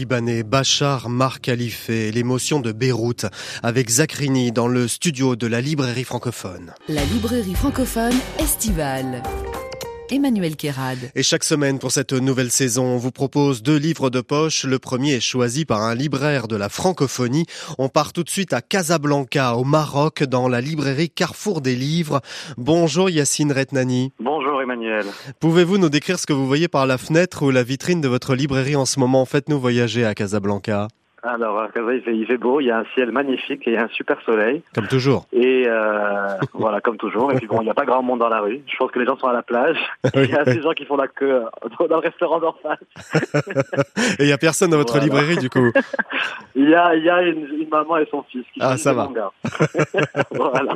Libanais 0.09 0.41
Bachar 0.41 1.07
Mar 1.07 1.39
Khalife 1.39 1.91
et 1.91 2.11
l'émotion 2.11 2.59
de 2.61 2.71
Beyrouth 2.71 3.27
avec 3.61 3.91
Zakrini 3.91 4.51
dans 4.51 4.67
le 4.67 4.87
studio 4.87 5.35
de 5.35 5.45
la 5.45 5.61
librairie 5.61 6.03
francophone. 6.03 6.73
La 6.87 7.03
librairie 7.05 7.53
francophone 7.53 8.15
estivale. 8.39 9.21
Emmanuel 10.11 10.55
Kérad. 10.55 10.97
Et 11.13 11.21
chaque 11.21 11.43
semaine 11.43 11.77
pour 11.77 11.91
cette 11.91 12.13
nouvelle 12.13 12.49
saison, 12.49 12.85
on 12.85 12.97
vous 12.97 13.11
propose 13.11 13.61
deux 13.61 13.77
livres 13.77 14.09
de 14.09 14.21
poche. 14.21 14.63
Le 14.63 14.79
premier 14.79 15.13
est 15.13 15.19
choisi 15.19 15.65
par 15.65 15.83
un 15.83 15.93
libraire 15.93 16.47
de 16.47 16.55
la 16.55 16.69
francophonie. 16.69 17.45
On 17.77 17.89
part 17.89 18.11
tout 18.11 18.23
de 18.23 18.29
suite 18.31 18.53
à 18.53 18.61
Casablanca, 18.61 19.55
au 19.57 19.63
Maroc, 19.63 20.23
dans 20.23 20.47
la 20.47 20.61
librairie 20.61 21.11
Carrefour 21.11 21.61
des 21.61 21.75
livres. 21.75 22.21
Bonjour 22.57 23.11
Yacine 23.11 23.51
Retnani. 23.51 24.11
Bonjour 24.19 24.38
Pouvez-vous 25.39 25.77
nous 25.77 25.89
décrire 25.89 26.19
ce 26.19 26.25
que 26.25 26.33
vous 26.33 26.47
voyez 26.47 26.67
par 26.67 26.85
la 26.85 26.97
fenêtre 26.97 27.43
ou 27.43 27.51
la 27.51 27.63
vitrine 27.63 28.01
de 28.01 28.07
votre 28.07 28.35
librairie 28.35 28.75
en 28.75 28.85
ce 28.85 28.99
moment? 28.99 29.25
Faites-nous 29.25 29.59
voyager 29.59 30.05
à 30.05 30.13
Casablanca. 30.13 30.87
Alors, 31.23 31.59
à 31.59 31.67
Casa, 31.69 31.93
il 31.93 32.01
fait, 32.01 32.15
il 32.15 32.25
fait 32.25 32.37
beau, 32.37 32.59
il 32.61 32.67
y 32.67 32.71
a 32.71 32.77
un 32.79 32.85
ciel 32.93 33.11
magnifique 33.11 33.67
et 33.67 33.71
il 33.71 33.73
y 33.73 33.77
a 33.77 33.83
un 33.83 33.89
super 33.89 34.17
soleil. 34.25 34.61
Comme 34.73 34.87
toujours. 34.87 35.25
Et 35.33 35.65
euh, 35.67 36.27
voilà, 36.53 36.79
comme 36.81 36.97
toujours. 36.97 37.31
Et 37.31 37.35
puis 37.35 37.47
bon, 37.47 37.61
il 37.61 37.65
n'y 37.65 37.69
a 37.69 37.73
pas 37.73 37.85
grand 37.85 38.01
monde 38.01 38.19
dans 38.19 38.29
la 38.29 38.39
rue. 38.39 38.61
Je 38.71 38.77
pense 38.77 38.89
que 38.91 38.99
les 38.99 39.05
gens 39.05 39.17
sont 39.17 39.27
à 39.27 39.33
la 39.33 39.41
plage. 39.43 39.77
Il 40.15 40.29
y 40.29 40.33
a 40.35 40.41
assez 40.41 40.55
de 40.55 40.61
gens 40.61 40.71
qui 40.71 40.85
font 40.85 40.95
la 40.95 41.07
queue 41.07 41.43
euh, 41.43 41.87
dans 41.87 41.97
le 41.97 42.07
restaurant 42.07 42.39
d'en 42.39 42.53
face. 42.63 42.79
Et 44.19 44.23
il 44.23 44.25
n'y 44.27 44.31
a 44.31 44.37
personne 44.37 44.69
dans 44.71 44.77
votre 44.77 44.93
Voilà. 44.93 45.05
librairie 45.05 45.37
du 45.37 45.49
coup 45.49 45.71
Il 46.55 46.69
y 46.69 46.75
a, 46.75 46.95
il 46.95 47.03
y 47.03 47.09
a 47.09 47.21
une, 47.21 47.47
une 47.61 47.69
maman 47.69 47.97
et 47.97 48.07
son 48.09 48.23
fils 48.23 48.43
qui 48.53 48.59
Ah, 48.61 48.73
lisent 48.73 48.83
ça 48.83 48.91
des 48.91 48.95
va. 48.97 49.03
mangas. 49.05 49.31
voilà. 50.31 50.73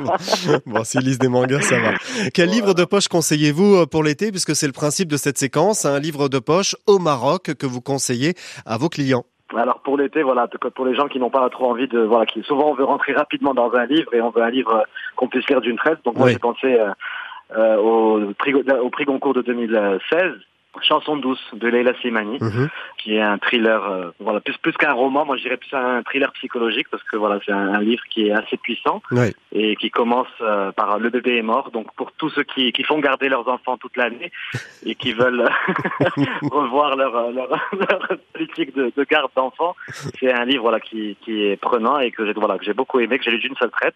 Bon, 0.66 0.84
s'ils 0.84 1.00
lisent 1.02 1.18
des 1.18 1.28
mangas, 1.28 1.60
ça 1.62 1.78
va. 1.80 1.92
Quel 2.32 2.50
livre 2.50 2.74
de 2.74 2.84
poche 2.84 3.08
conseillez-vous 3.08 3.76
euh, 3.76 3.86
pour 3.86 4.02
l'été 4.02 4.30
Puisque 4.30 4.54
c'est 4.54 4.66
le 4.66 4.72
principe 4.72 5.08
de 5.10 5.16
cette 5.16 5.38
séquence, 5.38 5.84
un 5.84 5.98
livre 5.98 6.28
de 6.28 6.38
poche 6.38 6.76
au 6.86 6.98
Maroc 6.98 7.54
que 7.58 7.66
vous 7.66 7.80
conseillez 7.80 8.34
à 8.66 8.76
vos 8.78 8.88
clients? 8.88 9.24
Alors 9.56 9.80
pour 9.80 9.96
l'été, 9.96 10.22
voilà, 10.22 10.48
pour 10.74 10.86
les 10.86 10.94
gens 10.94 11.08
qui 11.08 11.18
n'ont 11.18 11.30
pas 11.30 11.48
trop 11.50 11.70
envie 11.70 11.88
de, 11.88 12.00
voilà, 12.00 12.26
qui 12.26 12.42
souvent 12.42 12.70
on 12.70 12.74
veut 12.74 12.84
rentrer 12.84 13.12
rapidement 13.12 13.54
dans 13.54 13.72
un 13.74 13.86
livre 13.86 14.12
et 14.14 14.20
on 14.20 14.30
veut 14.30 14.42
un 14.42 14.50
livre 14.50 14.74
euh, 14.74 14.82
qu'on 15.16 15.28
puisse 15.28 15.48
lire 15.48 15.60
d'une 15.60 15.76
traite. 15.76 15.98
Donc 16.04 16.16
moi 16.16 16.26
Oui. 16.26 16.32
j'ai 16.32 16.38
pensé 16.38 16.66
euh, 16.66 16.90
euh, 17.56 17.76
au 17.76 18.32
prix 18.34 18.54
au 18.54 18.90
prix 18.90 19.04
Goncourt 19.04 19.34
de 19.34 19.42
2016 19.42 20.32
Chanson 20.82 21.16
douce 21.16 21.42
de 21.54 21.68
Leila 21.68 21.94
Slimani, 22.00 22.38
Mhm. 22.40 22.68
qui 22.98 23.16
est 23.16 23.20
un 23.22 23.38
thriller, 23.38 23.82
euh, 23.84 24.10
voilà, 24.20 24.40
plus 24.40 24.56
plus 24.58 24.72
qu'un 24.72 24.92
roman, 24.92 25.24
moi 25.24 25.36
je 25.36 25.42
dirais 25.42 25.56
plus 25.56 25.72
un 25.74 26.02
thriller 26.02 26.32
psychologique 26.32 26.88
parce 26.90 27.02
que 27.04 27.16
voilà, 27.16 27.38
c'est 27.44 27.52
un, 27.52 27.74
un 27.74 27.80
livre 27.80 28.02
qui 28.10 28.28
est 28.28 28.32
assez 28.32 28.56
puissant 28.56 29.02
Oui. 29.10 29.32
et 29.52 29.76
qui 29.76 29.90
commence 29.90 30.28
euh, 30.40 30.72
par 30.72 30.98
le 30.98 31.10
bébé 31.10 31.36
est 31.38 31.42
mort. 31.42 31.70
Donc 31.70 31.92
pour 31.94 32.12
tous 32.12 32.28
ceux 32.30 32.42
qui, 32.44 32.72
qui 32.72 32.82
font 32.84 32.98
garder 32.98 33.28
leurs 33.28 33.48
enfants 33.48 33.76
toute 33.76 33.96
l'année 33.96 34.30
et 34.86 34.94
qui 34.94 35.12
veulent 35.12 35.48
revoir 36.50 36.96
leur, 36.96 37.14
euh, 37.16 37.32
leur, 37.32 37.48
leur 37.72 38.08
politique 38.32 38.74
de, 38.74 38.92
de 38.96 39.04
garde 39.04 39.30
d'enfants, 39.36 39.76
c'est 40.18 40.32
un 40.32 40.44
livre 40.44 40.62
voilà 40.62 40.80
qui, 40.80 41.16
qui 41.22 41.44
est 41.46 41.56
prenant 41.56 41.98
et 41.98 42.10
que 42.10 42.24
j'ai 42.26 42.32
voilà 42.32 42.58
que 42.58 42.64
j'ai 42.64 42.74
beaucoup 42.74 43.00
aimé, 43.00 43.18
que 43.18 43.24
j'ai 43.24 43.30
lu 43.30 43.38
d'une 43.38 43.56
seule 43.56 43.70
traite 43.70 43.94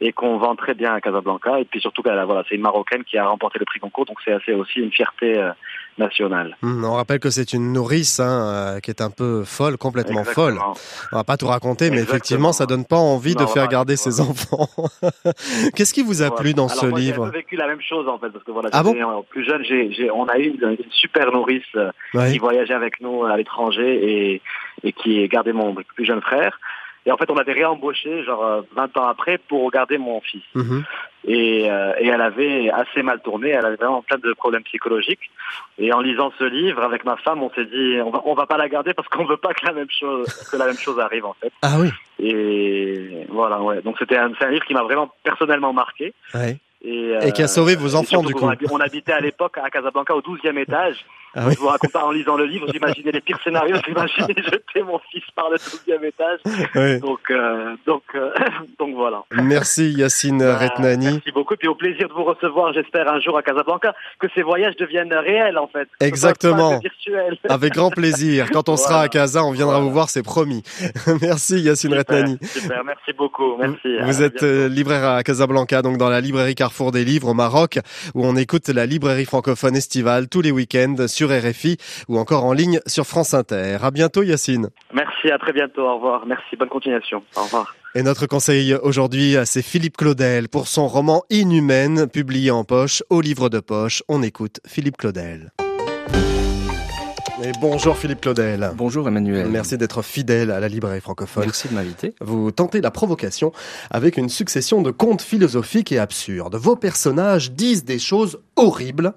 et 0.00 0.12
qu'on 0.12 0.38
vend 0.38 0.54
très 0.56 0.74
bien 0.74 0.94
à 0.94 1.00
Casablanca. 1.00 1.58
Et 1.60 1.64
puis 1.64 1.80
surtout 1.80 2.02
a- 2.08 2.24
voilà, 2.24 2.44
c'est 2.48 2.54
une 2.54 2.62
marocaine 2.62 3.04
qui 3.04 3.18
a 3.18 3.26
remporté 3.26 3.58
le 3.58 3.64
prix 3.64 3.80
Goncourt, 3.80 4.06
donc 4.06 4.18
c'est 4.24 4.32
assez 4.32 4.52
aussi 4.52 4.80
une 4.80 4.92
fierté 4.92 5.38
euh, 5.38 5.50
nationale. 5.98 6.56
Hum, 6.62 6.84
On 6.84 6.92
rappelle 6.94 7.18
que 7.20 7.30
c'est 7.30 7.52
une 7.52 7.72
nourrice 7.72 8.20
hein, 8.20 8.48
euh, 8.76 8.80
qui 8.80 8.90
est 8.90 9.00
un 9.02 9.10
peu 9.10 9.44
folle, 9.44 9.76
complètement 9.76 10.20
Exactement. 10.20 10.74
folle. 10.74 10.82
On 11.12 11.16
va 11.16 11.24
pas 11.24 11.36
tout 11.36 11.46
raconter, 11.46 11.86
mais 11.90 11.96
Exactement. 11.96 12.14
effectivement, 12.16 12.52
ça 12.52 12.66
donne 12.66 12.84
pas 12.84 12.96
envie 12.96 13.34
Non, 13.34 13.42
de 13.44 13.46
faire 13.48 13.68
garder 13.68 13.96
ses 13.96 14.20
enfants. 14.20 14.68
Qu'est-ce 15.74 15.92
qui 15.94 16.02
vous 16.02 16.22
a 16.22 16.28
Voilà. 16.28 16.42
plu 16.42 16.54
dans 16.54 16.66
Alors 16.68 16.80
ce 16.80 16.86
moi, 16.86 16.98
J'ai 16.98 17.04
livre 17.06 17.26
peu 17.26 17.36
vécu 17.38 17.56
la 17.56 17.66
même 17.66 17.80
chose 17.80 18.08
en 18.08 18.18
fait, 18.18 18.30
parce 18.30 18.44
que 18.44 18.50
voilà, 18.50 18.70
Ah 18.72 18.82
plus 19.30 19.44
jeune, 19.44 19.62
j'ai, 19.64 19.92
j'ai, 19.92 20.10
on 20.10 20.24
a 20.26 20.38
eu 20.38 20.48
une, 20.60 20.70
une 20.70 20.90
super 20.90 21.32
nourrice 21.32 21.62
euh, 21.76 21.90
qui 22.30 22.38
voyageait 22.38 22.74
avec 22.74 23.00
nous 23.00 23.24
à 23.24 23.36
l'étranger 23.36 24.32
et, 24.34 24.42
et 24.84 24.92
qui 24.92 25.26
gardait 25.28 25.52
mon 25.52 25.74
plus 25.74 26.04
jeune 26.04 26.20
frère. 26.22 26.58
Et 27.06 27.12
en 27.12 27.16
fait, 27.16 27.30
on 27.30 27.34
l'avait 27.34 27.52
réembauché, 27.52 28.24
genre 28.24 28.44
euh, 28.44 28.62
20 28.74 28.96
ans 28.96 29.06
après, 29.08 29.38
pour 29.38 29.70
garder 29.70 29.98
mon 29.98 30.20
fils. 30.20 30.42
Mhm. 30.54 30.84
Et, 31.26 31.70
euh, 31.70 31.92
et 31.98 32.08
elle 32.08 32.20
avait 32.20 32.70
assez 32.70 33.02
mal 33.02 33.20
tourné, 33.20 33.50
elle 33.50 33.64
avait 33.64 33.76
vraiment 33.76 34.02
plein 34.02 34.18
de 34.18 34.32
problèmes 34.34 34.62
psychologiques. 34.64 35.30
Et 35.78 35.92
en 35.92 36.00
lisant 36.00 36.32
ce 36.38 36.44
livre 36.44 36.82
avec 36.82 37.04
ma 37.04 37.16
femme, 37.16 37.42
on 37.42 37.50
s'est 37.50 37.64
dit, 37.64 37.98
on 38.04 38.10
va, 38.10 38.22
on 38.24 38.34
va 38.34 38.46
pas 38.46 38.56
la 38.56 38.68
garder 38.68 38.94
parce 38.94 39.08
qu'on 39.08 39.24
veut 39.24 39.36
pas 39.36 39.54
que 39.54 39.66
la 39.66 39.72
même 39.72 39.90
chose, 39.90 40.26
que 40.50 40.56
la 40.56 40.66
même 40.66 40.78
chose 40.78 40.98
arrive 41.00 41.26
en 41.26 41.34
fait. 41.34 41.52
Ah 41.62 41.76
oui. 41.78 41.90
Et 42.18 43.26
voilà, 43.28 43.60
ouais. 43.60 43.82
Donc 43.82 43.96
c'était 43.98 44.16
un, 44.16 44.32
un 44.40 44.50
livre 44.50 44.64
qui 44.64 44.74
m'a 44.74 44.82
vraiment 44.82 45.10
personnellement 45.22 45.72
marqué. 45.72 46.14
Ouais. 46.34 46.58
Et, 46.82 47.12
Et 47.22 47.32
qui 47.32 47.42
a 47.42 47.48
sauvé 47.48 47.74
vos 47.74 47.96
enfants, 47.96 48.22
du 48.22 48.34
coup. 48.34 48.48
On 48.70 48.80
habitait 48.80 49.12
à 49.12 49.20
l'époque 49.20 49.58
à 49.58 49.68
Casablanca 49.68 50.14
au 50.14 50.20
12e 50.20 50.56
étage. 50.58 51.04
Ah 51.34 51.44
oui. 51.46 51.54
Je 51.54 51.58
vous 51.60 51.66
raconte 51.68 51.92
pas 51.92 52.04
en 52.04 52.10
lisant 52.10 52.36
le 52.36 52.44
livre, 52.46 52.66
j'imaginais 52.72 53.12
les 53.12 53.20
pires 53.20 53.38
scénarios, 53.44 53.76
j'imaginais 53.86 54.34
jeter 54.42 54.82
mon 54.82 54.98
fils 55.10 55.22
par 55.36 55.50
le 55.50 55.56
12e 55.56 56.04
étage. 56.04 56.40
Ouais. 56.74 56.98
Donc, 57.00 57.20
euh, 57.30 57.76
donc, 57.86 58.02
euh, 58.14 58.30
donc 58.78 58.94
voilà. 58.94 59.22
Merci 59.32 59.92
Yacine 59.92 60.38
Bah, 60.38 60.56
Retnani. 60.58 61.04
Merci 61.06 61.32
beaucoup. 61.32 61.54
Puis 61.56 61.68
au 61.68 61.74
plaisir 61.74 62.08
de 62.08 62.12
vous 62.14 62.24
recevoir, 62.24 62.72
j'espère, 62.72 63.08
un 63.12 63.20
jour 63.20 63.36
à 63.36 63.42
Casablanca, 63.42 63.94
que 64.18 64.26
ces 64.34 64.42
voyages 64.42 64.76
deviennent 64.76 65.12
réels, 65.14 65.58
en 65.58 65.68
fait. 65.68 65.88
Exactement. 66.00 66.78
virtuel. 66.78 67.36
Avec 67.48 67.74
grand 67.74 67.90
plaisir. 67.90 68.48
Quand 68.52 68.68
on 68.68 68.76
sera 68.76 69.02
à 69.02 69.08
Casa, 69.08 69.44
on 69.44 69.52
viendra 69.52 69.80
vous 69.80 69.90
voir, 69.90 70.08
c'est 70.10 70.22
promis. 70.22 70.62
Merci 71.20 71.60
Yacine 71.60 71.90
Super, 71.90 71.98
Retnani. 71.98 72.38
super, 72.42 72.84
merci 72.84 73.12
beaucoup. 73.16 73.56
Merci. 73.58 73.98
Vous 74.02 74.22
À 74.22 74.26
êtes 74.26 74.32
bientôt. 74.34 74.46
euh, 74.46 74.68
libraire 74.68 75.08
à 75.08 75.22
Casablanca, 75.22 75.82
donc 75.82 75.96
dans 75.98 76.08
la 76.08 76.20
librairie 76.20 76.54
Carrefour 76.54 76.92
des 76.92 77.04
Livres 77.04 77.28
au 77.28 77.34
Maroc, 77.34 77.78
où 78.14 78.24
on 78.26 78.36
écoute 78.36 78.68
la 78.68 78.86
librairie 78.86 79.24
francophone 79.24 79.76
estivale 79.76 80.28
tous 80.28 80.40
les 80.40 80.50
week-ends 80.50 81.06
sur 81.18 81.30
RFI 81.30 81.78
ou 82.06 82.16
encore 82.16 82.44
en 82.44 82.52
ligne 82.52 82.78
sur 82.86 83.04
France 83.04 83.34
Inter. 83.34 83.78
À 83.82 83.90
bientôt 83.90 84.22
Yacine. 84.22 84.68
Merci, 84.94 85.32
à 85.32 85.38
très 85.38 85.52
bientôt. 85.52 85.82
Au 85.82 85.96
revoir. 85.96 86.24
Merci, 86.26 86.54
bonne 86.56 86.68
continuation. 86.68 87.24
Au 87.36 87.42
revoir. 87.42 87.74
Et 87.96 88.04
notre 88.04 88.26
conseil 88.26 88.74
aujourd'hui, 88.74 89.34
c'est 89.44 89.62
Philippe 89.62 89.96
Claudel 89.96 90.48
pour 90.48 90.68
son 90.68 90.86
roman 90.86 91.24
Inhumaine, 91.30 92.06
publié 92.06 92.52
en 92.52 92.62
poche 92.62 93.02
au 93.10 93.20
livre 93.20 93.48
de 93.48 93.58
poche. 93.58 94.04
On 94.08 94.22
écoute 94.22 94.60
Philippe 94.64 94.96
Claudel. 94.96 95.50
Et 97.42 97.52
bonjour 97.60 97.96
Philippe 97.96 98.20
Claudel. 98.20 98.72
Bonjour 98.74 99.06
Emmanuel. 99.06 99.48
Merci 99.48 99.78
d'être 99.78 100.02
fidèle 100.02 100.50
à 100.50 100.58
la 100.58 100.66
librairie 100.66 101.00
francophone. 101.00 101.44
Merci 101.44 101.68
de 101.68 101.74
m'inviter. 101.74 102.14
Vous 102.20 102.50
tentez 102.50 102.80
la 102.80 102.90
provocation 102.90 103.52
avec 103.90 104.16
une 104.16 104.28
succession 104.28 104.82
de 104.82 104.90
contes 104.90 105.22
philosophiques 105.22 105.92
et 105.92 106.00
absurdes. 106.00 106.56
Vos 106.56 106.74
personnages 106.74 107.52
disent 107.52 107.84
des 107.84 108.00
choses 108.00 108.40
horribles. 108.56 109.14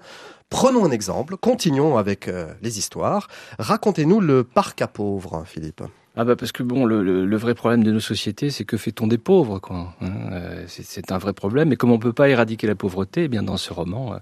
Prenons 0.52 0.84
un 0.84 0.90
exemple, 0.90 1.38
continuons 1.38 1.96
avec 1.96 2.28
euh, 2.28 2.52
les 2.60 2.78
histoires. 2.78 3.28
Racontez-nous 3.58 4.20
le 4.20 4.44
parc 4.44 4.82
à 4.82 4.86
pauvres, 4.86 5.44
Philippe. 5.46 5.82
Ah 6.14 6.26
bah 6.26 6.36
parce 6.36 6.52
que 6.52 6.62
bon, 6.62 6.84
le, 6.84 7.36
vrai 7.38 7.54
problème 7.54 7.82
de 7.82 7.90
nos 7.90 8.00
sociétés, 8.00 8.50
c'est 8.50 8.66
que 8.66 8.76
fait-on 8.76 9.06
des 9.06 9.16
pauvres, 9.16 9.58
quoi. 9.60 9.94
hein, 10.02 10.10
euh, 10.32 10.64
c'est- 10.68 10.82
c'est 10.84 11.10
un 11.10 11.16
vrai 11.16 11.32
problème. 11.32 11.72
Et 11.72 11.76
comme 11.76 11.90
on 11.90 11.98
peut 11.98 12.12
pas 12.12 12.28
éradiquer 12.28 12.66
la 12.66 12.74
pauvreté, 12.74 13.24
eh 13.24 13.28
bien 13.28 13.42
dans 13.42 13.56
ce 13.56 13.72
roman, 13.72 14.12
euh, 14.12 14.16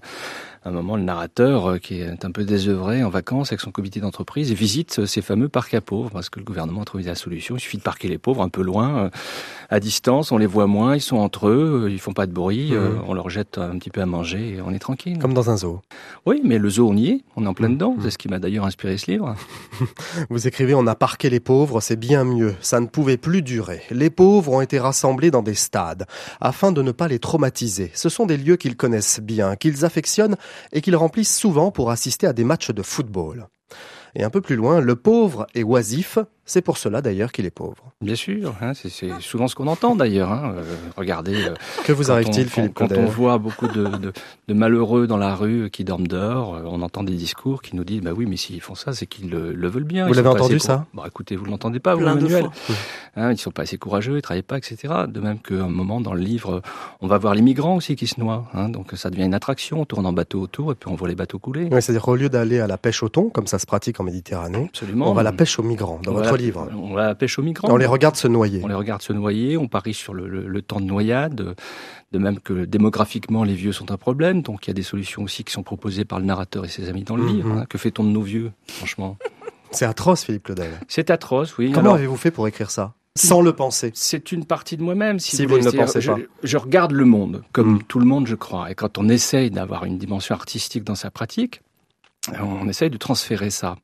à 0.63 0.69
un 0.69 0.71
moment, 0.71 0.95
le 0.95 1.01
narrateur, 1.01 1.71
euh, 1.71 1.77
qui 1.79 2.01
est 2.01 2.23
un 2.23 2.31
peu 2.31 2.43
désœuvré 2.43 3.03
en 3.03 3.09
vacances 3.09 3.51
avec 3.51 3.61
son 3.61 3.71
comité 3.71 3.99
d'entreprise, 3.99 4.51
visite 4.51 4.99
euh, 4.99 5.05
ces 5.07 5.21
fameux 5.23 5.49
parcs 5.49 5.73
à 5.73 5.81
pauvres 5.81 6.11
parce 6.11 6.29
que 6.29 6.37
le 6.39 6.45
gouvernement 6.45 6.81
a 6.83 6.85
trouvé 6.85 7.03
la 7.03 7.15
solution. 7.15 7.55
Il 7.57 7.59
suffit 7.59 7.77
de 7.77 7.81
parquer 7.81 8.07
les 8.07 8.19
pauvres 8.19 8.43
un 8.43 8.49
peu 8.49 8.61
loin, 8.61 9.05
euh, 9.05 9.09
à 9.71 9.79
distance, 9.79 10.31
on 10.31 10.37
les 10.37 10.45
voit 10.45 10.67
moins, 10.67 10.95
ils 10.95 11.01
sont 11.01 11.17
entre 11.17 11.47
eux, 11.47 11.87
ils 11.89 11.99
font 11.99 12.13
pas 12.13 12.27
de 12.27 12.31
bruit, 12.31 12.73
Mhm. 12.73 13.01
on 13.07 13.13
leur 13.15 13.29
jette 13.31 13.57
un 13.57 13.77
petit 13.79 13.89
peu 13.89 14.01
à 14.01 14.05
manger 14.05 14.55
et 14.57 14.61
on 14.61 14.71
est 14.71 14.79
tranquille. 14.79 15.17
Comme 15.17 15.33
dans 15.33 15.49
un 15.49 15.57
zoo. 15.57 15.81
Oui, 16.27 16.41
mais 16.43 16.59
le 16.59 16.69
zoo, 16.69 16.87
on 16.89 16.95
y 16.95 17.07
est, 17.09 17.21
on 17.35 17.45
est 17.45 17.47
en 17.47 17.53
plein 17.55 17.69
dedans. 17.69 17.95
C'est 18.01 18.11
ce 18.11 18.17
qui 18.19 18.27
m'a 18.27 18.37
d'ailleurs 18.37 18.65
inspiré 18.65 18.97
ce 18.97 19.09
livre. 19.09 19.35
Vous 20.29 20.47
écrivez 20.47 20.75
On 20.75 20.85
a 20.87 20.93
parqué 20.95 21.29
les 21.31 21.39
pauvres, 21.39 21.81
c'est 21.81 21.95
bien 21.95 22.23
mieux. 22.23 22.53
Ça 22.61 22.79
ne 22.79 22.85
pouvait 22.85 23.17
plus 23.17 23.41
durer. 23.41 23.81
Les 23.89 24.09
pauvres 24.11 24.51
ont 24.51 24.61
été 24.61 24.77
rassemblés 24.79 25.31
dans 25.31 25.41
des 25.41 25.55
stades 25.55 26.05
afin 26.39 26.71
de 26.71 26.81
ne 26.83 26.91
pas 26.91 27.07
les 27.07 27.17
traumatiser. 27.19 27.89
Ce 27.95 28.09
sont 28.09 28.25
des 28.27 28.37
lieux 28.37 28.57
qu'ils 28.57 28.75
connaissent 28.75 29.19
bien, 29.21 29.55
qu'ils 29.55 29.85
affectionnent 29.85 30.35
et 30.71 30.81
qu'ils 30.81 30.95
remplissent 30.95 31.37
souvent 31.37 31.71
pour 31.71 31.91
assister 31.91 32.27
à 32.27 32.33
des 32.33 32.43
matchs 32.43 32.71
de 32.71 32.81
football. 32.81 33.47
Et 34.15 34.23
un 34.23 34.29
peu 34.29 34.41
plus 34.41 34.55
loin, 34.55 34.79
le 34.81 34.95
pauvre 34.95 35.47
est 35.55 35.63
oisif. 35.63 36.17
C'est 36.51 36.61
pour 36.61 36.77
cela 36.77 37.01
d'ailleurs 37.01 37.31
qu'il 37.31 37.45
est 37.45 37.49
pauvre. 37.49 37.93
Bien 38.01 38.15
sûr, 38.15 38.53
hein, 38.61 38.73
c'est 38.73 38.89
souvent 39.21 39.47
ce 39.47 39.55
qu'on 39.55 39.67
entend 39.67 39.95
d'ailleurs. 39.95 40.33
Hein. 40.33 40.53
Euh, 40.57 40.63
regardez. 40.97 41.45
euh, 41.45 41.53
Que 41.85 41.93
vous 41.93 42.11
arrive-t-il, 42.11 42.45
Philippe 42.49 42.73
Quand, 42.73 42.91
on 42.91 43.05
voit 43.05 43.37
beaucoup 43.37 43.69
de, 43.69 43.85
de- 43.85 44.11
de 44.49 44.53
malheureux 44.53 45.07
dans 45.07 45.15
la 45.15 45.33
rue 45.33 45.69
qui 45.69 45.85
dorment 45.85 46.07
dehors, 46.09 46.55
euh, 46.55 46.63
on 46.65 46.81
entend 46.81 47.03
des 47.03 47.13
discours 47.15 47.61
qui 47.61 47.77
nous 47.77 47.85
disent 47.85 48.01
bah 48.01 48.11
oui, 48.13 48.25
mais 48.27 48.35
s'ils 48.35 48.59
font 48.59 48.75
ça, 48.75 48.91
c'est 48.91 49.05
qu'ils 49.05 49.29
le, 49.29 49.53
le 49.53 49.67
veulent 49.69 49.85
bien. 49.85 50.07
Vous 50.07 50.13
l'avez 50.13 50.27
entendu, 50.27 50.59
ça 50.59 50.87
Bah 50.93 51.03
écoutez, 51.07 51.37
vous 51.37 51.45
l'entendez 51.45 51.79
pas, 51.79 51.95
vous, 51.95 52.01
Plein 52.01 52.15
de 52.15 52.19
Emmanuel 52.19 52.43
fois. 52.65 52.75
hein, 53.15 53.31
Ils 53.31 53.37
sont 53.37 53.51
pas 53.51 53.61
assez 53.61 53.77
courageux, 53.77 54.17
ils 54.17 54.21
travaillent 54.21 54.41
pas, 54.41 54.57
etc. 54.57 54.77
De 55.07 55.21
même 55.21 55.39
qu'à 55.39 55.55
un 55.55 55.69
moment 55.69 56.01
dans 56.01 56.13
le 56.13 56.19
livre, 56.21 56.61
on 56.99 57.07
va 57.07 57.17
voir 57.17 57.33
les 57.33 57.41
migrants 57.41 57.77
aussi 57.77 57.95
qui 57.95 58.07
se 58.07 58.19
noient. 58.19 58.43
Hein, 58.53 58.67
donc 58.67 58.91
ça 58.95 59.09
devient 59.09 59.23
une 59.23 59.33
attraction. 59.33 59.79
On 59.79 59.85
tourne 59.85 60.05
en 60.05 60.11
bateau 60.11 60.41
autour 60.41 60.73
et 60.73 60.75
puis 60.75 60.89
on 60.91 60.95
voit 60.95 61.07
les 61.07 61.15
bateaux 61.15 61.39
couler. 61.39 61.69
Oui, 61.71 61.81
c'est-à-dire 61.81 62.01
qu'au 62.01 62.17
lieu 62.17 62.27
d'aller 62.27 62.59
à 62.59 62.67
la 62.67 62.77
pêche 62.77 63.03
au 63.03 63.07
thon, 63.07 63.29
comme 63.29 63.47
ça 63.47 63.57
se 63.57 63.65
pratique 63.65 64.01
en 64.01 64.03
Méditerranée, 64.03 64.65
Absolument. 64.67 65.09
on 65.09 65.13
va 65.13 65.21
à 65.21 65.23
la 65.23 65.31
pêche 65.31 65.57
aux 65.57 65.63
migrants, 65.63 66.01
dans 66.03 66.11
On 66.11 66.15
va 66.15 66.21
votre 66.23 66.33
à- 66.33 66.37
livre. 66.41 66.69
On 66.75 66.93
va 66.93 67.03
à 67.03 67.07
la 67.07 67.15
pêche 67.15 67.37
aux 67.39 67.43
migrants. 67.43 67.67
On 67.71 67.77
les 67.77 67.85
regarde 67.85 68.15
se 68.15 68.27
noyer. 68.27 68.61
On 68.63 68.67
les 68.67 68.73
regarde 68.73 69.01
se 69.01 69.13
noyer, 69.13 69.57
on 69.57 69.67
parie 69.67 69.93
sur 69.93 70.13
le, 70.13 70.27
le- 70.27 70.47
le 70.47 70.61
temps 70.61 70.79
de 70.79 70.85
noyade, 70.85 71.55
de 72.11 72.17
même 72.19 72.39
que 72.39 72.65
démographiquement 72.65 73.43
les 73.43 73.53
vieux 73.55 73.71
sont 73.71 73.91
un 73.91 73.97
problème, 73.97 74.41
donc 74.41 74.67
il 74.67 74.69
y 74.69 74.71
a 74.71 74.73
des 74.73 74.83
solutions 74.83 75.23
aussi 75.23 75.43
qui 75.43 75.53
sont 75.53 75.63
proposées 75.63 76.05
par 76.05 76.19
le 76.19 76.25
narrateur 76.25 76.65
et 76.65 76.67
ses 76.67 76.89
amis 76.89 77.03
dans 77.03 77.15
le 77.15 77.23
Mhm. 77.23 77.29
livre. 77.35 77.51
hein. 77.53 77.65
Que 77.69 77.77
fait-on 77.77 78.03
de 78.03 78.09
nos 78.09 78.21
vieux, 78.21 78.51
franchement? 78.67 79.17
C'est 79.71 79.85
atroce, 79.85 80.25
Philippe 80.25 80.43
Claudel. 80.43 80.71
C'est 80.89 81.09
atroce, 81.09 81.57
oui. 81.57 81.67
Comment 81.71 81.79
Alors, 81.81 81.93
avez-vous 81.95 82.17
fait 82.17 82.31
pour 82.31 82.47
écrire 82.47 82.69
ça? 82.71 82.93
Sans 83.17 83.41
le 83.41 83.51
penser. 83.53 83.91
c'est 83.93 84.31
une 84.31 84.45
partie 84.45 84.77
de 84.77 84.83
moi-même. 84.83 85.19
Si, 85.19 85.35
Si 85.35 85.45
vous, 85.45 85.55
vous 85.57 85.65
ne 85.65 85.71
pensez 85.71 85.99
pas. 85.99 86.15
Je, 86.17 86.23
je 86.43 86.57
regarde 86.57 86.91
le 86.93 87.03
monde, 87.05 87.43
comme 87.51 87.73
Mm. 87.75 87.83
tout 87.83 87.99
le 87.99 88.05
monde, 88.05 88.25
je 88.25 88.35
crois. 88.35 88.71
Et 88.71 88.75
quand 88.75 88.97
on 88.97 89.09
essaye 89.09 89.51
d'avoir 89.51 89.83
une 89.83 89.97
dimension 89.97 90.33
artistique 90.33 90.83
dans 90.85 90.95
sa 90.95 91.11
pratique, 91.11 91.61
on 92.41 92.67
essaye 92.69 92.89
de 92.89 92.97
transférer 92.97 93.49
ça. 93.49 93.75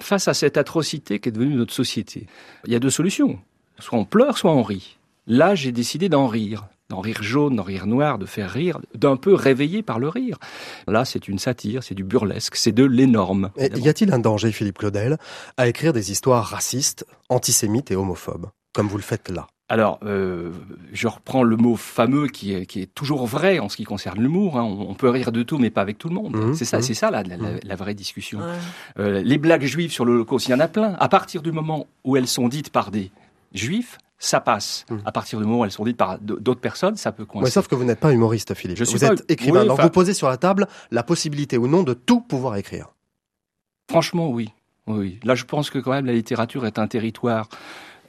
Face 0.00 0.28
à 0.28 0.34
cette 0.34 0.56
atrocité 0.56 1.18
qui 1.18 1.28
est 1.28 1.32
devenue 1.32 1.54
notre 1.54 1.74
société, 1.74 2.26
il 2.66 2.72
y 2.72 2.76
a 2.76 2.78
deux 2.78 2.90
solutions. 2.90 3.38
Soit 3.78 3.98
on 3.98 4.04
pleure, 4.04 4.38
soit 4.38 4.52
on 4.52 4.62
rit. 4.62 4.98
Là, 5.26 5.54
j'ai 5.54 5.72
décidé 5.72 6.08
d'en 6.08 6.26
rire. 6.26 6.66
D'en 6.88 7.00
rire 7.00 7.22
jaune, 7.22 7.56
d'en 7.56 7.62
rire 7.62 7.86
noir, 7.86 8.18
de 8.18 8.26
faire 8.26 8.50
rire, 8.50 8.78
d'un 8.94 9.16
peu 9.16 9.34
réveillé 9.34 9.82
par 9.82 9.98
le 9.98 10.08
rire. 10.08 10.36
Là, 10.86 11.06
c'est 11.06 11.26
une 11.26 11.38
satire, 11.38 11.82
c'est 11.82 11.94
du 11.94 12.04
burlesque, 12.04 12.54
c'est 12.54 12.72
de 12.72 12.84
l'énorme. 12.84 13.50
Y 13.56 13.88
a-t-il 13.88 14.12
un 14.12 14.18
danger, 14.18 14.52
Philippe 14.52 14.78
Claudel, 14.78 15.16
à 15.56 15.68
écrire 15.68 15.94
des 15.94 16.10
histoires 16.10 16.44
racistes, 16.44 17.06
antisémites 17.30 17.90
et 17.90 17.96
homophobes, 17.96 18.50
comme 18.74 18.88
vous 18.88 18.98
le 18.98 19.02
faites 19.02 19.30
là? 19.30 19.46
Alors, 19.68 20.00
euh, 20.04 20.50
je 20.92 21.08
reprends 21.08 21.42
le 21.42 21.56
mot 21.56 21.76
fameux 21.76 22.26
qui 22.26 22.52
est, 22.52 22.66
qui 22.66 22.82
est 22.82 22.94
toujours 22.94 23.26
vrai 23.26 23.58
en 23.58 23.68
ce 23.70 23.76
qui 23.76 23.84
concerne 23.84 24.20
l'humour. 24.20 24.58
hein. 24.58 24.64
On, 24.64 24.90
on 24.90 24.94
peut 24.94 25.08
rire 25.08 25.32
de 25.32 25.42
tout, 25.42 25.56
mais 25.58 25.70
pas 25.70 25.80
avec 25.80 25.96
tout 25.96 26.08
le 26.08 26.14
monde. 26.14 26.36
Mhm, 26.36 26.54
c'est 26.54 26.66
ça, 26.66 26.78
mhm. 26.78 26.82
c'est 26.82 26.94
ça 26.94 27.10
la, 27.10 27.22
la 27.22 27.76
vraie 27.76 27.94
discussion. 27.94 28.40
Ouais. 28.40 28.44
Euh, 28.98 29.22
les 29.22 29.38
blagues 29.38 29.64
juives 29.64 29.90
sur 29.92 30.04
l'Holocauste, 30.04 30.48
il 30.48 30.50
y 30.50 30.54
en 30.54 30.60
a 30.60 30.68
plein. 30.68 30.94
À 30.98 31.08
partir 31.08 31.40
du 31.42 31.52
moment 31.52 31.86
où 32.04 32.16
elles 32.18 32.28
sont 32.28 32.48
dites 32.48 32.68
par 32.70 32.90
des 32.90 33.10
juifs, 33.54 33.96
ça 34.18 34.40
passe. 34.40 34.84
À 35.06 35.10
partir 35.12 35.38
du 35.40 35.46
moment 35.46 35.60
où 35.60 35.64
elles 35.64 35.70
sont 35.72 35.84
dites 35.84 35.96
par 35.96 36.18
d'autres 36.18 36.60
personnes, 36.60 36.96
ça 36.96 37.10
peut 37.10 37.22
Ouais, 37.22 37.28
coincer. 37.28 37.50
sauf 37.52 37.66
que 37.66 37.74
vous 37.74 37.84
n'êtes 37.84 37.98
pas 38.00 38.12
humoriste, 38.12 38.52
Philippe. 38.54 38.76
Je 38.76 38.84
suis 38.84 38.98
vous 38.98 39.06
pas- 39.06 39.14
êtes 39.14 39.24
écrivain. 39.30 39.62
oui, 39.62 39.70
enfin- 39.70 39.82
vous 39.84 39.90
posez 39.90 40.12
sur 40.12 40.28
la 40.28 40.36
table 40.36 40.66
la 40.90 41.02
possibilité 41.02 41.56
ou 41.56 41.66
non 41.66 41.82
de 41.82 41.94
tout 41.94 42.20
pouvoir 42.20 42.56
écrire. 42.56 42.88
Franchement, 43.90 44.28
oui. 44.28 44.50
Oui. 44.86 45.18
Là, 45.24 45.34
je 45.34 45.44
pense 45.44 45.70
que 45.70 45.78
quand 45.78 45.92
même 45.92 46.06
la 46.06 46.12
littérature 46.12 46.66
est 46.66 46.78
un 46.78 46.86
territoire 46.88 47.48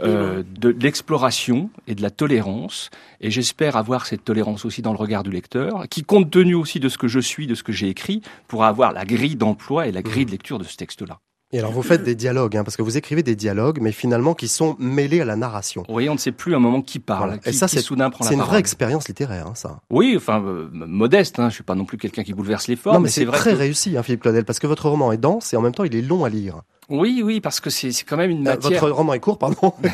euh, 0.02 0.44
de 0.60 0.70
l'exploration 0.70 1.70
et 1.88 1.96
de 1.96 2.02
la 2.02 2.10
tolérance. 2.10 2.90
Et 3.22 3.30
j'espère 3.32 3.76
avoir 3.78 4.06
cette 4.06 4.24
tolérance 4.24 4.66
aussi 4.66 4.82
dans 4.82 4.92
le 4.92 4.98
regard 4.98 5.24
du 5.24 5.32
lecteur, 5.32 5.86
qui 5.90 6.04
compte 6.04 6.32
tenu 6.32 6.56
aussi 6.56 6.80
de 6.80 6.90
ce 6.90 6.98
que 6.98 7.08
je 7.08 7.20
suis, 7.20 7.48
de 7.48 7.56
ce 7.56 7.64
que 7.64 7.72
j'ai 7.72 7.90
écrit, 7.90 8.22
pourra 8.48 8.68
avoir 8.68 8.92
la 8.94 9.06
grille 9.06 9.36
d'emploi 9.36 9.88
et 9.88 9.92
la 9.92 10.02
grille 10.02 10.26
de 10.26 10.32
lecture 10.32 10.60
de 10.60 10.64
ce 10.64 10.76
texte-là. 10.78 11.20
Et 11.56 11.60
alors 11.60 11.72
vous 11.72 11.84
faites 11.84 12.04
des 12.04 12.16
dialogues, 12.16 12.58
hein, 12.58 12.64
parce 12.64 12.76
que 12.76 12.82
vous 12.82 12.98
écrivez 12.98 13.22
des 13.22 13.36
dialogues, 13.36 13.78
mais 13.80 13.92
finalement 13.92 14.34
qui 14.34 14.48
sont 14.48 14.76
mêlés 14.80 15.22
à 15.22 15.26
la 15.26 15.36
narration. 15.36 15.84
Oui, 15.88 16.10
on 16.10 16.14
ne 16.14 16.18
sait 16.18 16.32
plus 16.32 16.56
à 16.56 16.58
un 16.58 16.60
moment 16.60 16.82
qui 16.82 16.98
parle, 16.98 17.26
Voilà. 17.26 17.38
qui, 17.38 17.50
Et 17.50 17.54
ça, 17.54 17.68
qui 17.68 17.76
c'est 17.76 17.82
soudain 17.84 18.10
prend 18.10 18.24
la 18.26 18.30
c'est 18.30 18.34
une 18.34 18.40
parole. 18.40 18.54
vraie 18.54 18.60
expérience 18.60 19.08
littéraire, 19.08 19.46
hein, 19.46 19.54
ça. 19.54 19.80
Oui, 19.92 20.16
enfin 20.18 20.42
euh, 20.44 20.68
modeste. 20.72 21.38
Hein, 21.38 21.50
je 21.50 21.54
suis 21.54 21.64
pas 21.64 21.76
non 21.76 21.86
plus 21.86 22.00
quelqu'un 22.00 22.24
qui 22.24 22.34
bouleverse 22.34 22.68
les 22.68 22.76
formes. 22.76 22.96
non, 22.96 23.02
mais 23.04 23.10
c'est 23.10 23.26
vrai 23.26 23.38
très 23.38 23.52
que- 23.52 23.58
réussi, 23.58 23.96
hein, 23.96 24.02
Philippe 24.02 24.22
Claudel, 24.24 24.46
parce 24.46 24.58
que 24.58 24.66
votre 24.66 24.90
roman 24.90 25.12
est 25.12 25.18
dense 25.18 25.54
et 25.54 25.56
en 25.58 25.62
même 25.62 25.76
temps 25.76 25.84
il 25.84 25.96
est 25.96 26.02
long 26.02 26.26
à 26.26 26.30
lire. 26.30 26.64
Oui, 26.90 27.22
oui, 27.24 27.40
parce 27.40 27.60
que 27.60 27.70
c'est 27.70 27.92
c'est 27.92 28.04
quand 28.04 28.18
même 28.18 28.30
une 28.32 28.48
Euh, 28.48 28.56
matière. 28.56 28.82
votre 28.82 28.92
roman 28.92 29.14
est 29.14 29.20
court, 29.20 29.38
pardon. 29.38 29.74
Mais 29.84 29.94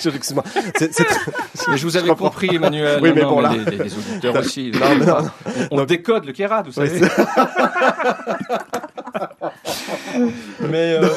je 1.78 1.84
vous 1.84 1.98
avais 1.98 2.10
compris, 2.16 2.50
Emmanuel. 2.56 3.00
Oui, 3.02 3.10
Non, 3.10 3.16
mais 3.16 3.24
bon, 3.24 3.40
là. 3.42 3.52
les, 3.54 3.64
les- 3.78 3.84
les 3.84 3.94
auditeurs 3.98 4.36
aussi. 4.38 4.72
Non, 4.72 5.06
non. 5.06 5.30
On, 5.72 5.86
décode 5.86 6.26
le 6.26 6.34
Kérad, 6.34 6.68
vous 6.68 6.82
Oui, 6.82 6.88
savez. 6.88 7.08
mais 10.62 10.94
euh, 11.02 11.08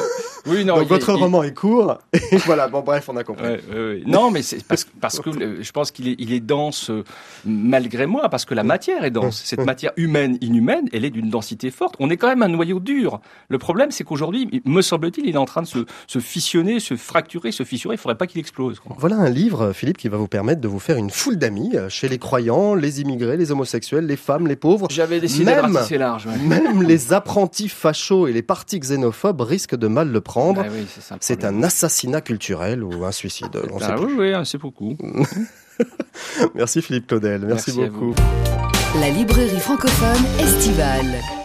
oui, 0.45 0.65
non. 0.65 0.75
Donc 0.75 0.83
a- 0.85 0.87
votre 0.87 1.09
il- 1.11 1.21
roman 1.21 1.43
est 1.43 1.53
court. 1.53 1.97
Et 2.31 2.37
voilà, 2.37 2.67
bon 2.67 2.81
bref, 2.81 3.09
on 3.09 3.17
a 3.17 3.23
compris. 3.23 3.45
Ouais, 3.45 3.61
ouais, 3.71 3.75
ouais. 3.79 4.03
Non, 4.05 4.31
mais 4.31 4.41
c'est 4.41 4.63
parce, 4.65 4.83
que- 4.83 4.89
parce 4.99 5.19
que 5.19 5.61
je 5.61 5.71
pense 5.71 5.91
qu'il 5.91 6.07
est, 6.07 6.15
il 6.19 6.33
est 6.33 6.39
dense 6.39 6.89
euh, 6.89 7.03
malgré 7.45 8.05
moi, 8.05 8.29
parce 8.29 8.45
que 8.45 8.53
la 8.53 8.63
matière 8.63 9.03
est 9.03 9.11
dense. 9.11 9.41
Cette 9.45 9.65
matière 9.65 9.91
humaine, 9.97 10.37
inhumaine, 10.41 10.87
elle 10.93 11.05
est 11.05 11.09
d'une 11.09 11.29
densité 11.29 11.71
forte. 11.71 11.95
On 11.99 12.09
est 12.09 12.17
quand 12.17 12.27
même 12.27 12.43
un 12.43 12.47
noyau 12.47 12.79
dur. 12.79 13.19
Le 13.49 13.57
problème, 13.57 13.91
c'est 13.91 14.03
qu'aujourd'hui, 14.03 14.61
me 14.65 14.81
semble-t-il, 14.81 15.27
il 15.27 15.35
est 15.35 15.37
en 15.37 15.45
train 15.45 15.61
de 15.61 15.67
se, 15.67 15.79
se 16.07 16.19
fissionner, 16.19 16.79
se 16.79 16.95
fracturer, 16.95 17.51
se 17.51 17.63
fissurer. 17.63 17.95
Il 17.95 17.97
faudrait 17.97 18.17
pas 18.17 18.27
qu'il 18.27 18.39
explose. 18.39 18.79
quoi. 18.79 18.95
Voilà 18.99 19.17
un 19.17 19.29
livre, 19.29 19.71
Philippe, 19.73 19.97
qui 19.97 20.09
va 20.09 20.17
vous 20.17 20.27
permettre 20.27 20.61
de 20.61 20.67
vous 20.67 20.79
faire 20.79 20.97
une 20.97 21.09
foule 21.09 21.37
d'amis 21.37 21.71
euh, 21.75 21.89
chez 21.89 22.09
les 22.09 22.17
croyants, 22.17 22.75
les 22.75 23.01
immigrés, 23.01 23.37
les 23.37 23.51
homosexuels, 23.51 24.05
les 24.05 24.17
femmes, 24.17 24.47
les 24.47 24.55
pauvres. 24.55 24.87
J'avais 24.89 25.19
décidé 25.19 25.45
Même- 25.45 25.71
de 25.89 25.95
large. 25.97 26.25
ouais. 26.25 26.37
Même 26.47 26.83
les 26.83 27.13
apprentis 27.13 27.69
fachos 27.69 28.27
et 28.27 28.33
les 28.33 28.41
partis 28.41 28.79
xénophobes 28.79 29.41
risquent 29.41 29.75
de 29.75 29.87
mal 29.87 30.09
le 30.11 30.19
prendre. 30.21 30.32
Ah 30.59 30.65
oui, 30.71 30.87
c'est 31.19 31.43
un 31.45 31.63
assassinat 31.63 32.21
culturel 32.21 32.83
ou 32.83 33.05
un 33.05 33.11
suicide. 33.11 33.55
on 33.71 33.79
sait 33.79 33.85
Ah 33.89 33.93
plus. 33.95 34.05
oui, 34.05 34.33
oui, 34.33 34.45
c'est 34.45 34.57
beaucoup. 34.57 34.95
Merci 36.55 36.81
Philippe 36.81 37.07
Claudel, 37.07 37.41
merci, 37.45 37.73
Merci 37.75 37.91
beaucoup. 37.91 38.13
La 38.99 39.09
librairie 39.09 39.59
francophone 39.59 40.23
estivale. 40.39 41.42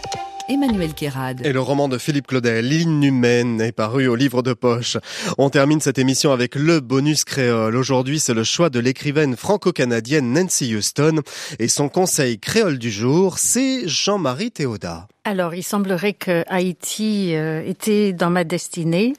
Emmanuel 0.49 0.93
Kérad. 0.95 1.45
Et 1.45 1.53
le 1.53 1.59
roman 1.61 1.87
de 1.87 1.99
Philippe 1.99 2.25
Claudel, 2.27 2.67
L'inhumaine, 2.67 3.61
est 3.61 3.71
paru 3.71 4.07
au 4.07 4.15
livre 4.15 4.41
de 4.41 4.53
poche. 4.53 4.97
On 5.37 5.49
termine 5.51 5.79
cette 5.79 5.99
émission 5.99 6.31
avec 6.31 6.55
le 6.55 6.79
bonus 6.79 7.23
créole. 7.23 7.75
Aujourd'hui, 7.75 8.19
c'est 8.19 8.33
le 8.33 8.43
choix 8.43 8.71
de 8.71 8.79
l'écrivaine 8.79 9.35
franco-canadienne 9.35 10.33
Nancy 10.33 10.75
Houston. 10.75 11.21
Et 11.59 11.67
son 11.67 11.87
conseil 11.87 12.39
créole 12.39 12.79
du 12.79 12.89
jour, 12.89 13.37
c'est 13.37 13.87
Jean-Marie 13.87 14.49
Théodat. 14.51 15.07
Alors, 15.23 15.53
il 15.53 15.63
semblerait 15.63 16.13
que 16.13 16.43
Haïti 16.47 17.35
euh, 17.35 17.61
était 17.63 18.11
dans 18.13 18.31
ma 18.31 18.43
destinée. 18.43 19.13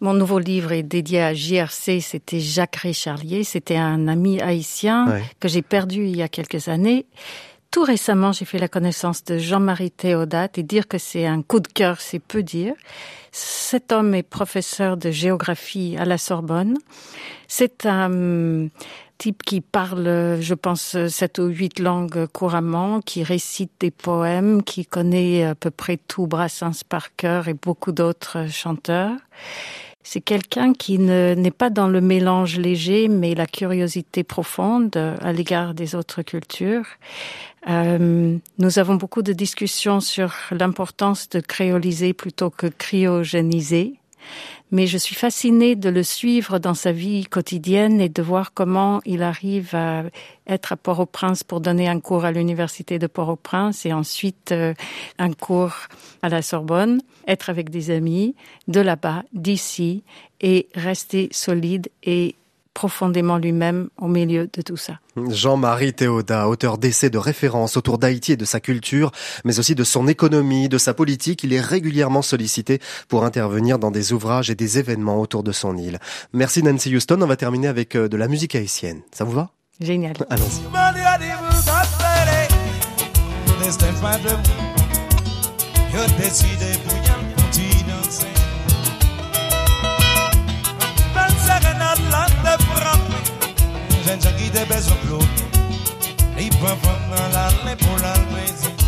Mon 0.00 0.12
nouveau 0.12 0.38
livre 0.38 0.72
est 0.72 0.82
dédié 0.82 1.22
à 1.22 1.32
JRC, 1.32 2.00
c'était 2.02 2.40
Jacques 2.40 2.76
Richarlier. 2.76 3.44
C'était 3.44 3.76
un 3.76 4.06
ami 4.08 4.40
haïtien 4.40 5.06
Ouais. 5.08 5.22
que 5.40 5.48
j'ai 5.48 5.62
perdu 5.62 6.04
il 6.06 6.16
y 6.16 6.22
a 6.22 6.28
quelques 6.28 6.68
années. 6.68 7.06
Tout 7.72 7.84
récemment, 7.84 8.32
j'ai 8.32 8.44
fait 8.44 8.58
la 8.58 8.68
connaissance 8.68 9.24
de 9.24 9.38
Jean-Marie 9.38 9.90
Théodat 9.90 10.48
et 10.56 10.62
dire 10.62 10.86
que 10.86 10.98
c'est 10.98 11.24
un 11.24 11.40
coup 11.40 11.58
de 11.58 11.68
cœur, 11.68 12.02
c'est 12.02 12.18
peu 12.18 12.42
dire. 12.42 12.74
Cet 13.32 13.92
homme 13.92 14.14
est 14.14 14.22
professeur 14.22 14.98
de 14.98 15.10
géographie 15.10 15.96
à 15.98 16.04
la 16.04 16.18
Sorbonne. 16.18 16.76
C'est 17.48 17.86
un 17.86 18.68
type 19.16 19.42
qui 19.42 19.62
parle, 19.62 20.36
je 20.38 20.52
pense, 20.52 21.06
sept 21.08 21.38
ou 21.38 21.46
huit 21.46 21.78
langues 21.78 22.26
couramment, 22.26 23.00
qui 23.00 23.22
récite 23.22 23.72
des 23.80 23.90
poèmes, 23.90 24.62
qui 24.62 24.84
connaît 24.84 25.44
à 25.44 25.54
peu 25.54 25.70
près 25.70 25.96
tout 25.96 26.26
Brassens 26.26 26.84
par 26.86 27.16
cœur 27.16 27.48
et 27.48 27.54
beaucoup 27.54 27.92
d'autres 27.92 28.50
chanteurs. 28.50 29.16
C'est 30.04 30.20
quelqu'un 30.20 30.72
qui 30.74 30.98
ne- 30.98 31.34
n'est 31.34 31.50
pas 31.52 31.70
dans 31.70 31.86
le 31.88 32.00
mélange 32.00 32.58
léger, 32.58 33.08
mais 33.08 33.34
la 33.34 33.46
curiosité 33.46 34.24
profonde 34.24 34.96
euh, 34.96 35.16
à 35.20 35.32
l'égard 35.32 35.74
des 35.74 35.94
autres 35.94 36.22
cultures. 36.22 36.86
Euh, 37.68 38.36
nous 38.58 38.78
avons 38.80 38.96
beaucoup 38.96 39.22
de 39.22 39.32
discussions 39.32 40.00
sur 40.00 40.34
l'importance 40.50 41.28
de 41.28 41.40
créoliser 41.40 42.12
plutôt 42.12 42.50
que 42.50 42.66
cryogéniser. 42.66 44.00
Mais 44.70 44.86
je 44.86 44.96
suis 44.96 45.14
fascinée 45.14 45.76
de 45.76 45.90
le 45.90 46.02
suivre 46.02 46.58
dans 46.58 46.74
sa 46.74 46.92
vie 46.92 47.24
quotidienne 47.26 48.00
et 48.00 48.08
de 48.08 48.22
voir 48.22 48.54
comment 48.54 49.00
il 49.04 49.22
arrive 49.22 49.74
à 49.74 50.04
être 50.46 50.72
à 50.72 50.76
Port-au-Prince 50.76 51.44
pour 51.44 51.60
donner 51.60 51.88
un 51.88 52.00
cours 52.00 52.24
à 52.24 52.32
l'université 52.32 52.98
de 52.98 53.06
Port-au-Prince 53.06 53.84
et 53.84 53.92
ensuite 53.92 54.52
euh, 54.52 54.74
un 55.18 55.32
cours 55.32 55.74
à 56.22 56.28
la 56.28 56.40
Sorbonne, 56.40 57.02
être 57.28 57.50
avec 57.50 57.70
des 57.70 57.90
amis 57.90 58.34
de 58.66 58.80
là-bas, 58.80 59.24
d'ici, 59.32 60.02
et 60.40 60.68
rester 60.74 61.28
solide 61.32 61.88
et 62.02 62.34
profondément 62.74 63.38
lui-même 63.38 63.88
au 63.98 64.08
milieu 64.08 64.48
de 64.52 64.62
tout 64.62 64.76
ça. 64.76 64.98
Jean-Marie 65.16 65.92
Théodat, 65.92 66.48
auteur 66.48 66.78
d'essais 66.78 67.10
de 67.10 67.18
référence 67.18 67.76
autour 67.76 67.98
d'Haïti 67.98 68.32
et 68.32 68.36
de 68.36 68.44
sa 68.44 68.60
culture, 68.60 69.12
mais 69.44 69.58
aussi 69.58 69.74
de 69.74 69.84
son 69.84 70.08
économie, 70.08 70.68
de 70.68 70.78
sa 70.78 70.94
politique, 70.94 71.44
il 71.44 71.52
est 71.52 71.60
régulièrement 71.60 72.22
sollicité 72.22 72.80
pour 73.08 73.24
intervenir 73.24 73.78
dans 73.78 73.90
des 73.90 74.12
ouvrages 74.12 74.50
et 74.50 74.54
des 74.54 74.78
événements 74.78 75.20
autour 75.20 75.42
de 75.42 75.52
son 75.52 75.76
île. 75.76 75.98
Merci 76.32 76.62
Nancy 76.62 76.94
Houston, 76.94 77.20
on 77.20 77.26
va 77.26 77.36
terminer 77.36 77.68
avec 77.68 77.94
euh, 77.96 78.08
de 78.08 78.16
la 78.16 78.28
musique 78.28 78.54
haïtienne. 78.54 79.02
Ça 79.12 79.24
vous 79.24 79.32
va? 79.32 79.50
Génial. 79.80 80.14
Allons-y. 80.30 80.62
Jen 94.06 94.20
jen 94.20 94.34
qui 94.36 94.50
de 94.50 94.64
besoin 94.66 94.96
plou 95.04 95.22
Li 96.36 96.48
pa 96.60 96.74
fam 96.82 97.10
la 97.34 97.48
le 97.64 97.76
pour 97.76 97.98
la 98.02 98.14
maison 98.34 98.81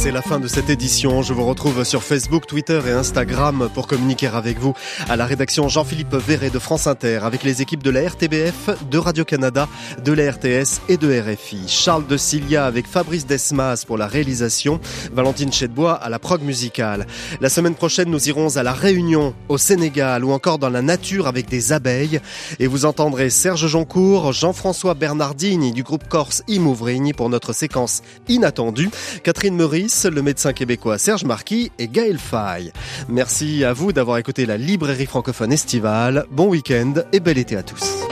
c'est 0.00 0.10
la 0.10 0.22
fin 0.22 0.40
de 0.40 0.48
cette 0.48 0.70
édition. 0.70 1.20
Je 1.20 1.34
vous 1.34 1.44
retrouve 1.44 1.84
sur 1.84 2.02
Facebook, 2.02 2.46
Twitter 2.46 2.80
et 2.86 2.92
Instagram 2.92 3.68
pour 3.74 3.86
communiquer 3.86 4.28
avec 4.28 4.58
vous. 4.58 4.72
À 5.10 5.16
la 5.16 5.26
rédaction 5.26 5.68
Jean-Philippe 5.68 6.14
Verret 6.14 6.48
de 6.48 6.58
France 6.58 6.86
Inter, 6.86 7.20
avec 7.22 7.42
les 7.42 7.60
équipes 7.60 7.82
de 7.82 7.90
la 7.90 8.08
RTBF, 8.08 8.70
de 8.90 8.96
Radio-Canada, 8.96 9.68
de 10.02 10.12
la 10.14 10.30
RTS 10.30 10.80
et 10.88 10.96
de 10.96 11.20
RFI. 11.20 11.68
Charles 11.68 12.06
de 12.06 12.16
Cilia 12.16 12.64
avec 12.64 12.86
Fabrice 12.86 13.26
Desmas 13.26 13.84
pour 13.86 13.98
la 13.98 14.06
réalisation. 14.06 14.80
Valentine 15.12 15.52
Chedbois 15.52 15.92
à 15.92 16.08
la 16.08 16.18
prog 16.18 16.40
musicale. 16.40 17.06
La 17.42 17.50
semaine 17.50 17.74
prochaine, 17.74 18.08
nous 18.08 18.26
irons 18.26 18.56
à 18.56 18.62
la 18.62 18.72
Réunion, 18.72 19.34
au 19.50 19.58
Sénégal 19.58 20.24
ou 20.24 20.32
encore 20.32 20.58
dans 20.58 20.70
la 20.70 20.80
nature 20.80 21.26
avec 21.26 21.46
des 21.50 21.74
abeilles. 21.74 22.20
Et 22.58 22.68
vous 22.68 22.86
entendrez 22.86 23.28
Serge 23.28 23.66
Joncourt, 23.66 24.32
Jean-François 24.32 24.94
Bernardini 24.94 25.72
du 25.72 25.82
groupe 25.82 26.08
corse 26.08 26.42
Imouvrigne 26.48 27.12
pour 27.12 27.28
notre 27.28 27.52
séquence 27.52 28.00
inattendue. 28.28 28.88
Catherine 29.24 29.56
Meurice, 29.56 29.89
le 30.04 30.22
médecin 30.22 30.52
québécois 30.52 30.98
Serge 30.98 31.24
Marquis 31.24 31.72
et 31.78 31.88
Gaël 31.88 32.18
Faye. 32.18 32.72
Merci 33.08 33.64
à 33.64 33.72
vous 33.72 33.92
d'avoir 33.92 34.18
écouté 34.18 34.46
la 34.46 34.56
librairie 34.56 35.06
francophone 35.06 35.52
estivale. 35.52 36.26
Bon 36.30 36.48
week-end 36.48 36.94
et 37.12 37.20
bel 37.20 37.38
été 37.38 37.56
à 37.56 37.62
tous. 37.62 38.04